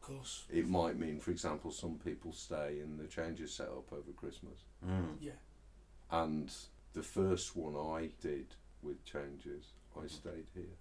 course. 0.06 0.46
It 0.48 0.66
might 0.66 0.96
mean, 0.98 1.20
for 1.20 1.30
example, 1.30 1.70
some 1.70 1.98
people 1.98 2.32
stay 2.32 2.80
in 2.80 2.96
the 2.96 3.06
changes 3.06 3.52
set 3.54 3.68
up 3.68 3.92
over 3.92 4.12
Christmas. 4.12 4.64
Mm. 4.84 5.16
Yeah. 5.20 5.32
And 6.10 6.50
the 6.94 7.02
first 7.02 7.54
one 7.54 7.76
I 7.76 8.06
did 8.20 8.56
with 8.82 9.04
changes, 9.04 9.72
I 9.96 10.06
stayed 10.06 10.46
here 10.54 10.76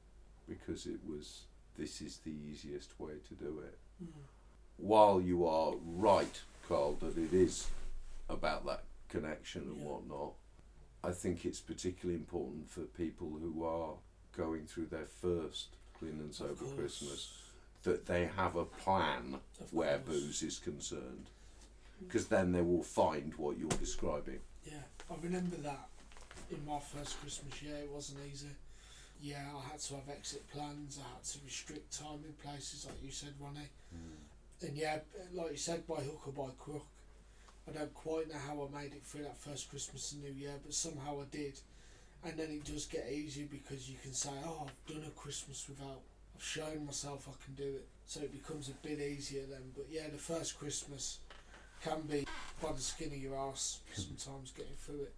because 0.49 0.85
it 0.85 0.99
was 1.07 1.43
this 1.77 2.01
is 2.01 2.17
the 2.25 2.31
easiest 2.51 2.99
way 2.99 3.13
to 3.27 3.33
do 3.35 3.59
it. 3.65 3.77
Mm, 4.03 4.07
While 4.77 5.21
you 5.21 5.45
are 5.45 5.73
right, 5.85 6.41
Carl, 6.67 6.93
that 7.01 7.17
it 7.17 7.33
is 7.33 7.67
about 8.29 8.65
that 8.65 8.83
connection 9.09 9.61
and 9.63 9.77
Yeah. 9.77 9.85
whatnot, 9.87 10.33
I 11.03 11.11
think 11.13 11.45
it's 11.45 11.61
particularly 11.61 12.19
important 12.19 12.69
for 12.69 12.81
people 12.81 13.29
who 13.29 13.63
are 13.63 13.95
going 14.33 14.65
through 14.67 14.87
their 14.87 15.05
first 15.05 15.67
clean 15.97 16.19
and 16.19 16.33
sober. 16.35 16.65
Christmas 16.75 17.41
that 17.83 18.05
they 18.05 18.25
have 18.25 18.55
a 18.57 18.65
plan 18.65 19.39
Of 19.61 19.71
where 19.73 19.99
course. 19.99 20.19
booze 20.19 20.43
is 20.43 20.59
concerned 20.59 21.29
because 21.99 22.27
then 22.27 22.51
they 22.51 22.61
will 22.61 22.83
find 22.83 23.33
what 23.35 23.57
you're 23.57 23.69
describing. 23.69 24.41
Yeah, 24.65 24.83
I 25.09 25.15
remember 25.21 25.55
that 25.57 25.89
in 26.51 26.65
my 26.65 26.79
first 26.79 27.19
Christmas 27.21 27.61
year. 27.61 27.75
It 27.77 27.89
wasn't 27.89 28.19
easy. 28.31 28.49
Yeah, 29.21 29.43
I 29.57 29.71
had 29.71 29.79
to 29.79 29.95
have 29.95 30.09
exit 30.09 30.49
plans. 30.49 30.99
I 30.99 31.15
had 31.15 31.23
to 31.23 31.39
restrict 31.43 31.99
time 31.99 32.23
in 32.25 32.33
places, 32.41 32.85
like 32.85 33.03
you 33.03 33.11
said, 33.11 33.33
Ronnie. 33.39 33.69
Mm. 33.93 34.67
And 34.67 34.77
yeah, 34.77 34.99
like 35.33 35.51
you 35.51 35.57
said, 35.57 35.85
by 35.87 35.95
hook 35.95 36.21
or 36.27 36.31
by 36.31 36.51
crook. 36.57 36.85
I 37.67 37.77
don't 37.77 37.93
quite 37.93 38.29
know 38.29 38.39
how 38.47 38.67
I 38.67 38.81
made 38.81 38.93
it 38.93 39.03
through 39.03 39.23
that 39.23 39.37
first 39.37 39.69
Christmas 39.69 40.13
and 40.13 40.23
New 40.23 40.31
Year, 40.31 40.53
but 40.63 40.73
somehow 40.73 41.21
I 41.21 41.25
did. 41.31 41.59
And 42.23 42.37
then 42.37 42.49
it 42.49 42.65
does 42.65 42.85
get 42.85 43.11
easier 43.11 43.47
because 43.49 43.89
you 43.89 43.97
can 44.01 44.13
say, 44.13 44.31
"Oh, 44.43 44.65
I've 44.67 44.93
done 44.93 45.05
a 45.05 45.11
Christmas 45.11 45.67
without. 45.69 46.01
I've 46.35 46.43
shown 46.43 46.85
myself 46.85 47.29
I 47.29 47.43
can 47.43 47.55
do 47.55 47.75
it." 47.75 47.87
So 48.05 48.21
it 48.21 48.31
becomes 48.31 48.69
a 48.69 48.73
bit 48.73 48.99
easier 48.99 49.45
then. 49.45 49.71
But 49.75 49.85
yeah, 49.89 50.09
the 50.09 50.17
first 50.17 50.57
Christmas 50.57 51.19
can 51.81 52.01
be 52.01 52.25
by 52.61 52.71
the 52.71 52.81
skin 52.81 53.09
of 53.09 53.17
your 53.17 53.37
ass 53.37 53.79
sometimes 53.93 54.51
getting 54.51 54.75
through 54.77 55.03
it. 55.03 55.13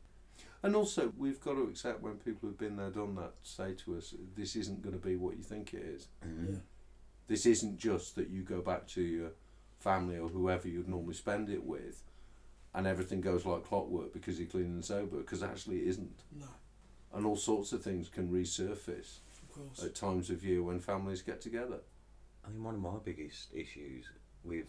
And 0.64 0.76
also, 0.76 1.12
we've 1.18 1.42
got 1.42 1.54
to 1.54 1.64
accept 1.64 2.02
when 2.02 2.16
people 2.16 2.48
who've 2.48 2.58
been 2.58 2.78
there, 2.78 2.92
done 2.92 3.16
that, 3.16 3.34
say 3.42 3.74
to 3.86 3.98
us, 3.98 4.14
this 4.36 4.56
isn't 4.56 4.84
going 4.84 4.94
to 4.94 5.02
be 5.02 5.16
what 5.16 5.36
you 5.36 5.44
think 5.44 5.74
it 5.74 5.82
is. 5.82 6.08
Mm. 6.26 6.60
This 7.28 7.46
isn't 7.48 7.80
just 7.80 8.16
that 8.16 8.30
you 8.30 8.44
go 8.44 8.62
back 8.62 8.88
to 8.90 9.02
your 9.02 9.32
family 9.80 10.20
or 10.20 10.30
whoever 10.30 10.68
you'd 10.68 10.88
normally 10.88 11.16
spend 11.16 11.50
it 11.50 11.64
with 11.64 12.04
and 12.74 12.88
everything 12.88 13.22
goes 13.22 13.46
like 13.46 13.66
clockwork 13.66 14.14
because 14.14 14.40
you're 14.40 14.48
clean 14.48 14.66
and 14.66 14.86
sober, 14.86 15.18
because 15.18 15.44
actually 15.44 15.78
it 15.78 15.88
isn't. 15.88 16.24
No, 16.40 16.46
And 17.14 17.26
all 17.26 17.36
sorts 17.36 17.74
of 17.74 17.84
things 17.84 18.08
can 18.08 18.30
resurface 18.30 19.18
of 19.80 19.84
at 19.84 19.96
times 19.96 20.30
of 20.30 20.44
year 20.44 20.64
when 20.64 20.80
families 20.80 21.22
get 21.22 21.42
together. 21.42 21.80
I 22.46 22.50
mean, 22.50 22.64
one 22.64 22.76
of 22.76 22.82
my 22.82 22.98
biggest 23.04 23.54
issues 23.54 24.06
with 24.44 24.68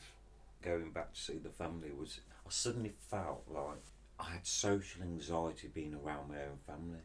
going 0.62 0.90
back 0.90 1.14
to 1.14 1.20
see 1.20 1.38
the 1.38 1.48
family 1.48 1.90
was 1.96 2.20
I 2.44 2.50
suddenly 2.50 2.92
felt 3.10 3.44
like 3.48 3.84
I 4.22 4.30
had 4.30 4.46
social 4.46 5.02
anxiety 5.02 5.68
being 5.68 5.94
around 5.94 6.28
my 6.28 6.36
own 6.36 6.58
family. 6.66 7.00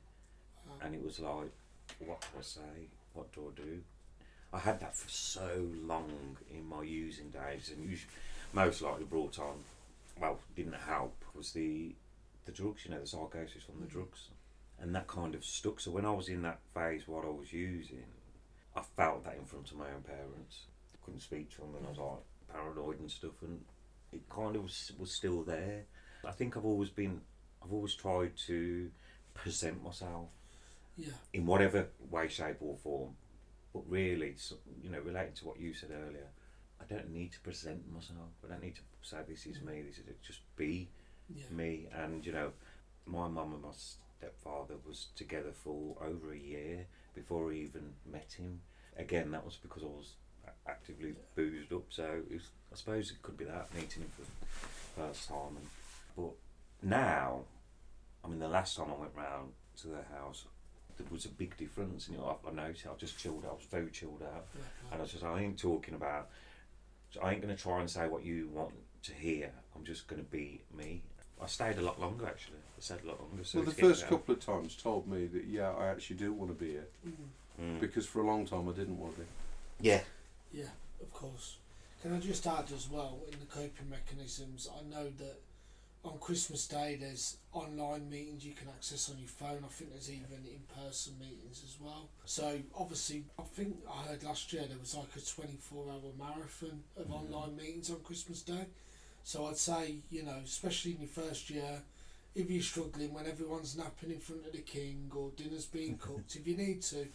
And 0.82 0.94
it 0.94 1.04
was 1.04 1.20
like, 1.20 1.52
what 2.00 2.22
do 2.22 2.28
I 2.38 2.42
say? 2.42 2.90
What 3.14 3.32
do 3.34 3.52
I 3.52 3.62
do? 3.62 3.82
I 4.54 4.60
had 4.60 4.80
that 4.82 4.96
for 4.96 5.10
so 5.10 5.68
long 5.84 6.38
in 6.52 6.66
my 6.68 6.84
using 6.84 7.30
days, 7.32 7.72
and 7.76 7.92
us- 7.92 8.06
most 8.54 8.82
likely 8.82 9.06
brought 9.06 9.40
on, 9.40 9.64
well, 10.20 10.40
didn't 10.56 10.74
help, 10.74 11.16
was 11.34 11.52
the 11.54 11.96
the 12.46 12.54
drugs, 12.54 12.86
you 12.86 12.92
know, 12.92 13.02
the 13.02 13.06
psychosis 13.08 13.64
from 13.64 13.82
the 13.82 13.88
Mhm. 13.88 13.90
drugs. 13.90 14.30
And 14.80 14.96
that 14.96 15.08
kind 15.08 15.36
of 15.36 15.44
stuck. 15.44 15.82
So 15.82 15.92
when 15.92 16.06
I 16.06 16.12
was 16.12 16.30
in 16.30 16.44
that 16.44 16.62
phase, 16.74 17.06
what 17.06 17.26
I 17.26 17.30
was 17.30 17.52
using, 17.52 18.06
I 18.74 18.82
felt 18.84 19.26
that 19.26 19.36
in 19.36 19.44
front 19.46 19.70
of 19.70 19.78
my 19.78 19.92
own 19.92 20.04
parents. 20.04 20.68
Couldn't 21.04 21.20
speak 21.20 21.50
to 21.56 21.62
them, 21.62 21.76
and 21.76 21.86
I 21.86 21.90
was 21.90 21.98
like 21.98 22.24
paranoid 22.48 23.00
and 23.02 23.12
stuff, 23.12 23.42
and 23.42 23.66
it 24.14 24.30
kind 24.30 24.56
of 24.56 24.64
was, 24.64 24.94
was 24.98 25.12
still 25.12 25.44
there. 25.44 25.88
I 26.28 26.32
think 26.32 26.58
I've 26.58 26.66
always 26.66 26.90
been, 26.90 27.22
I've 27.63 27.74
always 27.74 27.94
tried 27.94 28.36
to 28.48 28.90
present 29.34 29.84
myself 29.84 30.28
yeah, 30.98 31.13
in 31.34 31.46
whatever 31.46 31.88
way, 32.10 32.28
shape, 32.28 32.58
or 32.60 32.76
form. 32.78 33.12
But 33.74 33.84
really, 33.88 34.36
you 34.84 34.90
know, 34.90 35.00
relating 35.00 35.34
to 35.36 35.46
what 35.46 35.60
you 35.60 35.74
said 35.74 35.92
earlier, 35.92 36.28
I 36.82 36.86
don't 36.94 37.12
need 37.13 37.32
to 37.34 37.40
present 37.40 37.82
myself. 37.94 38.30
I 38.44 38.50
don't 38.50 38.63
need 38.63 38.76
to 38.76 38.82
say 39.02 39.18
this 39.28 39.46
is 39.46 39.62
me. 39.62 39.84
This 39.84 40.00
is 40.00 40.08
it. 40.08 40.22
Just 40.24 40.40
be 40.56 40.90
yeah. 41.34 41.44
me. 41.52 41.88
And 41.96 42.26
you 42.26 42.32
know, 42.32 42.52
my 43.06 43.28
mum 43.28 43.54
and 43.54 43.62
my 43.62 43.70
stepfather 44.20 44.76
was 44.86 45.08
together 45.16 45.52
for 45.54 45.96
over 46.02 46.34
a 46.34 46.38
year 46.38 46.88
before 47.13 47.52
I 47.52 47.56
even 47.56 47.94
met 48.12 48.36
him. 48.38 48.62
Again, 48.98 49.32
that 49.32 49.46
was 49.46 49.58
because 49.62 49.84
I 49.84 49.88
was 49.88 50.13
actively 50.68 51.13
boozed 51.36 51.72
up. 51.72 51.84
So 51.90 52.22
it 52.30 52.34
was, 52.34 52.50
I 52.74 52.76
suppose 52.76 53.12
it 53.12 53.22
could 53.22 53.38
be 53.38 53.46
that 53.46 53.74
meeting 53.76 54.04
him 54.04 54.12
for 54.16 54.24
the 54.24 55.08
first 55.08 55.30
time. 55.30 55.58
And, 55.58 55.68
but 56.18 56.32
now, 56.82 57.42
I 58.26 58.28
mean, 58.28 58.40
the 58.40 58.48
last 58.50 58.76
time 58.76 58.88
I 58.96 59.00
went 59.00 59.12
round 59.16 59.52
to 59.82 59.88
their 59.88 60.06
house, 60.20 60.46
there 60.98 61.08
was 61.12 61.26
a 61.26 61.30
big 61.30 61.56
difference. 61.56 62.08
And 62.08 62.18
you 62.18 62.22
know, 62.22 62.38
I, 62.46 62.50
I 62.50 62.54
noticed 62.54 62.86
I 62.88 62.96
just 62.98 63.18
chilled 63.18 63.46
out. 63.46 63.52
I 63.52 63.56
was 63.56 63.66
very 63.70 63.92
chilled 63.92 64.24
out. 64.24 64.46
yeah, 64.56 64.62
And 64.92 65.00
I 65.00 65.04
was 65.04 65.12
just, 65.12 65.24
I 65.24 65.40
ain't 65.40 65.60
talking 65.60 65.94
about, 65.94 66.30
I 67.24 67.32
ain't 67.32 67.42
going 67.42 67.56
to 67.56 67.62
try 67.62 67.80
and 67.80 67.90
say 67.90 68.08
what 68.08 68.24
you 68.26 68.50
want 68.54 68.74
to 69.04 69.14
hear. 69.14 69.52
I'm 69.76 69.84
just 69.86 70.08
going 70.08 70.22
to 70.24 70.30
be 70.30 70.62
me. 70.76 71.04
I 71.42 71.46
stayed 71.46 71.78
a 71.78 71.82
lot 71.82 72.02
longer 72.02 72.26
actually. 72.26 72.58
I 72.78 72.82
stayed 72.82 73.04
a 73.04 73.08
lot 73.08 73.22
longer. 73.22 73.44
So 73.44 73.60
well, 73.60 73.65
the 73.68 73.74
first 73.76 74.08
couple 74.08 74.34
of 74.34 74.40
times 74.44 74.76
told 74.76 75.08
me 75.08 75.28
that, 75.28 75.46
yeah, 75.46 75.70
I 75.72 75.88
actually 75.88 76.15
do 76.15 76.34
want 76.34 76.50
to 76.58 76.65
be 76.65 76.72
here. 76.72 76.88
Mm, 77.08 77.13
Mm. 77.60 77.80
Because 77.80 78.06
for 78.06 78.22
a 78.22 78.28
long 78.28 78.46
time 78.46 78.70
I 78.70 78.72
didn't 78.72 79.00
want 79.00 79.15
to 79.15 79.22
be. 79.22 79.28
Yeah. 79.82 80.02
yeah, 80.54 80.65
of 81.02 81.12
course. 81.12 81.58
Can 82.04 82.13
I 82.13 82.20
just 82.20 82.46
add 82.46 82.65
as 82.72 82.88
well 82.88 83.18
in 83.32 83.40
the 83.40 83.48
coping 83.48 83.90
mechanisms? 83.90 84.70
I 84.72 84.84
know 84.88 85.06
that 85.18 85.38
on 86.08 86.18
Christmas 86.20 86.68
Day 86.68 86.98
there's 87.00 87.38
online 87.54 88.10
meetings 88.10 88.46
you 88.46 88.54
can 88.54 88.68
access 88.70 89.10
on 89.10 89.18
your 89.20 89.28
phone. 89.28 89.64
I 89.66 89.68
think 89.68 89.92
there's 89.92 90.10
even 90.12 90.46
in-person 90.46 91.14
meetings 91.20 91.62
as 91.66 91.76
well. 91.82 92.08
So 92.26 92.60
obviously, 92.78 93.24
I 93.40 93.44
think 93.44 93.76
I 93.90 94.08
heard 94.08 94.24
last 94.24 94.52
year 94.54 94.64
there 94.68 94.78
was 94.80 94.96
like 94.96 95.10
a 95.16 95.20
24-hour 95.20 96.14
marathon 96.18 96.84
of 96.96 97.08
Mhm. 97.08 97.12
online 97.14 97.56
meetings 97.58 97.90
on 97.90 98.00
Christmas 98.02 98.42
Day. 98.42 98.68
So 99.24 99.46
I'd 99.48 99.58
say 99.58 99.98
you 100.10 100.24
know, 100.24 100.40
especially 100.46 100.92
in 100.94 101.02
your 101.02 101.10
first 101.10 101.50
year, 101.50 101.84
if 102.36 102.50
you're 102.50 102.62
struggling 102.62 103.14
when 103.14 103.26
everyone's 103.26 103.76
napping 103.76 104.12
in 104.12 104.20
front 104.20 104.46
of 104.46 104.52
the 104.54 104.60
king 104.62 105.12
or 105.16 105.32
dinner's 105.32 105.66
being 105.66 105.98
cooked, 106.08 106.36
if 106.36 106.48
you 106.48 106.56
need 106.56 106.82
to, 106.84 107.08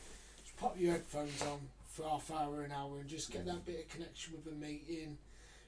just 0.42 0.56
pop 0.56 0.78
your 0.78 0.92
headphones 0.92 1.40
on 1.42 1.60
for 1.86 2.08
half 2.08 2.30
hour, 2.30 2.62
an 2.62 2.72
hour, 2.72 2.98
and 3.00 3.08
just 3.08 3.30
get 3.30 3.46
that 3.46 3.64
bit 3.64 3.80
of 3.80 3.88
connection 3.88 4.34
with 4.34 4.52
a 4.52 4.56
meeting. 4.56 5.16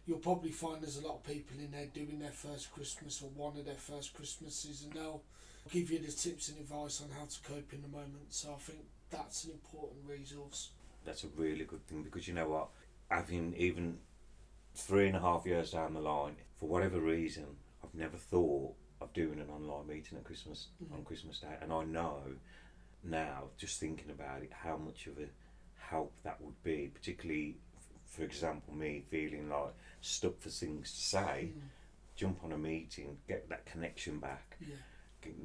You'll 0.07 0.18
probably 0.18 0.50
find 0.50 0.82
there's 0.82 0.98
a 0.98 1.07
lot 1.07 1.16
of 1.16 1.24
people 1.24 1.59
in 1.59 1.70
there 1.70 1.86
doing 1.86 2.18
their 2.18 2.30
first 2.30 2.72
Christmas 2.72 3.22
or 3.22 3.30
one 3.30 3.57
of 3.57 3.64
their 3.64 3.74
first 3.74 4.14
Christmases, 4.14 4.82
and 4.82 4.92
they'll 4.92 5.22
give 5.70 5.90
you 5.90 5.98
the 5.98 6.12
tips 6.12 6.48
and 6.48 6.59
advice 6.59 7.00
on 7.02 7.09
how 7.18 7.24
to 7.24 7.40
cope 7.42 7.72
in 7.72 7.82
the 7.82 7.88
moment. 7.88 8.26
So 8.30 8.52
I 8.52 8.59
think 8.59 8.80
that's 9.11 9.44
an 9.44 9.52
important 9.52 10.00
resource. 10.07 10.70
That's 11.05 11.24
a 11.24 11.28
really 11.36 11.64
good 11.64 11.86
thing 11.86 12.02
because 12.02 12.28
you 12.28 12.34
know 12.34 12.48
what? 12.48 12.68
Having 13.11 13.55
even 13.57 13.98
three 14.74 15.07
and 15.07 15.16
a 15.16 15.20
half 15.20 15.46
years 15.46 15.70
down 15.70 15.94
the 15.94 16.00
line, 16.00 16.36
for 16.59 16.68
whatever 16.68 17.00
reason, 17.00 17.44
I've 17.82 17.94
never 17.94 18.16
thought 18.16 18.74
of 19.00 19.12
doing 19.12 19.40
an 19.40 19.48
online 19.50 19.86
meeting 19.86 20.18
at 20.18 20.24
Christmas 20.24 20.68
Mhm. 20.82 20.92
on 20.94 21.05
Christmas 21.05 21.40
Day, 21.40 21.57
and 21.61 21.72
I 21.72 21.84
know 21.84 22.36
now, 23.02 23.50
just 23.59 23.78
thinking 23.78 24.11
about 24.11 24.42
it, 24.42 24.52
how 24.52 24.76
much 24.76 25.07
of 25.07 25.18
a 25.18 25.28
help 25.76 26.12
that 26.22 26.40
would 26.40 26.61
be, 26.62 26.88
particularly, 26.88 27.59
f- 27.76 27.90
for 28.07 28.22
example, 28.24 28.74
me 28.74 29.02
feeling 29.11 29.48
like 29.50 29.74
stuck 30.05 30.40
for 30.40 30.50
things 30.50 30.92
to 30.92 31.00
say. 31.00 31.52
Mm, 31.57 31.61
Jump 32.16 32.44
on 32.44 32.52
a 32.52 32.59
meeting, 32.59 33.18
get 33.26 33.48
that 33.48 33.66
connection 33.66 34.20
back. 34.20 34.57
yeah, 34.61 34.76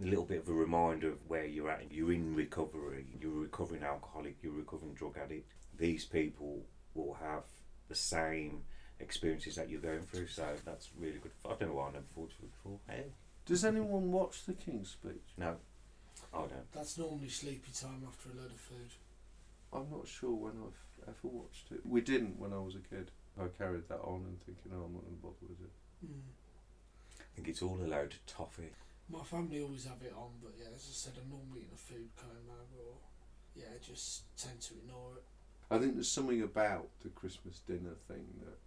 a 0.03 0.05
little 0.05 0.25
bit 0.25 0.41
of 0.41 0.49
a 0.49 0.53
reminder 0.53 1.09
of 1.09 1.17
where 1.27 1.45
you're 1.45 1.71
at. 1.71 1.91
You're 1.91 2.11
in 2.13 2.35
recovery. 2.35 3.07
You're 3.19 3.31
a 3.37 3.39
recovering 3.41 3.81
alcoholic. 3.83 4.37
You're 4.43 4.53
a 4.53 4.57
recovering 4.57 4.93
drug 4.93 5.17
addict. 5.17 5.51
These 5.77 6.05
people 6.05 6.61
will 6.93 7.15
have 7.15 7.43
the 7.87 7.95
same 7.95 8.61
experiences 8.99 9.55
that 9.55 9.67
you're 9.69 9.79
going 9.81 10.01
through. 10.03 10.27
So 10.27 10.45
that's 10.63 10.89
really 10.95 11.17
good. 11.17 11.31
I 11.43 11.49
don't 11.55 11.69
know 11.69 11.75
why 11.75 11.87
I 11.87 11.91
never 11.93 12.05
thought 12.13 12.31
of 12.37 12.43
it 12.43 12.51
before. 12.51 12.79
Hey, 12.87 13.05
Does 13.47 13.65
anyone 13.65 14.11
watch 14.11 14.45
the 14.45 14.53
King's 14.53 14.89
Speech? 14.91 15.33
no, 15.37 15.55
I 16.33 16.37
don't. 16.37 16.71
that's 16.71 16.99
normally 16.99 17.29
sleepy 17.29 17.71
time 17.73 18.03
after 18.07 18.29
a 18.29 18.39
load 18.39 18.51
of 18.51 18.59
food. 18.59 18.91
I'm 19.73 19.89
not 19.89 20.07
sure 20.07 20.35
when 20.35 20.51
I've 20.51 21.07
ever 21.07 21.15
watched 21.33 21.71
it. 21.71 21.79
We 21.83 22.01
didn't 22.01 22.37
when 22.37 22.53
I 22.53 22.57
was 22.59 22.75
a 22.75 22.95
kid. 22.95 23.09
I 23.39 23.47
carried 23.57 23.87
that 23.89 24.01
on 24.01 24.25
and 24.27 24.39
thinking, 24.45 24.71
oh, 24.73 24.85
I'm 24.85 24.93
not 24.93 25.03
going 25.03 25.15
to 25.15 25.21
bother 25.23 25.47
with 25.47 25.61
it. 25.61 25.73
Mm. 26.05 26.21
I 27.19 27.23
think 27.35 27.47
it's 27.47 27.61
all 27.61 27.79
a 27.81 27.87
load 27.87 28.13
of 28.13 28.25
toffee. 28.25 28.71
My 29.09 29.23
family 29.23 29.61
always 29.61 29.85
have 29.85 30.01
it 30.03 30.13
on, 30.15 30.29
but 30.41 30.53
yeah, 30.59 30.67
as 30.75 30.83
I 30.83 30.93
said, 30.93 31.13
I'm 31.21 31.29
normally 31.29 31.61
in 31.61 31.73
a 31.73 31.77
food 31.77 32.09
coma 32.17 32.59
or 32.77 32.93
yeah, 33.55 33.65
I 33.73 33.79
just 33.83 34.23
tend 34.37 34.61
to 34.61 34.73
ignore 34.75 35.13
it. 35.17 35.23
I 35.71 35.77
think 35.79 35.95
there's 35.95 36.11
something 36.11 36.41
about 36.41 36.87
the 37.03 37.09
Christmas 37.09 37.59
dinner 37.67 37.95
thing 38.07 38.25
that, 38.43 38.57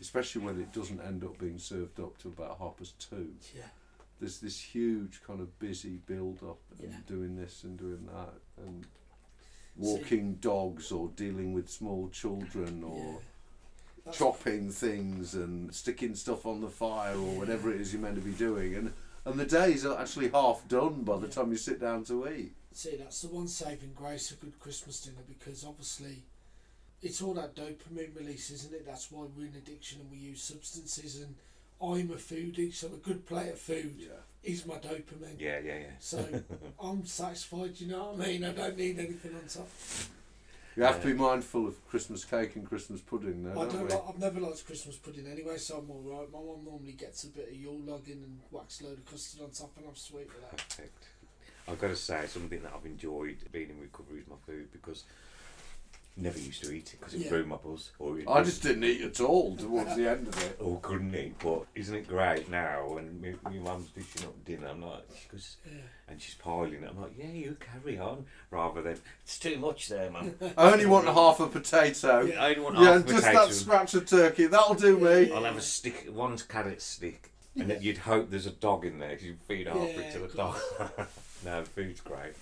especially 0.00 0.42
when 0.42 0.60
it 0.60 0.72
doesn't 0.72 1.00
end 1.00 1.24
up 1.24 1.38
being 1.38 1.58
served 1.58 2.00
up 2.00 2.18
till 2.18 2.30
about 2.32 2.58
half 2.58 2.76
past 2.78 3.10
two, 3.10 3.32
Yeah, 3.54 3.62
there's 4.18 4.40
this 4.40 4.58
huge 4.60 5.22
kind 5.26 5.40
of 5.40 5.56
busy 5.58 5.98
build 6.06 6.42
up 6.42 6.58
and 6.80 6.90
Yeah. 6.92 6.98
doing 7.06 7.36
this 7.36 7.64
and 7.64 7.78
doing 7.78 8.06
that 8.06 8.34
and 8.64 8.86
walking 9.76 10.34
dogs 10.36 10.90
or 10.92 11.08
dealing 11.16 11.52
with 11.52 11.68
small 11.70 12.08
children 12.08 12.82
or 12.82 12.98
yeah. 12.98 13.18
That's- 14.04 14.18
chopping 14.18 14.70
things 14.70 15.34
and 15.34 15.74
sticking 15.74 16.14
stuff 16.14 16.46
on 16.46 16.60
the 16.60 16.68
fire 16.70 17.14
or 17.16 17.38
whatever 17.38 17.72
it 17.72 17.80
is 17.80 17.92
you're 17.92 18.02
meant 18.02 18.16
to 18.16 18.20
be 18.22 18.32
doing 18.32 18.74
and 18.74 18.92
and 19.26 19.38
the 19.38 19.44
days 19.44 19.84
are 19.84 19.98
actually 20.00 20.28
half 20.30 20.66
done 20.66 21.02
by 21.02 21.18
the 21.18 21.26
Yeah. 21.26 21.32
time 21.34 21.50
you 21.52 21.58
sit 21.58 21.78
down 21.78 22.04
to 22.04 22.26
eat. 22.28 22.54
See, 22.72 22.96
that's 22.96 23.20
the 23.22 23.28
one 23.28 23.48
saving 23.48 23.92
grace 23.94 24.30
of 24.30 24.38
a 24.42 24.46
good 24.46 24.58
Christmas 24.58 25.02
dinner 25.02 25.22
because 25.28 25.62
obviously 25.64 26.22
it's 27.02 27.20
all 27.20 27.34
that 27.34 27.54
dopamine 27.54 28.16
release, 28.16 28.50
isn't 28.50 28.72
it? 28.72 28.86
That's 28.86 29.10
why 29.12 29.26
we're 29.36 29.46
in 29.46 29.56
addiction 29.56 30.00
and 30.00 30.10
we 30.10 30.16
use 30.16 30.42
substances. 30.42 31.20
And 31.20 31.34
I'm 31.82 32.10
a 32.10 32.16
foodie, 32.16 32.72
so 32.72 32.86
a 32.88 32.96
good 32.96 33.26
plate 33.26 33.50
of 33.50 33.58
food 33.58 33.96
Yeah. 33.98 34.20
is 34.42 34.64
my 34.64 34.76
dopamine. 34.76 35.38
Yeah, 35.38 35.58
yeah, 35.60 35.78
yeah. 35.78 35.96
So 36.00 36.42
I'm 36.80 37.04
satisfied, 37.04 37.78
you 37.78 37.88
know 37.88 38.12
what 38.12 38.26
I 38.26 38.28
mean? 38.30 38.44
I 38.44 38.52
don't 38.52 38.76
need 38.78 38.98
anything 38.98 39.34
on 39.34 39.46
top. 39.48 39.68
You 40.76 40.84
have 40.84 41.00
to 41.02 41.08
be 41.08 41.14
mindful 41.14 41.66
of 41.66 41.86
Christmas 41.88 42.24
cake 42.24 42.56
and 42.56 42.66
Christmas 42.66 43.00
pudding 43.00 43.42
though, 43.42 43.50
I 43.50 43.54
don't 43.54 43.72
don't 43.72 43.82
we? 43.82 43.88
like, 43.90 44.02
I've 44.08 44.18
never 44.18 44.40
liked 44.40 44.64
Christmas 44.64 44.96
pudding 44.96 45.26
anyway, 45.26 45.56
so 45.56 45.78
I'm 45.78 45.90
alright. 45.90 46.30
My 46.32 46.38
mum 46.38 46.64
normally 46.64 46.92
gets 46.92 47.24
a 47.24 47.28
bit 47.28 47.48
of 47.48 47.54
Yule 47.54 47.80
log 47.84 48.06
in 48.08 48.18
and 48.22 48.40
wax 48.50 48.80
a 48.80 48.84
load 48.84 48.98
of 48.98 49.06
custard 49.06 49.42
on 49.42 49.50
top, 49.50 49.72
and 49.76 49.86
I'm 49.88 49.96
sweet 49.96 50.28
with 50.28 50.40
that. 50.42 50.56
Perfect. 50.56 51.04
I've 51.68 51.80
got 51.80 51.88
to 51.88 51.96
say 51.96 52.24
something 52.26 52.62
that 52.62 52.72
I've 52.74 52.86
enjoyed 52.86 53.36
being 53.52 53.70
in 53.70 53.80
recovery 53.80 54.20
is 54.20 54.28
my 54.28 54.36
food 54.46 54.72
because 54.72 55.04
never 56.20 56.38
used 56.38 56.62
to 56.64 56.72
eat 56.72 56.92
it 56.92 57.00
because 57.00 57.14
it 57.14 57.20
Yeah. 57.22 57.30
ruined 57.30 57.48
my 57.48 57.56
buzz. 57.56 57.90
Or 57.98 58.18
I 58.28 58.42
just 58.42 58.62
didn't 58.62 58.84
eat 58.84 59.00
at 59.02 59.20
all 59.20 59.56
towards 59.56 59.96
the 59.96 60.08
end 60.08 60.28
of 60.28 60.42
it. 60.42 60.56
or 60.60 60.78
couldn't 60.80 61.14
eat. 61.14 61.38
But 61.38 61.66
isn't 61.74 61.94
it 61.94 62.06
great 62.08 62.48
now 62.50 62.88
when 62.94 63.36
my, 63.42 63.50
mum's 63.50 63.88
dishing 63.90 64.26
up 64.28 64.44
dinner? 64.44 64.68
I'm 64.68 64.82
like, 64.82 65.04
she 65.20 65.28
goes, 65.28 65.56
Yeah. 65.64 65.72
and 66.08 66.20
she's 66.20 66.34
piling 66.34 66.82
it. 66.82 66.88
I'm 66.90 67.00
like, 67.00 67.12
yeah, 67.16 67.26
you 67.30 67.56
carry 67.60 67.98
on. 67.98 68.26
Rather 68.50 68.82
than 68.82 68.98
it's 69.22 69.38
too 69.38 69.56
much 69.58 69.88
there, 69.88 70.10
mum. 70.10 70.34
I 70.58 70.72
only 70.72 70.86
want 70.86 71.06
half 71.06 71.40
a 71.40 71.46
potato. 71.46 72.22
Yeah. 72.22 72.42
I 72.42 72.50
only 72.50 72.60
want 72.60 72.78
Yeah, 72.78 72.92
half 72.98 73.04
a 73.04 73.08
just 73.08 73.24
that 73.24 73.52
scratch 73.52 73.94
of 73.94 74.06
turkey. 74.06 74.46
That'll 74.46 74.74
do 74.74 74.98
me. 74.98 75.32
I'll 75.34 75.44
have 75.44 75.56
a 75.56 75.60
stick, 75.62 76.06
one 76.12 76.36
carrot 76.38 76.82
stick, 76.82 77.30
and 77.56 77.82
you'd 77.82 77.98
hope 77.98 78.30
there's 78.30 78.46
a 78.46 78.50
dog 78.52 78.84
in 78.84 78.98
there 78.98 79.10
because 79.10 79.24
you 79.24 79.36
feed 79.48 79.66
half 79.66 79.76
Yeah, 79.76 79.82
it 80.00 80.12
to 80.12 80.18
the 80.20 80.28
dog. 80.28 80.56
no, 81.44 81.64
food's 81.64 82.00
great. 82.00 82.34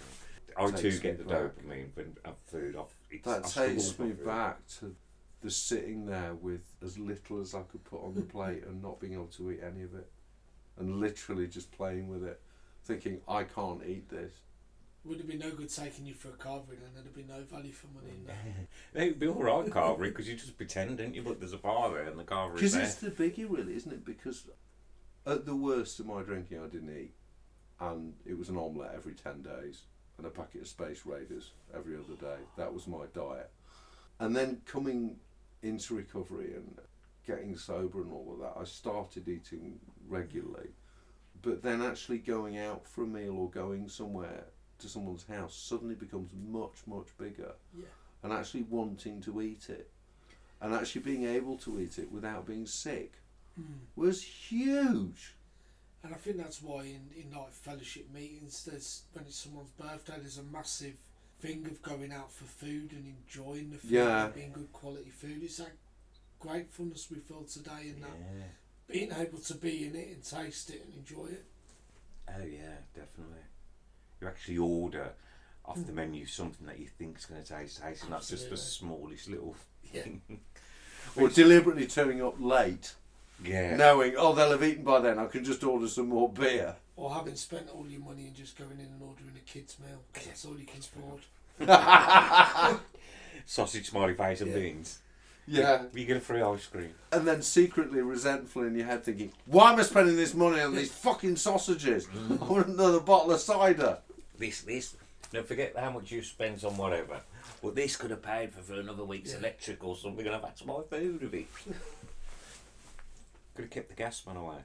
I 0.59 0.71
Takes 0.71 0.81
too 0.81 0.99
get 0.99 1.19
the 1.19 1.25
back. 1.25 1.57
dopamine 1.57 1.89
when 1.95 2.17
I 2.25 2.29
have 2.29 2.39
food 2.47 2.77
off. 2.77 2.95
It's, 3.11 3.25
That 3.25 3.45
I 3.45 3.49
struggle 3.49 3.75
takes 3.75 3.99
me 3.99 4.09
food. 4.09 4.25
back 4.27 4.67
to 4.81 4.95
the 5.41 5.51
sitting 5.51 6.07
there 6.07 6.35
with 6.35 6.63
as 6.83 6.99
little 6.99 7.41
as 7.41 7.55
I 7.55 7.63
could 7.63 7.85
put 7.85 8.03
on 8.05 8.15
the 8.15 8.23
plate 8.35 8.65
and 8.65 8.83
not 8.83 9.01
being 9.01 9.13
able 9.15 9.27
to 9.27 9.51
eat 9.53 9.61
any 9.63 9.83
of 9.85 9.95
it, 9.95 10.09
and 10.79 11.01
literally 11.01 11.47
just 11.47 11.71
playing 11.71 12.09
with 12.09 12.25
it, 12.25 12.41
thinking 12.85 13.21
I 13.29 13.45
can't 13.45 13.83
eat 13.87 14.09
this. 14.09 14.33
Would 15.05 15.19
have 15.19 15.29
been 15.29 15.39
no 15.39 15.53
good 15.53 15.71
taking 15.71 16.07
you 16.07 16.13
for 16.15 16.29
a 16.29 16.33
carvery, 16.33 16.85
and 16.85 16.95
there'd 16.95 17.07
have 17.07 17.15
been 17.15 17.29
no 17.29 17.41
value 17.43 17.73
for 17.73 17.87
money 17.95 18.11
in 18.19 18.27
that. 18.27 18.37
It'd 19.01 19.21
be 19.21 19.29
all 19.29 19.43
right, 19.43 19.65
carvery, 19.71 20.09
because 20.09 20.29
you 20.29 20.35
just 20.35 20.57
pretend, 20.57 20.99
don't 20.99 21.15
you? 21.15 21.23
But 21.23 21.39
there's 21.39 21.53
a 21.53 21.57
bar 21.59 21.91
there 21.91 22.03
and 22.09 22.19
the 22.19 22.25
carvery's 22.25 22.73
Because 22.73 22.75
it's 22.75 22.95
the 22.97 23.11
biggie, 23.11 23.47
really, 23.49 23.77
isn't 23.77 23.93
it? 23.93 24.05
Because 24.05 24.49
at 25.25 25.47
the 25.47 25.55
worst 25.55 26.01
of 26.01 26.07
my 26.07 26.23
drinking, 26.23 26.59
I 26.63 26.67
didn't 26.67 26.91
eat, 26.95 27.13
and 27.81 28.15
it 28.27 28.37
was 28.37 28.49
an 28.49 28.57
omelette 28.59 28.93
every 28.97 29.15
ten 29.15 29.41
days 29.43 29.83
and 30.19 30.27
a 30.27 30.31
packet 30.31 30.63
of 30.63 30.69
Space 30.69 31.03
Raiders 31.07 31.53
every 31.75 31.95
other 31.97 32.15
day. 32.21 32.43
That 32.57 32.75
was 32.75 32.87
my 32.89 33.07
diet. 33.15 33.51
And 34.19 34.35
then 34.35 34.61
coming 34.67 35.17
into 35.63 35.95
recovery 35.95 36.55
and 36.55 36.77
getting 37.27 37.57
sober 37.57 38.03
and 38.03 38.13
all 38.13 38.29
of 38.33 38.41
that, 38.41 38.61
I 38.61 38.65
started 38.65 39.29
eating 39.29 39.79
regularly. 40.09 40.71
But 41.41 41.63
then 41.63 41.81
actually 41.83 42.19
going 42.19 42.59
out 42.59 42.85
for 42.87 43.05
a 43.05 43.07
meal 43.07 43.37
or 43.39 43.49
going 43.49 43.89
somewhere 43.89 44.45
to 44.81 44.89
someone's 44.89 45.25
house 45.27 45.55
suddenly 45.57 45.95
becomes 45.95 46.31
much, 46.49 46.79
much 46.87 47.17
bigger 47.17 47.53
Yeah. 47.77 47.85
and 48.25 48.33
actually 48.33 48.65
wanting 48.65 49.21
to 49.23 49.41
eat 49.41 49.71
it 49.71 49.89
and 50.61 50.75
actually 50.75 51.03
being 51.03 51.25
able 51.25 51.57
to 51.59 51.81
eat 51.81 51.99
it 51.99 52.11
without 52.11 52.45
being 52.47 52.67
sick 52.67 53.13
Mm. 53.59 53.65
was 53.97 54.23
huge. 54.23 55.35
And 56.05 56.15
I 56.15 56.17
think 56.17 56.37
that's 56.37 56.63
why 56.63 56.83
in, 56.85 57.11
in 57.17 57.37
like 57.37 57.53
fellowship 57.53 58.07
meetings, 58.15 58.65
there's 58.65 59.03
when 59.13 59.25
it's 59.25 59.37
someone's 59.39 59.71
birthday, 59.71 60.15
there's 60.21 60.39
a 60.39 60.43
massive 60.45 60.95
thing 61.41 61.67
of 61.67 61.83
going 61.83 62.13
out 62.13 62.33
for 62.33 62.45
food 62.45 62.93
and 62.93 63.15
enjoying 63.27 63.71
the 63.71 63.79
food 63.79 63.91
Yeah. 63.91 64.27
and 64.27 64.35
being 64.35 64.53
good 64.53 64.73
quality 64.73 65.11
food. 65.11 65.43
It's 65.43 65.57
that 65.59 65.73
gratefulness 66.39 67.09
we 67.11 67.19
feel 67.19 67.43
today 67.45 67.91
and 67.95 68.03
that 68.05 68.17
being 68.93 69.13
able 69.13 69.39
to 69.39 69.55
be 69.55 69.87
in 69.87 69.97
it 69.97 70.09
and 70.09 70.23
taste 70.25 70.71
it 70.71 70.85
and 70.85 70.95
enjoy 70.95 71.27
it. 71.27 71.45
Oh 72.29 72.45
yeah, 72.45 72.77
definitely. 72.95 73.43
You 74.21 74.29
actually 74.29 74.59
order 74.59 75.13
off 75.65 75.79
Mm. 75.79 75.87
the 75.87 75.93
menu 75.93 76.27
something 76.27 76.67
that 76.67 76.79
you 76.79 76.87
think's 76.87 77.27
going 77.27 77.43
to 77.43 77.47
taste 77.49 77.83
tasty, 77.83 78.05
and 78.05 78.13
that's 78.13 78.29
just 78.29 78.49
the 78.51 78.57
smallest 78.57 79.29
little 79.29 79.57
Yeah. 79.93 80.03
thing. 80.03 80.41
Or 81.17 81.29
deliberately 81.29 81.87
turning 81.87 82.23
up 82.23 82.37
late, 82.39 82.95
yeah. 83.45 83.77
knowing, 83.77 84.15
oh, 84.17 84.35
they'll 84.35 84.51
have 84.51 84.63
eaten 84.63 84.85
by 84.85 85.01
then, 85.01 85.19
I 85.19 85.27
can 85.27 85.45
just 85.45 85.63
order 85.65 85.89
some 85.89 86.09
more 86.09 86.29
beer. 86.29 86.75
Or 86.97 87.15
having 87.15 87.37
spent 87.37 87.69
all 87.75 87.87
your 87.89 88.01
money 88.01 88.27
and 88.27 88.35
just 88.35 88.57
going 88.59 88.73
in 88.73 88.87
and 88.87 89.01
ordering 89.03 89.33
a 89.37 89.41
kid's 89.51 89.77
meal 89.79 90.01
'cause 90.13 90.25
that's 90.27 90.45
all 90.45 90.59
you 90.59 90.67
can 90.67 90.81
afford. 90.81 91.21
Sausage, 93.47 93.89
smiley 93.91 94.15
face, 94.15 94.41
and 94.41 94.51
Yeah. 94.51 94.57
beans. 94.59 94.99
Yeah. 95.47 95.83
You 95.95 96.05
get 96.05 96.19
a 96.19 96.21
free 96.21 96.43
ice 96.43 96.67
cream. 96.67 96.93
And 97.11 97.27
then 97.27 97.41
secretly 97.43 98.03
resentful 98.03 98.65
in 98.65 98.75
your 98.75 98.85
head, 98.87 99.05
thinking, 99.05 99.33
why 99.47 99.73
am 99.73 99.79
I 99.79 99.83
spending 99.83 100.17
this 100.17 100.35
money 100.35 100.61
on 100.61 100.75
these 100.77 100.93
fucking 100.93 101.37
sausages? 101.37 102.07
I 102.31 102.45
want 102.45 102.67
another 102.67 103.01
bottle 103.01 103.33
of 103.33 103.41
cider. 103.41 103.99
This, 104.39 104.61
this. 104.61 104.95
Don't 105.33 105.47
forget 105.47 105.75
how 105.79 105.91
much 105.91 106.11
you 106.11 106.23
spend 106.23 106.63
on 106.65 106.77
whatever. 106.77 107.21
Well, 107.63 107.73
this 107.73 107.97
could 107.97 108.11
have 108.11 108.23
paid 108.23 108.53
for, 108.53 108.61
for 108.61 108.75
another 108.81 109.05
week's 109.05 109.33
Yeah. 109.33 109.39
electric 109.39 109.83
or 109.83 109.97
something, 109.97 110.27
and 110.27 110.35
I've 110.37 110.43
had 110.45 110.57
to 110.59 110.65
buy 110.65 110.81
food 110.91 111.23
of 111.23 111.35
it. 111.35 111.47
Could 113.59 113.65
have 113.65 113.71
kept 113.73 113.89
the 113.89 113.95
gas 113.97 114.25
man 114.25 114.37
away. 114.37 114.59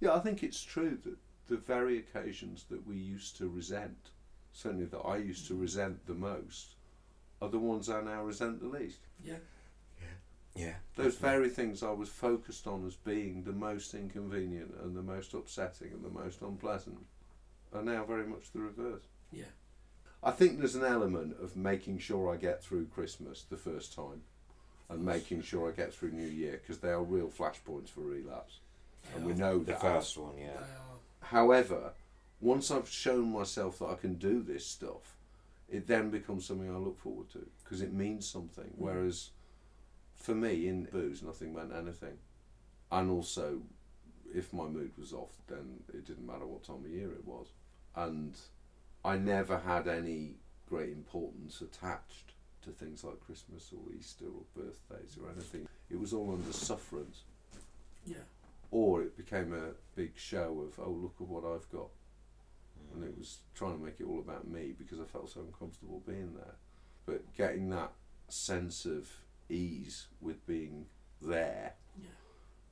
Yeah, 0.00 0.12
I 0.12 0.18
think 0.18 0.42
it's 0.42 0.60
true 0.60 0.98
that 1.04 1.16
the 1.46 1.56
very 1.56 1.98
occasions 1.98 2.64
that 2.68 2.84
we 2.84 2.96
used 2.96 3.36
to 3.36 3.48
resent, 3.48 4.10
certainly 4.52 4.86
that 4.86 4.98
I 4.98 5.18
used 5.18 5.46
to 5.46 5.54
resent 5.54 6.04
the 6.06 6.14
most, 6.14 6.74
are 7.40 7.48
the 7.48 7.60
ones 7.60 7.88
I 7.88 8.00
now 8.00 8.24
resent 8.24 8.60
the 8.60 8.66
least. 8.66 8.98
Yeah. 9.22 9.36
Yeah. 10.56 10.74
Those 10.96 11.16
very 11.16 11.48
things 11.48 11.84
I 11.84 11.92
was 11.92 12.08
focused 12.08 12.66
on 12.66 12.84
as 12.84 12.96
being 12.96 13.44
the 13.44 13.52
most 13.52 13.94
inconvenient 13.94 14.74
and 14.82 14.96
the 14.96 15.02
most 15.02 15.32
upsetting 15.32 15.92
and 15.92 16.04
the 16.04 16.10
most 16.10 16.42
unpleasant 16.42 17.06
are 17.72 17.84
now 17.84 18.02
very 18.04 18.26
much 18.26 18.50
the 18.52 18.58
reverse. 18.58 19.04
Yeah. 19.30 19.44
I 20.24 20.32
think 20.32 20.58
there's 20.58 20.74
an 20.74 20.84
element 20.84 21.36
of 21.40 21.56
making 21.56 21.98
sure 21.98 22.34
I 22.34 22.36
get 22.36 22.64
through 22.64 22.86
Christmas 22.86 23.44
the 23.48 23.56
first 23.56 23.94
time. 23.94 24.22
And 24.90 25.04
making 25.04 25.42
sure 25.42 25.68
I 25.68 25.72
get 25.72 25.94
through 25.94 26.10
New 26.10 26.26
Year 26.28 26.60
because 26.60 26.78
they 26.78 26.90
are 26.90 27.02
real 27.02 27.28
flashpoints 27.28 27.88
for 27.88 28.00
relapse, 28.00 28.58
They 29.10 29.16
and 29.16 29.26
we 29.26 29.32
are. 29.32 29.36
know 29.36 29.58
The 29.60 29.72
that. 29.72 29.80
first 29.80 30.18
one, 30.18 30.36
yeah. 30.38 30.60
However, 31.20 31.92
once 32.40 32.70
I've 32.70 32.88
shown 32.88 33.32
myself 33.32 33.78
that 33.78 33.86
I 33.86 33.94
can 33.94 34.14
do 34.14 34.42
this 34.42 34.66
stuff, 34.66 35.16
it 35.68 35.86
then 35.86 36.10
becomes 36.10 36.44
something 36.46 36.68
I 36.68 36.78
look 36.78 36.98
forward 36.98 37.30
to 37.30 37.46
because 37.62 37.80
it 37.82 37.92
means 37.92 38.26
something. 38.26 38.64
Mm. 38.64 38.78
Whereas 38.78 39.30
for 40.16 40.34
me, 40.34 40.66
in 40.66 40.84
booze, 40.84 41.22
nothing 41.22 41.54
meant 41.54 41.72
anything. 41.72 42.18
And 42.90 43.10
also, 43.10 43.60
if 44.34 44.52
my 44.52 44.64
mood 44.66 44.90
was 44.98 45.12
off, 45.12 45.30
then 45.48 45.80
it 45.94 46.04
didn't 46.06 46.26
matter 46.26 46.46
what 46.46 46.64
time 46.64 46.84
of 46.84 46.90
year 46.90 47.10
it 47.12 47.24
was. 47.24 47.46
And 47.94 48.34
I 49.04 49.16
never 49.16 49.58
had 49.58 49.86
any 49.86 50.34
great 50.68 50.90
importance 50.90 51.60
attached 51.60 52.32
to 52.62 52.70
things 52.70 53.04
like 53.04 53.20
Christmas 53.20 53.72
or 53.72 53.92
Easter 53.94 54.26
or 54.26 54.42
birthdays 54.62 55.16
or 55.22 55.30
anything. 55.30 55.68
It 55.90 55.98
was 55.98 56.12
all 56.12 56.32
under 56.32 56.52
sufferance 56.52 57.22
Yeah. 58.06 58.24
or 58.70 59.02
it 59.02 59.16
became 59.16 59.52
a 59.52 59.72
big 59.96 60.16
show 60.16 60.60
of 60.60 60.78
oh 60.78 60.90
look 60.90 61.14
at 61.20 61.26
what 61.26 61.44
I've 61.44 61.68
got, 61.70 61.88
and 62.94 63.04
it 63.04 63.14
mm. 63.14 63.18
was 63.18 63.38
trying 63.54 63.78
to 63.78 63.84
make 63.84 64.00
it 64.00 64.04
all 64.04 64.20
about 64.20 64.48
me 64.48 64.72
because 64.78 65.00
I 65.00 65.04
felt 65.04 65.30
so 65.30 65.40
uncomfortable 65.40 66.02
being 66.06 66.34
there. 66.34 66.54
But 67.06 67.34
getting 67.36 67.70
that 67.70 67.92
sense 68.28 68.84
of 68.84 69.08
ease 69.48 70.06
with 70.20 70.46
being 70.46 70.86
there 71.20 71.74
Yeah. 72.00 72.08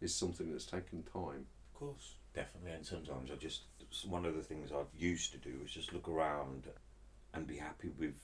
is 0.00 0.14
something 0.14 0.50
that's 0.52 0.66
taken 0.66 1.02
time. 1.02 1.46
Of 1.72 1.80
course. 1.80 2.14
Definitely, 2.34 2.72
and 2.72 2.86
sometimes 2.86 3.30
I 3.30 3.36
just 3.36 3.62
one 4.06 4.26
of 4.26 4.36
the 4.36 4.42
things 4.42 4.70
I've 4.70 4.94
used 4.96 5.32
to 5.32 5.38
do 5.38 5.60
is 5.64 5.70
just 5.70 5.92
look 5.92 6.08
around 6.08 6.64
and 7.34 7.46
be 7.46 7.56
happy 7.56 7.88
with 7.98 8.14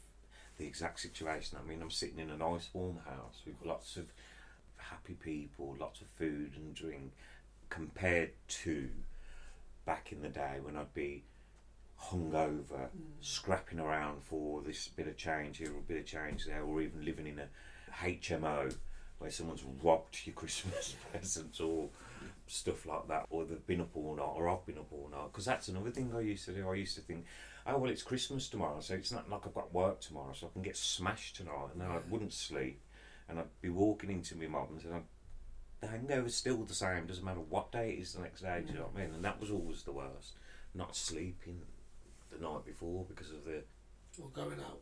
the 0.59 0.67
exact 0.67 1.01
situation. 1.01 1.59
I 1.63 1.69
mean, 1.69 1.83
I'm 1.83 1.91
sitting 1.91 2.19
in 2.19 2.31
a 2.31 2.37
nice 2.37 2.69
warm 2.73 2.99
house 3.05 3.43
with 3.47 3.57
lots 3.65 3.97
of 3.97 4.07
happy 4.77 5.15
people, 5.15 5.77
lots 5.79 6.01
of 6.01 6.07
food 6.19 6.53
and 6.57 6.75
drink, 6.75 7.13
compared 7.71 8.31
to 8.49 8.89
back 9.85 10.13
in 10.13 10.23
the 10.23 10.29
day 10.29 10.59
when 10.63 10.77
I'd 10.77 10.95
be 10.95 11.25
hungover, 12.01 12.89
mm. 12.89 12.89
scrapping 13.21 13.81
around 13.81 14.23
for 14.23 14.61
this 14.63 14.89
bit 14.89 15.09
of 15.09 15.17
change 15.17 15.59
here 15.59 15.73
or 15.73 15.79
a 15.79 15.83
bit 15.83 16.01
of 16.01 16.07
change 16.07 16.47
there, 16.47 16.63
or 16.63 16.81
even 16.81 17.05
living 17.05 17.27
in 17.27 17.39
a 17.39 17.49
HMO 18.03 18.75
where 19.19 19.31
someone's 19.31 19.65
robbed 19.83 20.19
your 20.25 20.35
Christmas 20.35 20.97
presents 21.11 21.61
or 21.61 21.89
stuff 22.47 22.87
like 22.87 23.09
that, 23.09 23.27
or 23.31 23.45
they've 23.45 23.67
been 23.67 23.81
up 23.81 23.97
all 23.97 24.17
night, 24.17 24.33
or 24.35 24.49
I've 24.49 24.67
been 24.67 24.79
up 24.79 24.93
all 24.93 25.09
night. 25.11 25.33
Because 25.33 25.45
that's 25.45 25.69
another 25.69 25.91
thing 25.91 26.13
I 26.15 26.21
used 26.21 26.45
to 26.47 26.53
do. 26.53 26.69
I 26.69 26.75
used 26.75 26.95
to 26.97 27.01
think, 27.01 27.25
oh 27.67 27.79
well, 27.79 27.91
it's 27.91 28.03
Christmas 28.03 28.49
tomorrow, 28.49 28.81
so 28.81 28.95
it's 28.95 29.12
not 29.12 29.29
like 29.31 29.47
I've 29.47 29.55
got 29.55 29.73
work 29.73 30.01
tomorrow, 30.01 30.33
so 30.35 30.47
I 30.47 30.53
can 30.53 30.62
get 30.62 30.77
smashed 30.77 31.37
tonight, 31.37 31.69
and 31.73 31.81
then 31.81 31.91
I 31.91 31.99
wouldn't 32.09 32.33
sleep, 32.33 32.81
and 33.29 33.39
I'd 33.39 33.61
be 33.61 33.71
walking 33.71 34.11
into 34.11 34.37
my 34.37 34.47
mum's, 34.47 34.85
and 34.85 34.95
I'd, 34.95 35.03
the 35.81 35.89
hangover's 35.89 36.35
still 36.35 36.65
the 36.65 36.75
same. 36.75 37.07
Doesn't 37.07 37.25
matter 37.25 37.41
what 37.41 37.73
day 37.73 37.91
it 37.91 38.01
is 38.01 38.15
the 38.15 38.23
next 38.23 38.41
day. 38.41 38.62
Do 38.65 38.73
you 38.73 38.79
know 38.79 38.89
what 38.91 39.03
I 39.03 39.05
mean? 39.05 39.15
And 39.15 39.25
that 39.25 39.41
was 39.41 39.51
always 39.51 39.83
the 39.83 39.93
worst. 39.93 40.35
Not 40.75 40.97
sleeping 40.97 41.61
the 42.31 42.43
night 42.43 42.65
before 42.65 43.05
because 43.09 43.31
of 43.31 43.45
the 43.45 43.62
Or 44.21 44.29
going 44.29 44.61
out 44.61 44.81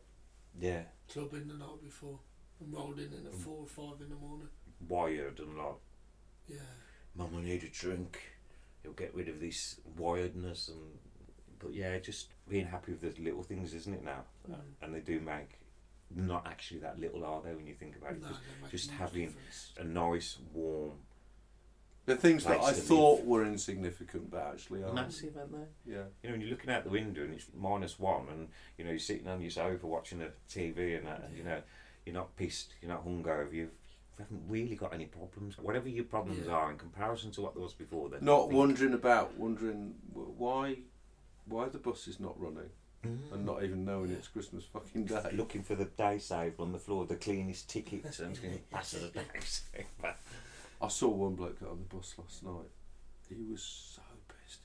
yeah 0.59 0.83
clubbing 1.11 1.47
the 1.47 1.55
night 1.55 1.81
before 1.83 2.19
and 2.59 2.73
rolling 2.73 3.11
in 3.11 3.25
at 3.25 3.33
mm. 3.33 3.39
four 3.39 3.61
or 3.61 3.67
five 3.67 4.01
in 4.01 4.09
the 4.09 4.15
morning. 4.15 4.47
wired 4.87 5.39
and 5.39 5.57
like 5.57 5.75
Yeah. 6.47 6.57
Mum, 7.15 7.29
I 7.37 7.41
need 7.41 7.63
a 7.63 7.67
drink. 7.67 8.19
It'll 8.83 8.95
get 8.95 9.13
rid 9.13 9.29
of 9.29 9.39
this 9.39 9.79
wiredness 9.97 10.67
and. 10.67 10.97
But 11.59 11.73
yeah, 11.73 11.97
just 11.99 12.27
being 12.49 12.65
happy 12.65 12.91
with 12.91 13.01
those 13.01 13.19
little 13.19 13.43
things, 13.43 13.73
isn't 13.73 13.93
it 13.93 14.03
now? 14.03 14.23
Mm. 14.49 14.55
And 14.81 14.93
they 14.95 14.99
do 14.99 15.19
make 15.19 15.59
not 16.15 16.45
actually 16.47 16.79
that 16.81 16.99
little, 16.99 17.25
are 17.25 17.41
they? 17.41 17.53
When 17.55 17.65
you 17.67 17.73
think 17.73 17.95
about 17.95 18.11
it, 18.13 18.21
No, 18.21 18.27
just, 18.27 18.39
they 18.41 18.61
make 18.61 18.71
just 18.71 18.87
a 18.89 18.91
huge 18.91 18.99
having 18.99 19.25
difference. 19.27 19.71
a 19.77 19.83
nice, 19.83 20.37
warm. 20.53 20.91
The 22.05 22.15
things 22.17 22.43
that 22.43 22.59
I 22.59 22.73
thought 22.73 23.19
live. 23.19 23.27
were 23.27 23.45
insignificant 23.45 24.29
but 24.29 24.41
actually 24.53 24.83
are. 24.83 24.91
Massive, 24.93 25.37
aren't 25.37 25.53
they? 25.53 25.91
Yeah. 25.93 26.03
You 26.21 26.29
know, 26.29 26.31
when 26.33 26.41
you're 26.41 26.49
looking 26.49 26.69
out 26.69 26.83
the 26.83 26.89
window 26.89 27.23
and 27.23 27.33
it's 27.33 27.47
minus 27.57 27.97
one, 27.97 28.27
and 28.29 28.49
you 28.77 28.83
know 28.83 28.89
you're 28.91 28.99
sitting 28.99 29.27
on 29.29 29.39
your 29.41 29.49
sofa 29.51 29.87
watching 29.87 30.19
the 30.19 30.31
TV 30.49 30.97
and 30.97 31.07
that, 31.07 31.23
and 31.25 31.37
you 31.37 31.43
know 31.45 31.61
you're 32.05 32.13
not 32.13 32.35
pissed, 32.35 32.73
you're 32.81 32.91
not 32.91 33.07
hungover, 33.07 33.45
you've, 33.53 33.69
you 33.69 34.19
haven't 34.19 34.41
really 34.49 34.75
got 34.75 34.93
any 34.93 35.05
problems. 35.05 35.57
Whatever 35.57 35.87
your 35.87 36.03
problems 36.03 36.45
Yeah. 36.45 36.51
are 36.51 36.71
in 36.71 36.77
comparison 36.77 37.31
to 37.31 37.41
what 37.41 37.53
there 37.53 37.63
was 37.63 37.73
before, 37.73 38.09
then 38.09 38.25
Not 38.25 38.51
wondering 38.51 38.93
about, 38.93 39.37
wondering 39.37 39.95
why, 40.13 40.79
why 41.45 41.69
the 41.69 41.77
bus 41.77 42.07
is 42.07 42.19
not 42.19 42.39
running, 42.39 42.69
and 43.03 43.45
not 43.45 43.63
even 43.63 43.83
knowing 43.85 44.11
it's 44.11 44.27
Christmas 44.27 44.63
fucking 44.65 45.05
day. 45.05 45.29
looking 45.33 45.63
for 45.63 45.75
the 45.75 45.85
day 45.85 46.17
saved 46.17 46.59
on 46.59 46.71
the 46.71 46.79
floor, 46.79 47.05
the 47.05 47.15
cleanest 47.15 47.69
ticket. 47.69 48.19
and 48.19 48.41
going 48.41 48.59
pass 48.71 48.93
a 48.93 49.09
day 49.09 49.21
saver. 49.41 50.15
I 50.81 50.87
saw 50.87 51.09
one 51.09 51.35
bloke 51.35 51.59
get 51.59 51.69
on 51.69 51.85
the 51.87 51.95
bus 51.95 52.13
last 52.17 52.43
night. 52.43 52.69
He 53.29 53.43
was 53.49 53.61
so 53.95 54.01
pissed. 54.27 54.59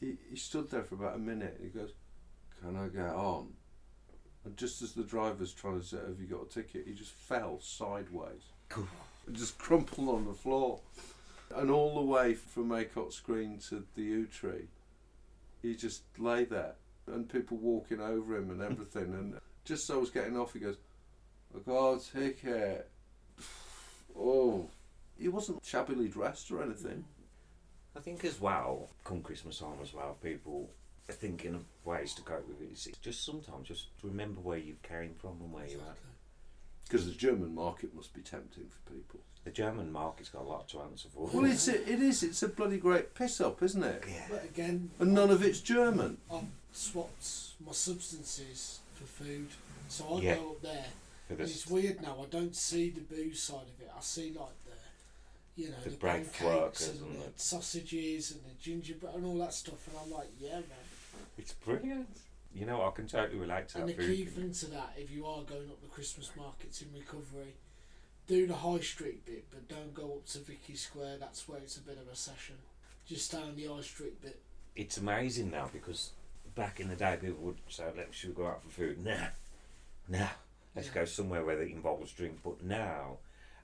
He, 0.00 0.06
he, 0.06 0.16
he 0.30 0.36
stood 0.36 0.70
there 0.70 0.82
for 0.82 0.94
about 0.94 1.16
a 1.16 1.18
minute. 1.18 1.58
He 1.62 1.68
goes, 1.68 1.92
"Can 2.60 2.76
I 2.76 2.88
get 2.88 3.14
on?" 3.14 3.52
And 4.44 4.56
just 4.56 4.82
as 4.82 4.92
the 4.92 5.02
driver's 5.02 5.52
trying 5.52 5.80
to 5.80 5.86
say, 5.86 5.96
"Have 5.96 6.20
you 6.20 6.26
got 6.26 6.46
a 6.46 6.48
ticket?" 6.48 6.84
he 6.86 6.94
just 6.94 7.12
fell 7.12 7.58
sideways, 7.60 8.42
and 8.74 9.36
just 9.36 9.58
crumpled 9.58 10.08
on 10.08 10.26
the 10.26 10.34
floor. 10.34 10.80
And 11.54 11.70
all 11.70 11.94
the 11.94 12.02
way 12.02 12.34
from 12.34 12.68
Maycott 12.68 13.12
Screen 13.12 13.58
to 13.68 13.84
the 13.94 14.02
Yew 14.02 14.26
Tree, 14.26 14.68
he 15.64 15.74
just 15.74 16.02
lay 16.18 16.44
there, 16.44 16.74
and 17.06 17.28
people 17.28 17.56
walking 17.56 18.00
over 18.00 18.36
him 18.36 18.50
and 18.50 18.60
everything. 18.60 19.14
and 19.14 19.40
just 19.64 19.88
as 19.88 19.96
I 19.96 19.98
was 19.98 20.10
getting 20.10 20.36
off, 20.36 20.52
he 20.52 20.60
goes, 20.60 20.76
"I 21.54 21.58
got 21.60 21.94
a 21.94 22.12
ticket." 22.12 22.90
Oh, 24.16 24.68
he 25.18 25.28
wasn't 25.28 25.64
shabbily 25.64 26.08
dressed 26.08 26.50
or 26.50 26.62
anything. 26.62 27.04
I 27.96 28.00
think 28.00 28.24
as 28.24 28.40
well, 28.40 28.90
come 29.04 29.22
Christmas 29.22 29.58
time 29.58 29.78
as 29.80 29.92
well, 29.92 30.18
people 30.22 30.70
are 31.08 31.14
thinking 31.14 31.54
of 31.54 31.64
ways 31.84 32.14
to 32.14 32.22
cope 32.22 32.46
with 32.46 32.60
it. 32.60 32.70
It's 32.70 32.86
just 32.98 33.24
sometimes 33.24 33.68
just 33.68 33.88
remember 34.02 34.40
where 34.40 34.58
you 34.58 34.76
came 34.82 35.14
from 35.14 35.40
and 35.40 35.52
where 35.52 35.66
you're 35.66 35.80
at. 35.80 35.96
Because 36.84 37.06
the 37.06 37.12
German 37.12 37.54
market 37.54 37.94
must 37.94 38.12
be 38.12 38.20
tempting 38.20 38.68
for 38.68 38.92
people. 38.92 39.20
The 39.44 39.50
German 39.50 39.92
market's 39.92 40.30
got 40.30 40.42
a 40.42 40.48
lot 40.48 40.68
to 40.70 40.80
answer 40.80 41.08
for. 41.14 41.28
Well, 41.32 41.44
it's 41.44 41.68
a, 41.68 41.74
it 41.82 42.00
is. 42.00 42.22
It's 42.22 42.42
a 42.42 42.48
bloody 42.48 42.78
great 42.78 43.14
piss 43.14 43.40
up, 43.40 43.62
isn't 43.62 43.84
it? 43.84 44.02
yeah. 44.08 44.22
But 44.30 44.44
again, 44.44 44.90
And 44.98 45.12
none 45.12 45.30
of 45.30 45.42
it's 45.42 45.60
German. 45.60 46.16
I've 46.32 46.44
swapped 46.72 47.26
my 47.64 47.72
substances 47.72 48.80
for 48.94 49.04
food, 49.04 49.48
so 49.88 50.16
I 50.16 50.20
Yeah. 50.22 50.34
go 50.36 50.50
up 50.52 50.62
there. 50.62 50.86
For 51.28 51.34
And 51.34 51.38
the, 51.40 51.44
it's 51.44 51.66
weird 51.66 52.00
now. 52.02 52.16
I 52.22 52.26
don't 52.26 52.56
see 52.56 52.88
the 52.90 53.00
booze 53.02 53.42
side 53.42 53.66
of 53.68 53.80
it. 53.82 53.90
I 53.96 54.00
see 54.00 54.32
like 54.32 54.54
the, 54.64 55.62
you 55.62 55.68
know, 55.68 55.76
The 55.84 55.90
the, 55.90 55.96
bread 55.96 56.32
pancakes 56.32 56.42
workers 56.42 56.88
and, 56.88 57.00
and 57.02 57.14
the 57.22 57.26
the- 57.26 57.32
sausages 57.36 58.30
and 58.32 58.40
the 58.44 58.54
gingerbread 58.62 59.14
and 59.14 59.26
all 59.26 59.38
that 59.38 59.52
stuff. 59.54 59.86
And 59.88 59.96
I'm 60.02 60.10
like, 60.10 60.28
yeah, 60.40 60.54
man. 60.54 60.84
it's 61.36 61.52
brilliant. 61.52 62.08
You 62.54 62.64
know, 62.66 62.82
I 62.86 62.90
can 62.92 63.06
totally 63.08 63.38
relate 63.38 63.68
to 63.70 63.78
And 63.80 63.88
that 63.90 63.98
And 63.98 64.08
the 64.08 64.14
key 64.16 64.24
thing 64.24 64.52
to 64.52 64.66
that, 64.66 64.94
if 64.96 65.10
you 65.10 65.26
are 65.26 65.42
going 65.42 65.68
up 65.70 65.80
the 65.82 65.88
Christmas 65.88 66.30
markets 66.36 66.80
in 66.82 66.88
recovery, 66.94 67.54
do 68.26 68.46
the 68.46 68.54
high 68.54 68.80
street 68.80 69.24
bit, 69.26 69.44
but 69.50 69.68
don't 69.68 69.94
go 69.94 70.14
up 70.14 70.26
to 70.26 70.38
Vicky 70.38 70.74
Square. 70.74 71.18
That's 71.20 71.48
where 71.48 71.58
it's 71.58 71.76
a 71.76 71.80
bit 71.82 71.98
of 71.98 72.12
a 72.12 72.16
session. 72.16 72.56
Just 73.06 73.26
stay 73.26 73.38
on 73.38 73.54
the 73.56 73.66
high 73.66 73.82
street 73.82 74.20
bit. 74.22 74.40
It's 74.76 74.96
amazing 74.96 75.50
now 75.50 75.68
because 75.72 76.10
back 76.54 76.80
in 76.80 76.88
the 76.88 76.96
day 76.96 77.18
people 77.20 77.42
would 77.44 77.58
say, 77.68 77.84
"Let's 77.96 78.16
should 78.16 78.34
go 78.34 78.46
out 78.46 78.62
for 78.62 78.70
food?" 78.70 79.04
Nah, 79.04 79.28
nah. 80.08 80.28
Let's 80.74 80.88
Yeah. 80.88 80.94
go 80.94 81.04
somewhere 81.04 81.44
where 81.44 81.60
it 81.62 81.70
involves 81.70 82.12
drink. 82.12 82.40
But 82.42 82.62
now, 82.62 83.18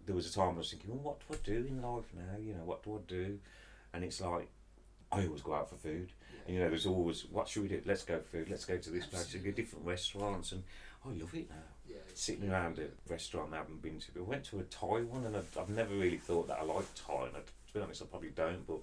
there 0.07 0.15
was 0.15 0.31
a 0.31 0.33
time 0.33 0.55
I 0.55 0.59
was 0.59 0.71
thinking, 0.71 0.91
well, 0.91 1.17
what 1.17 1.21
do 1.29 1.35
I 1.35 1.39
do 1.45 1.67
in 1.67 1.83
life 1.83 2.05
now? 2.15 2.39
You 2.39 2.55
know, 2.55 2.65
what 2.65 2.85
do 2.85 2.95
I 2.97 3.01
do? 3.09 3.41
And 3.93 4.05
it's 4.05 4.21
like, 4.21 4.49
I 5.11 5.27
always 5.27 5.43
go 5.43 5.55
out 5.55 5.69
for 5.71 5.75
food. 5.77 6.13
And, 6.47 6.55
you 6.55 6.61
know, 6.63 6.69
there's 6.69 6.87
always, 6.87 7.25
what 7.27 7.49
should 7.49 7.63
we 7.63 7.69
do? 7.69 7.83
Let's 7.85 8.05
go 8.05 8.19
for 8.21 8.29
food. 8.29 8.49
Let's 8.49 8.65
go 8.65 8.79
to 8.79 8.91
this 8.91 9.07
place. 9.07 9.35
And 9.35 9.43
go 9.43 9.49
Absolutely. 9.49 9.53
different 9.63 9.85
restaurants. 9.87 10.53
And 10.53 10.63
I 11.05 11.09
love 11.09 11.35
it 11.35 11.51
now. 11.51 11.57
Yeah. 12.11 12.13
it's- 12.13 12.21
Sitting 12.21 12.51
around 12.51 12.79
a 12.79 12.89
restaurant 13.11 13.53
I 13.55 13.59
haven't 13.59 13.83
been 13.83 13.99
to. 14.01 14.07
I 14.19 14.23
went 14.23 14.45
to 14.47 14.59
a 14.61 14.63
Thai 14.65 15.03
one 15.03 15.25
and 15.27 15.37
I've, 15.37 15.57
I've 15.59 15.69
never 15.71 15.95
really 15.95 16.19
thought 16.19 16.49
that 16.49 16.59
I 16.61 16.65
like 16.65 16.87
Thai. 16.95 17.27
And 17.27 17.37
I, 17.37 17.41
to 17.41 17.75
be 17.75 17.81
honest, 17.81 18.03
I 18.03 18.07
probably 18.07 18.31
don't. 18.31 18.67
But 18.67 18.79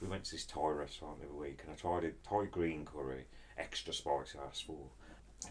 we 0.00 0.08
went 0.08 0.24
to 0.24 0.32
this 0.32 0.44
Thai 0.44 0.68
restaurant 0.70 1.20
the 1.20 1.26
other 1.26 1.34
week 1.34 1.60
and 1.62 1.72
I 1.72 1.76
tried 1.76 2.04
a 2.04 2.10
Thai 2.28 2.46
green 2.50 2.84
curry, 2.84 3.24
extra 3.58 3.92
spicy, 3.92 4.38
I 4.38 4.46
asked 4.48 4.64
for. 4.66 4.76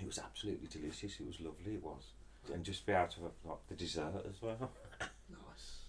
It 0.01 0.07
was 0.07 0.19
absolutely 0.19 0.67
delicious. 0.67 1.19
It 1.19 1.27
was 1.27 1.39
lovely, 1.39 1.75
it 1.75 1.83
was. 1.83 2.03
And 2.53 2.63
just 2.63 2.85
be 2.85 2.91
able 2.93 3.07
to 3.07 3.21
have 3.23 3.31
like, 3.45 3.67
the 3.69 3.75
dessert 3.75 4.25
as 4.27 4.41
well. 4.41 4.71
Nice. 4.99 5.79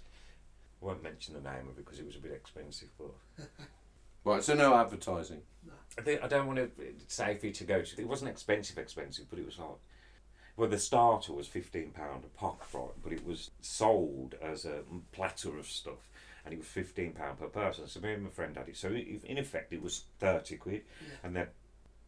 I 0.82 0.86
won't 0.86 1.02
mention 1.02 1.34
the 1.34 1.40
name 1.40 1.68
of 1.68 1.78
it 1.78 1.84
because 1.84 1.98
it 1.98 2.06
was 2.06 2.16
a 2.16 2.20
bit 2.20 2.32
expensive, 2.32 2.88
but 2.98 3.14
Right, 4.24 4.42
so 4.42 4.54
no 4.54 4.74
advertising. 4.74 5.42
I, 5.98 6.02
think, 6.02 6.22
I 6.22 6.28
don't 6.28 6.46
want 6.46 6.58
to 6.58 6.70
say 7.08 7.36
for 7.36 7.46
you 7.46 7.52
to 7.52 7.64
go 7.64 7.82
to. 7.82 8.00
It 8.00 8.08
wasn't 8.08 8.30
expensive, 8.30 8.78
expensive, 8.78 9.26
but 9.28 9.38
it 9.38 9.44
was 9.44 9.58
like. 9.58 9.68
Well, 10.56 10.68
the 10.68 10.78
starter 10.78 11.32
was 11.32 11.48
fifteen 11.48 11.90
pound 11.90 12.24
a 12.24 12.28
pop, 12.38 12.62
right? 12.72 12.90
But 13.02 13.12
it 13.12 13.26
was 13.26 13.50
sold 13.60 14.34
as 14.40 14.64
a 14.64 14.82
platter 15.12 15.58
of 15.58 15.66
stuff, 15.66 16.08
and 16.44 16.54
it 16.54 16.58
was 16.58 16.66
fifteen 16.66 17.12
pound 17.12 17.38
per 17.40 17.48
person. 17.48 17.88
So 17.88 18.00
me 18.00 18.12
and 18.12 18.22
my 18.24 18.30
friend 18.30 18.56
had 18.56 18.68
it. 18.68 18.76
So 18.76 18.88
in 18.90 19.38
effect, 19.38 19.72
it 19.72 19.82
was 19.82 20.04
thirty 20.20 20.56
quid, 20.56 20.82
Yeah. 21.02 21.14
and 21.24 21.34
then 21.36 21.46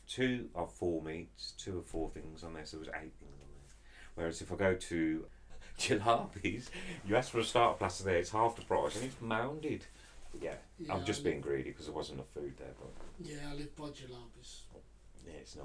two 0.06 0.48
of 0.54 0.72
four 0.72 1.02
meats, 1.02 1.54
two 1.58 1.78
of 1.78 1.86
four 1.86 2.10
things 2.10 2.44
on 2.44 2.54
there. 2.54 2.64
So 2.64 2.76
there 2.76 2.86
was 2.86 2.94
eight 3.02 3.12
things 3.18 3.32
on 3.42 3.48
there. 3.52 3.74
Whereas 4.14 4.40
if 4.40 4.52
I 4.52 4.56
go 4.56 4.74
to 4.74 5.26
Jalopis, 5.78 6.68
you 7.04 7.16
ask 7.16 7.30
for 7.32 7.40
a 7.40 7.44
starter 7.44 7.76
platter 7.78 8.04
there, 8.04 8.16
it's 8.18 8.30
half 8.30 8.54
the 8.54 8.62
price 8.62 8.94
and 8.96 9.04
it's 9.06 9.20
mounded. 9.20 9.84
But 10.32 10.42
yeah, 10.42 10.54
Yeah, 10.78 10.94
I'm 10.94 11.04
just 11.04 11.24
being 11.24 11.40
greedy 11.40 11.70
because 11.70 11.86
there 11.86 11.94
wasn't 11.94 12.18
enough 12.20 12.30
food 12.32 12.54
there, 12.58 12.72
but 12.78 12.90
Yeah, 13.28 13.50
I 13.50 13.54
live 13.54 13.74
by 13.74 13.86
jalabis. 13.86 14.60
yeah, 15.26 15.32
it's 15.40 15.56
nice. 15.56 15.64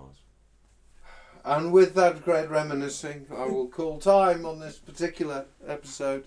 And 1.43 1.71
with 1.73 1.95
that 1.95 2.23
great 2.23 2.49
reminiscing, 2.49 3.25
I 3.35 3.45
will 3.45 3.67
call 3.67 3.99
time 3.99 4.45
on 4.45 4.59
this 4.59 4.77
particular 4.77 5.45
episode. 5.67 6.25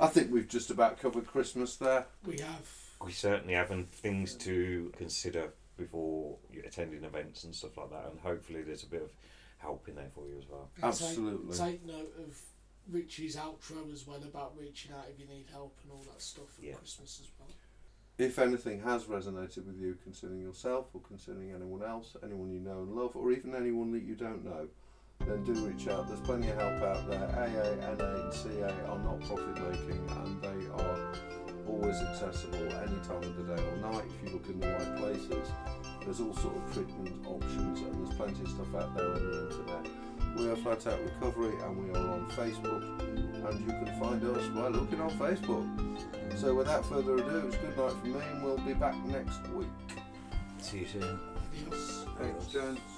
I 0.00 0.06
think 0.06 0.30
we've 0.32 0.48
just 0.48 0.70
about 0.70 0.98
covered 1.00 1.26
Christmas 1.26 1.76
there. 1.76 2.06
We 2.24 2.38
have. 2.38 2.70
We 3.04 3.12
certainly 3.12 3.54
haven't 3.54 3.90
things 3.92 4.34
to 4.36 4.92
consider 4.96 5.52
before 5.76 6.36
you 6.52 6.62
attending 6.66 7.04
events 7.04 7.44
and 7.44 7.54
stuff 7.54 7.76
like 7.76 7.90
that, 7.90 8.06
and 8.10 8.18
hopefully 8.20 8.62
there's 8.62 8.82
a 8.84 8.88
bit 8.88 9.02
of 9.02 9.10
help 9.58 9.86
in 9.88 9.94
there 9.96 10.10
for 10.14 10.26
you 10.26 10.38
as 10.38 10.48
well. 10.48 10.68
and 10.76 10.82
take- 10.94 11.02
Absolutely. 11.08 11.56
Take, 11.56 11.84
note 11.86 12.14
of 12.18 12.40
Richie's 12.90 13.36
outro 13.36 13.92
as 13.92 14.06
well 14.06 14.22
about 14.22 14.56
reaching 14.58 14.92
out 14.92 15.06
if 15.12 15.20
you 15.20 15.26
need 15.26 15.46
help 15.52 15.76
and 15.82 15.92
all 15.92 16.04
that 16.12 16.22
stuff 16.22 16.46
for 16.56 16.64
Yeah. 16.64 16.74
Christmas 16.74 17.20
as 17.22 17.28
well. 17.38 17.48
If 18.18 18.40
anything 18.40 18.80
has 18.80 19.04
resonated 19.04 19.64
with 19.64 19.78
you 19.78 19.96
concerning 20.02 20.40
yourself 20.40 20.86
or 20.92 21.00
concerning 21.02 21.52
anyone 21.52 21.84
else, 21.84 22.16
anyone 22.24 22.50
you 22.50 22.58
know 22.58 22.80
and 22.80 22.92
love, 22.92 23.14
or 23.14 23.30
even 23.30 23.54
anyone 23.54 23.92
that 23.92 24.02
you 24.02 24.16
don't 24.16 24.44
know, 24.44 24.66
then 25.20 25.44
do 25.44 25.52
reach 25.64 25.86
out. 25.86 26.08
There's 26.08 26.18
plenty 26.18 26.48
of 26.48 26.58
help 26.58 26.82
out 26.82 27.08
there. 27.08 27.28
AA, 27.28 27.94
NA, 27.94 28.24
and 28.24 28.34
CA 28.34 28.74
are 28.88 28.98
not 28.98 29.20
profit 29.20 29.54
making 29.70 30.02
and 30.10 30.42
they 30.42 30.66
are 30.82 31.12
always 31.68 31.94
accessible 31.94 32.58
any 32.58 32.98
time 33.06 33.22
of 33.22 33.36
the 33.36 33.54
day 33.54 33.62
or 33.62 33.76
night 33.92 34.04
if 34.08 34.26
you 34.26 34.36
look 34.36 34.48
in 34.48 34.58
the 34.58 34.66
right 34.66 34.96
places. 34.96 35.52
There's 36.00 36.18
all 36.18 36.34
sort 36.34 36.56
of 36.56 36.74
treatment 36.74 37.24
options 37.24 37.82
and 37.82 38.04
there's 38.04 38.16
plenty 38.16 38.42
of 38.42 38.48
stuff 38.48 38.74
out 38.74 38.96
there 38.96 39.14
on 39.14 39.30
the 39.30 39.48
internet. 39.48 39.92
We 40.36 40.48
are 40.48 40.56
Flat 40.56 40.84
Out 40.88 40.98
Recovery 41.04 41.54
and 41.62 41.84
we 41.84 41.96
are 41.96 42.10
on 42.14 42.28
Facebook 42.30 42.82
and 43.48 43.60
you 43.60 43.66
can 43.66 44.00
find 44.00 44.24
us 44.24 44.48
by 44.48 44.66
looking 44.66 45.00
on 45.00 45.10
Facebook. 45.10 46.17
So 46.38 46.54
without 46.54 46.86
further 46.86 47.14
ado, 47.14 47.48
it's 47.48 47.56
good 47.56 47.76
night 47.76 47.90
from 47.90 48.12
me 48.12 48.20
and 48.20 48.44
we'll 48.44 48.58
be 48.58 48.72
back 48.72 48.94
next 49.06 49.44
week. 49.48 49.66
See 50.60 50.78
you 50.78 50.86
soon. 50.86 51.18
Thanks, 52.16 52.46
gents. 52.46 52.97